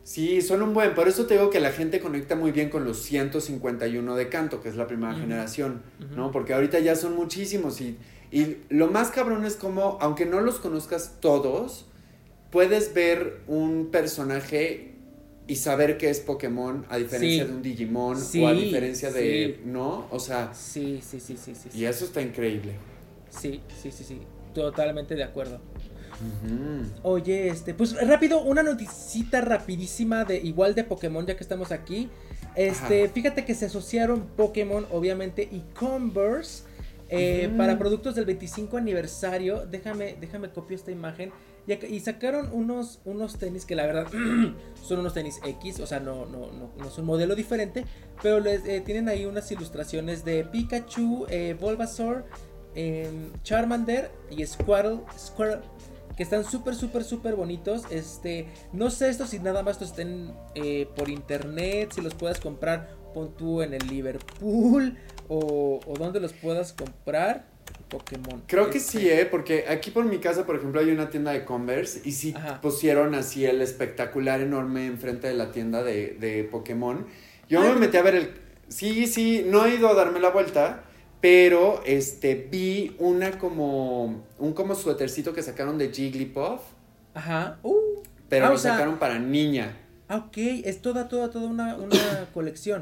[0.04, 2.86] Sí, son un buen, por eso te digo que la gente conecta muy bien con
[2.86, 5.82] los 151 de canto, que es la primera generación,
[6.16, 6.32] ¿no?
[6.32, 7.98] Porque ahorita ya son muchísimos y,
[8.32, 11.88] y lo más cabrón es como, aunque no los conozcas todos,
[12.52, 14.95] puedes ver un personaje
[15.48, 20.08] y saber que es Pokémon a diferencia de un Digimon o a diferencia de, ¿no?
[20.10, 21.70] O sea, sí, sí, sí, sí, sí.
[21.74, 22.74] Y eso está increíble.
[23.30, 24.22] Sí, sí, sí, sí.
[24.54, 25.60] Totalmente de acuerdo.
[27.04, 32.10] Oye, este, pues rápido, una noticita rapidísima de igual de Pokémon, ya que estamos aquí.
[32.56, 36.64] Este, fíjate que se asociaron Pokémon, obviamente, y Converse
[37.10, 39.66] eh, para productos del 25 aniversario.
[39.66, 41.32] Déjame, déjame copio esta imagen.
[41.68, 44.08] Y, sacaron unos, unos tenis que la verdad
[44.84, 47.86] son unos tenis X, o sea, no, no, no, no son modelo diferente,
[48.22, 52.26] pero les, eh, tienen ahí unas ilustraciones de Pikachu, eh, Bulbasaur,
[52.76, 55.02] em, Charmander y Squirtle,
[56.16, 57.84] que están súper, súper, súper bonitos.
[57.90, 62.40] Este, no sé esto si nada más estos estén eh, por internet, si los puedas
[62.40, 64.98] comprar, pon tú en el Liverpool
[65.28, 67.55] o, o donde los puedas comprar.
[67.98, 68.44] Pokémon.
[68.46, 69.26] Creo que sí, ¿eh?
[69.26, 73.16] Porque aquí por mi casa, por ejemplo, hay una tienda de Converse y sí pusieron
[73.16, 77.08] así el espectacular enorme enfrente de la tienda de, de Pokémon.
[77.48, 78.34] Yo me metí a ver el...
[78.68, 80.84] Sí, sí, no he ido a darme la vuelta,
[81.22, 84.26] pero este vi una como...
[84.40, 86.62] Un como suétercito que sacaron de Jigglypuff.
[87.14, 87.60] Ajá.
[87.64, 88.04] Uh.
[88.28, 89.78] Pero ah, lo sacaron para niña.
[90.10, 90.38] Ah, ok.
[90.66, 92.82] Es toda, toda, toda una, una colección.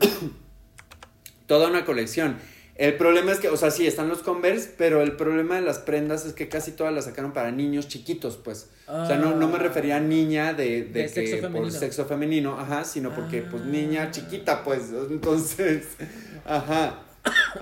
[1.45, 2.37] toda una colección.
[2.75, 5.77] El problema es que, o sea, sí, están los Converse, pero el problema de las
[5.77, 8.69] prendas es que casi todas las sacaron para niños chiquitos, pues.
[8.87, 12.59] o sea, no, no me refería a niña de, de, que sexo por sexo femenino,
[12.59, 14.11] ajá, sino porque, pues, niña ah.
[14.11, 14.89] chiquita, pues.
[15.09, 15.85] Entonces,
[16.45, 17.03] ajá,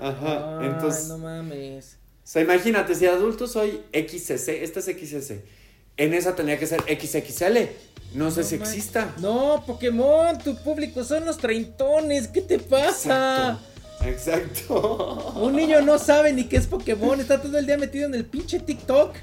[0.00, 0.60] ajá.
[0.64, 1.08] entonces.
[1.08, 1.98] no mames.
[2.24, 5.32] O sea, imagínate, si adulto soy XS, esta es XS.
[5.98, 7.68] En esa tenía que ser XXL.
[8.14, 9.14] No, sé si exista.
[9.18, 12.28] No, Pokémon, tu público son los treintones.
[12.28, 13.50] ¿Qué te pasa?
[13.52, 13.71] Exacto.
[15.36, 18.24] Un niño no sabe ni qué es Pokémon, está todo el día metido en el
[18.24, 19.14] pinche TikTok.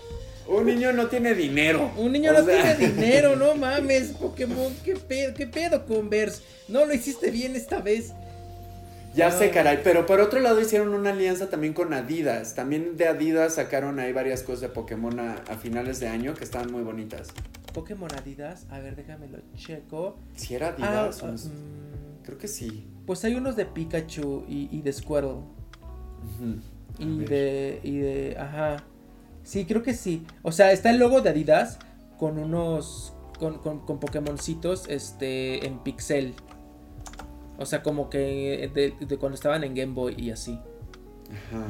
[0.48, 1.92] Un niño no tiene dinero.
[1.98, 6.42] Un niño no tiene dinero, no mames, Pokémon, qué pedo, qué pedo, Converse.
[6.68, 8.14] No lo hiciste bien esta vez.
[9.16, 12.56] Ya sé, caray, pero por otro lado hicieron una alianza también con Adidas.
[12.56, 16.72] También de Adidas sacaron ahí varias cosas de Pokémon a, finales de año que estaban
[16.72, 17.30] muy bonitas.
[17.74, 20.18] Pokémon Adidas, a ver, déjame lo checo.
[20.36, 22.88] Si era Adidas, ah, mm, creo que sí.
[23.10, 25.40] Pues hay unos de Pikachu y, de Squirtle.
[27.00, 27.80] Y de.
[27.82, 28.38] Y de.
[28.38, 28.84] Ajá.
[29.42, 30.28] Sí, creo que sí.
[30.44, 31.80] O sea, está el logo de Adidas
[32.20, 33.16] con unos.
[33.40, 36.36] Con, con, con Pokémoncitos este, en pixel.
[37.58, 40.60] O sea, como que de, cuando estaban en Game Boy y así.
[41.32, 41.66] Ajá.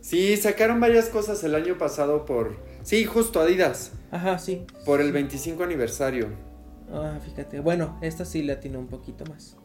[0.00, 2.56] Sí, sacaron varias cosas el año pasado por.
[2.84, 3.94] Sí, justo Adidas.
[4.12, 4.64] Ajá, sí.
[4.84, 6.28] Por el 25 aniversario.
[6.92, 7.58] Ah, fíjate.
[7.58, 9.56] Bueno, esta sí la tiene un poquito más.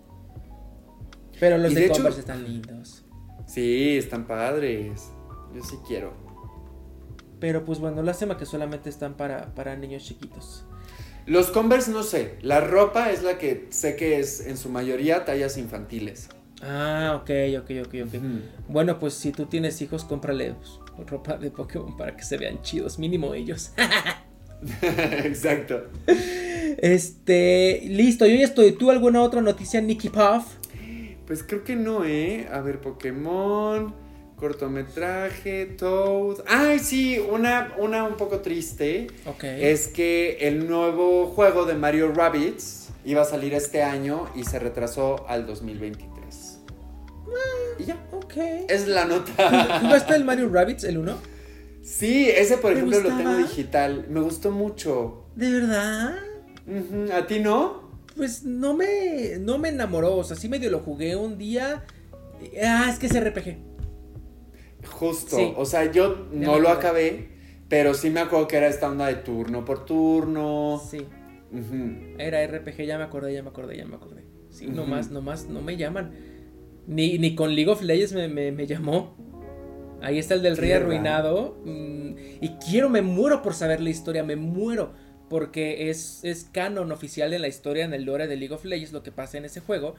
[1.43, 3.03] Pero los de, Converse están lindos.
[3.47, 5.09] Sí, están padres.
[5.53, 6.13] Yo sí quiero.
[7.41, 10.63] Pero pues bueno, lástima que solamente están para, para niños chiquitos.
[11.25, 12.37] Los Converse no sé.
[12.43, 16.29] La ropa es la que sé que es en su mayoría tallas infantiles.
[16.61, 17.29] Ah, ok,
[17.59, 18.21] ok, ok, ok.
[18.69, 20.55] Bueno, pues si tú tienes hijos, cómprale
[20.95, 23.73] pues, ropa de Pokémon para que se vean chidos, mínimo ellos.
[25.25, 25.87] Exacto.
[26.77, 28.71] Este, listo, yo ya estoy.
[28.71, 30.62] ¿Tú alguna otra noticia, Nicky Puff?
[31.25, 32.47] Pues creo que no, ¿eh?
[32.51, 33.93] A ver, Pokémon,
[34.35, 36.43] cortometraje, Toad.
[36.47, 39.07] Ay, sí, una, una un poco triste.
[39.25, 39.43] Ok.
[39.43, 44.59] Es que el nuevo juego de Mario Rabbits iba a salir este año y se
[44.59, 46.59] retrasó al 2023.
[47.25, 48.05] Ah, y ya.
[48.11, 48.33] Ok.
[48.67, 49.79] Es la nota.
[49.81, 51.15] ¿Jugaste el Mario Rabbits, el 1?
[51.83, 54.07] Sí, ese por ejemplo lo tengo digital.
[54.09, 55.25] Me gustó mucho.
[55.35, 56.15] ¿De verdad?
[57.13, 57.82] ¿A ti no?
[58.15, 61.83] Pues no me, no me enamoró, o sea, sí medio lo jugué un día.
[62.63, 63.57] Ah, es que es RPG.
[64.85, 67.29] Justo, o sea, yo no lo acabé,
[67.69, 70.81] pero sí me acuerdo que era esta onda de turno por turno.
[70.89, 71.05] Sí.
[72.17, 74.23] Era RPG, ya me acordé, ya me acordé, ya me acordé.
[74.49, 76.11] Sí, nomás, nomás, no me llaman.
[76.87, 79.15] Ni, ni con League of Legends me, me, llamó.
[80.01, 81.57] Ahí está el del rey arruinado.
[81.65, 84.93] Mm, y quiero, me muero por saber la historia, me muero.
[85.33, 88.93] Porque es, es canon oficial en la historia, en el lore de League of Legends,
[88.93, 89.95] lo que pasa en ese juego.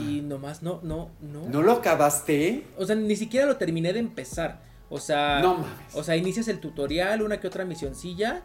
[0.00, 1.46] Y nomás no, no, no.
[1.46, 2.64] ¿No lo acabaste?
[2.78, 4.62] O sea, ni siquiera lo terminé de empezar.
[4.88, 5.94] O sea, no mames.
[5.94, 8.42] O sea, inicias el tutorial, una que otra misioncilla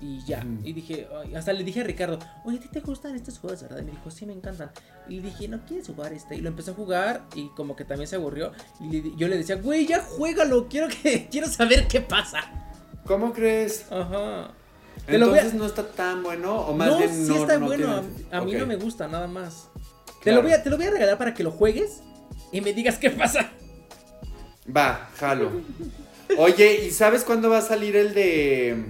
[0.00, 0.46] y ya.
[0.62, 3.80] Y dije, hasta le dije a Ricardo, oye, ¿a ti te gustan estos juegos, verdad?
[3.80, 4.70] Y me dijo, sí, me encantan.
[5.08, 6.36] Y le dije, ¿no quieres jugar este?
[6.36, 8.52] Y lo empecé a jugar y como que también se aburrió.
[8.78, 12.44] Y yo le decía, güey, ya juégalo, quiero, que, quiero saber qué pasa.
[13.04, 13.90] ¿Cómo crees?
[13.90, 14.52] Ajá.
[15.06, 18.02] Entonces no está tan bueno o más bien no, sí está bueno.
[18.30, 19.68] A, mí no me gusta nada más.
[20.22, 22.00] Te, lo voy a, te lo voy a regalar para que lo juegues
[22.52, 23.50] y me digas qué pasa.
[24.74, 25.50] Va, jalo.
[26.38, 28.84] Oye, ¿y sabes cuándo va a salir el de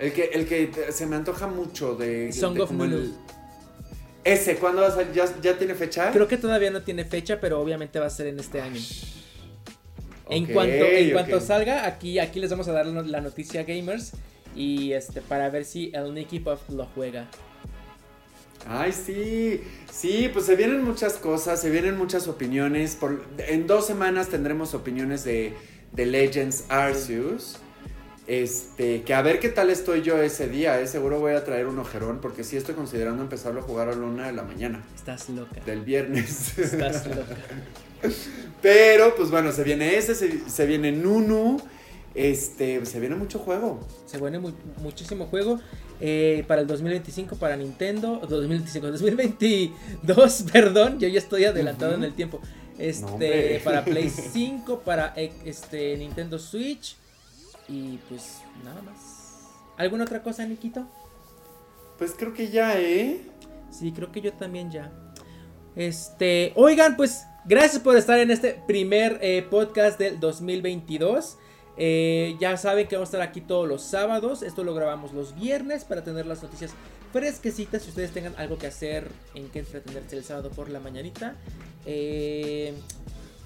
[0.00, 2.32] el que, el que se me antoja mucho de.
[2.32, 3.14] Song of Mulu.
[4.24, 5.12] Ese, ¿cuándo va a salir?
[5.42, 6.10] ¿Ya, tiene fecha?
[6.10, 8.80] Creo que todavía no tiene fecha, pero obviamente va a ser en este año.
[10.28, 14.12] en cuanto, en cuanto salga, aquí, aquí les vamos a dar la noticia gamers.
[14.54, 17.28] Y este, para ver si el Nicky Puff lo juega.
[18.66, 22.94] Ay, sí, sí, pues se vienen muchas cosas, se vienen muchas opiniones.
[22.94, 25.54] Por, en dos semanas tendremos opiniones de,
[25.92, 27.58] de Legends Arceus.
[28.26, 30.86] Este, que a ver qué tal estoy yo ese día, ¿eh?
[30.86, 34.06] Seguro voy a traer un ojerón, porque sí estoy considerando empezarlo a jugar a la
[34.06, 34.84] una de la mañana.
[34.94, 35.60] Estás loca.
[35.66, 36.56] Del viernes.
[36.56, 37.36] Estás loca.
[38.62, 41.60] Pero, pues bueno, se viene ese, se, viene Nunu.
[42.14, 43.80] Este, se viene mucho juego.
[44.06, 44.40] Se viene
[44.78, 45.60] muchísimo juego.
[46.00, 48.20] Eh, para el 2025 para Nintendo.
[48.28, 50.98] 2025, 2022, perdón.
[50.98, 52.40] Yo ya estoy adelantado en el tiempo.
[52.78, 55.14] Este, para Play 5, para
[55.44, 56.96] este, Nintendo Switch.
[57.68, 59.44] Y pues nada más.
[59.76, 60.86] ¿Alguna otra cosa, Nikito?
[61.98, 63.20] Pues creo que ya, ¿eh?
[63.70, 64.90] Sí, creo que yo también ya.
[65.76, 71.36] Este, oigan, pues gracias por estar en este primer eh, podcast del 2022.
[71.82, 74.42] Eh, ya saben que vamos a estar aquí todos los sábados.
[74.42, 76.72] Esto lo grabamos los viernes para tener las noticias
[77.12, 77.82] fresquecitas.
[77.82, 81.36] Si ustedes tengan algo que hacer, en que entretenerse el sábado por la mañanita.
[81.86, 82.74] Eh,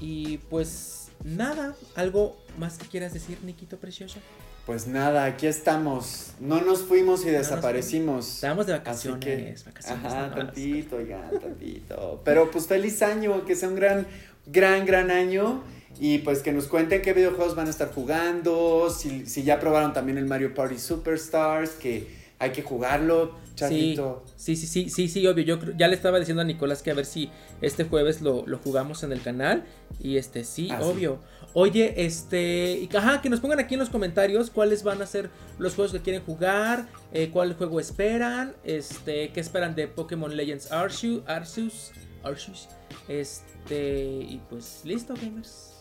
[0.01, 4.19] y pues Nada, ¿algo más que quieras decir, Nikito Precioso?
[4.66, 6.32] Pues nada, aquí estamos.
[6.39, 8.28] No nos fuimos y desaparecimos.
[8.28, 12.20] Estamos de vacaciones, Ajá, tantito, ya, tantito.
[12.24, 14.06] Pero pues feliz año, que sea un gran,
[14.47, 15.65] gran, gran año.
[16.00, 18.90] Y pues que nos cuenten qué videojuegos van a estar jugando.
[18.90, 24.24] Si, si ya probaron también el Mario Party Superstars, que hay que jugarlo, chatito.
[24.36, 25.44] Sí, sí, sí, sí, sí, obvio.
[25.44, 27.30] Yo ya le estaba diciendo a Nicolás que a ver si
[27.60, 29.64] este jueves lo, jugamos en el canal.
[30.00, 31.20] Y este, sí, ah, obvio.
[31.52, 35.30] Oye, este, y, ajá, que nos pongan aquí en los comentarios cuáles van a ser
[35.58, 40.72] los juegos que quieren jugar, eh, cuál juego esperan, este, qué esperan de Pokémon Legends
[40.72, 41.92] Arceus, Arceus,
[42.24, 42.68] Arceus,
[43.06, 45.73] este, y pues listo, gamers.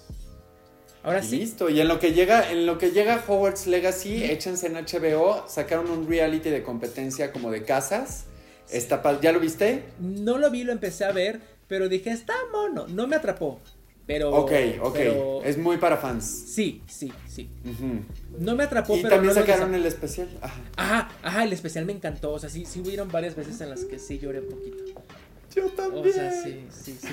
[1.04, 1.38] Ahora sí.
[1.38, 1.70] Listo.
[1.70, 5.90] Y en lo que llega, en lo que llega Hogwarts Legacy, échense en HBO, sacaron
[5.92, 8.26] un reality de competencia como de casas.
[8.72, 9.84] Está ¿Ya lo viste?
[10.00, 12.88] No lo vi, lo empecé a ver, pero dije, está mono.
[12.88, 13.60] No me atrapó.
[14.06, 14.32] Pero.
[14.32, 14.52] Ok,
[14.82, 14.98] ok.
[15.44, 16.26] Es muy para fans.
[16.48, 17.50] Sí, sí, sí.
[18.40, 19.16] No me atrapó, y pero.
[19.16, 20.30] Y también sacaron el especial.
[20.42, 20.62] Ajá.
[20.76, 21.12] ajá.
[21.22, 22.32] ajá, el especial me encantó.
[22.32, 25.02] O sea, sí, sí hubieron varias veces en las que sí lloré un poquito.
[25.56, 26.08] Yo también.
[26.08, 27.08] O sea, sí, sí, sí.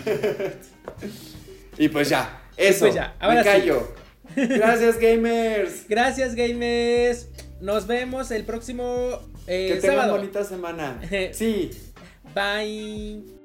[1.79, 2.43] y pues ya.
[2.61, 2.81] Eso.
[2.81, 3.17] Pues ya.
[3.19, 3.93] Ahora me callo.
[4.37, 5.87] Gracias, gamers.
[5.89, 7.29] Gracias, gamers.
[7.61, 11.01] Nos vemos el próximo eh, que tengan bonita semana.
[11.33, 11.71] Sí.
[12.35, 13.40] Bye.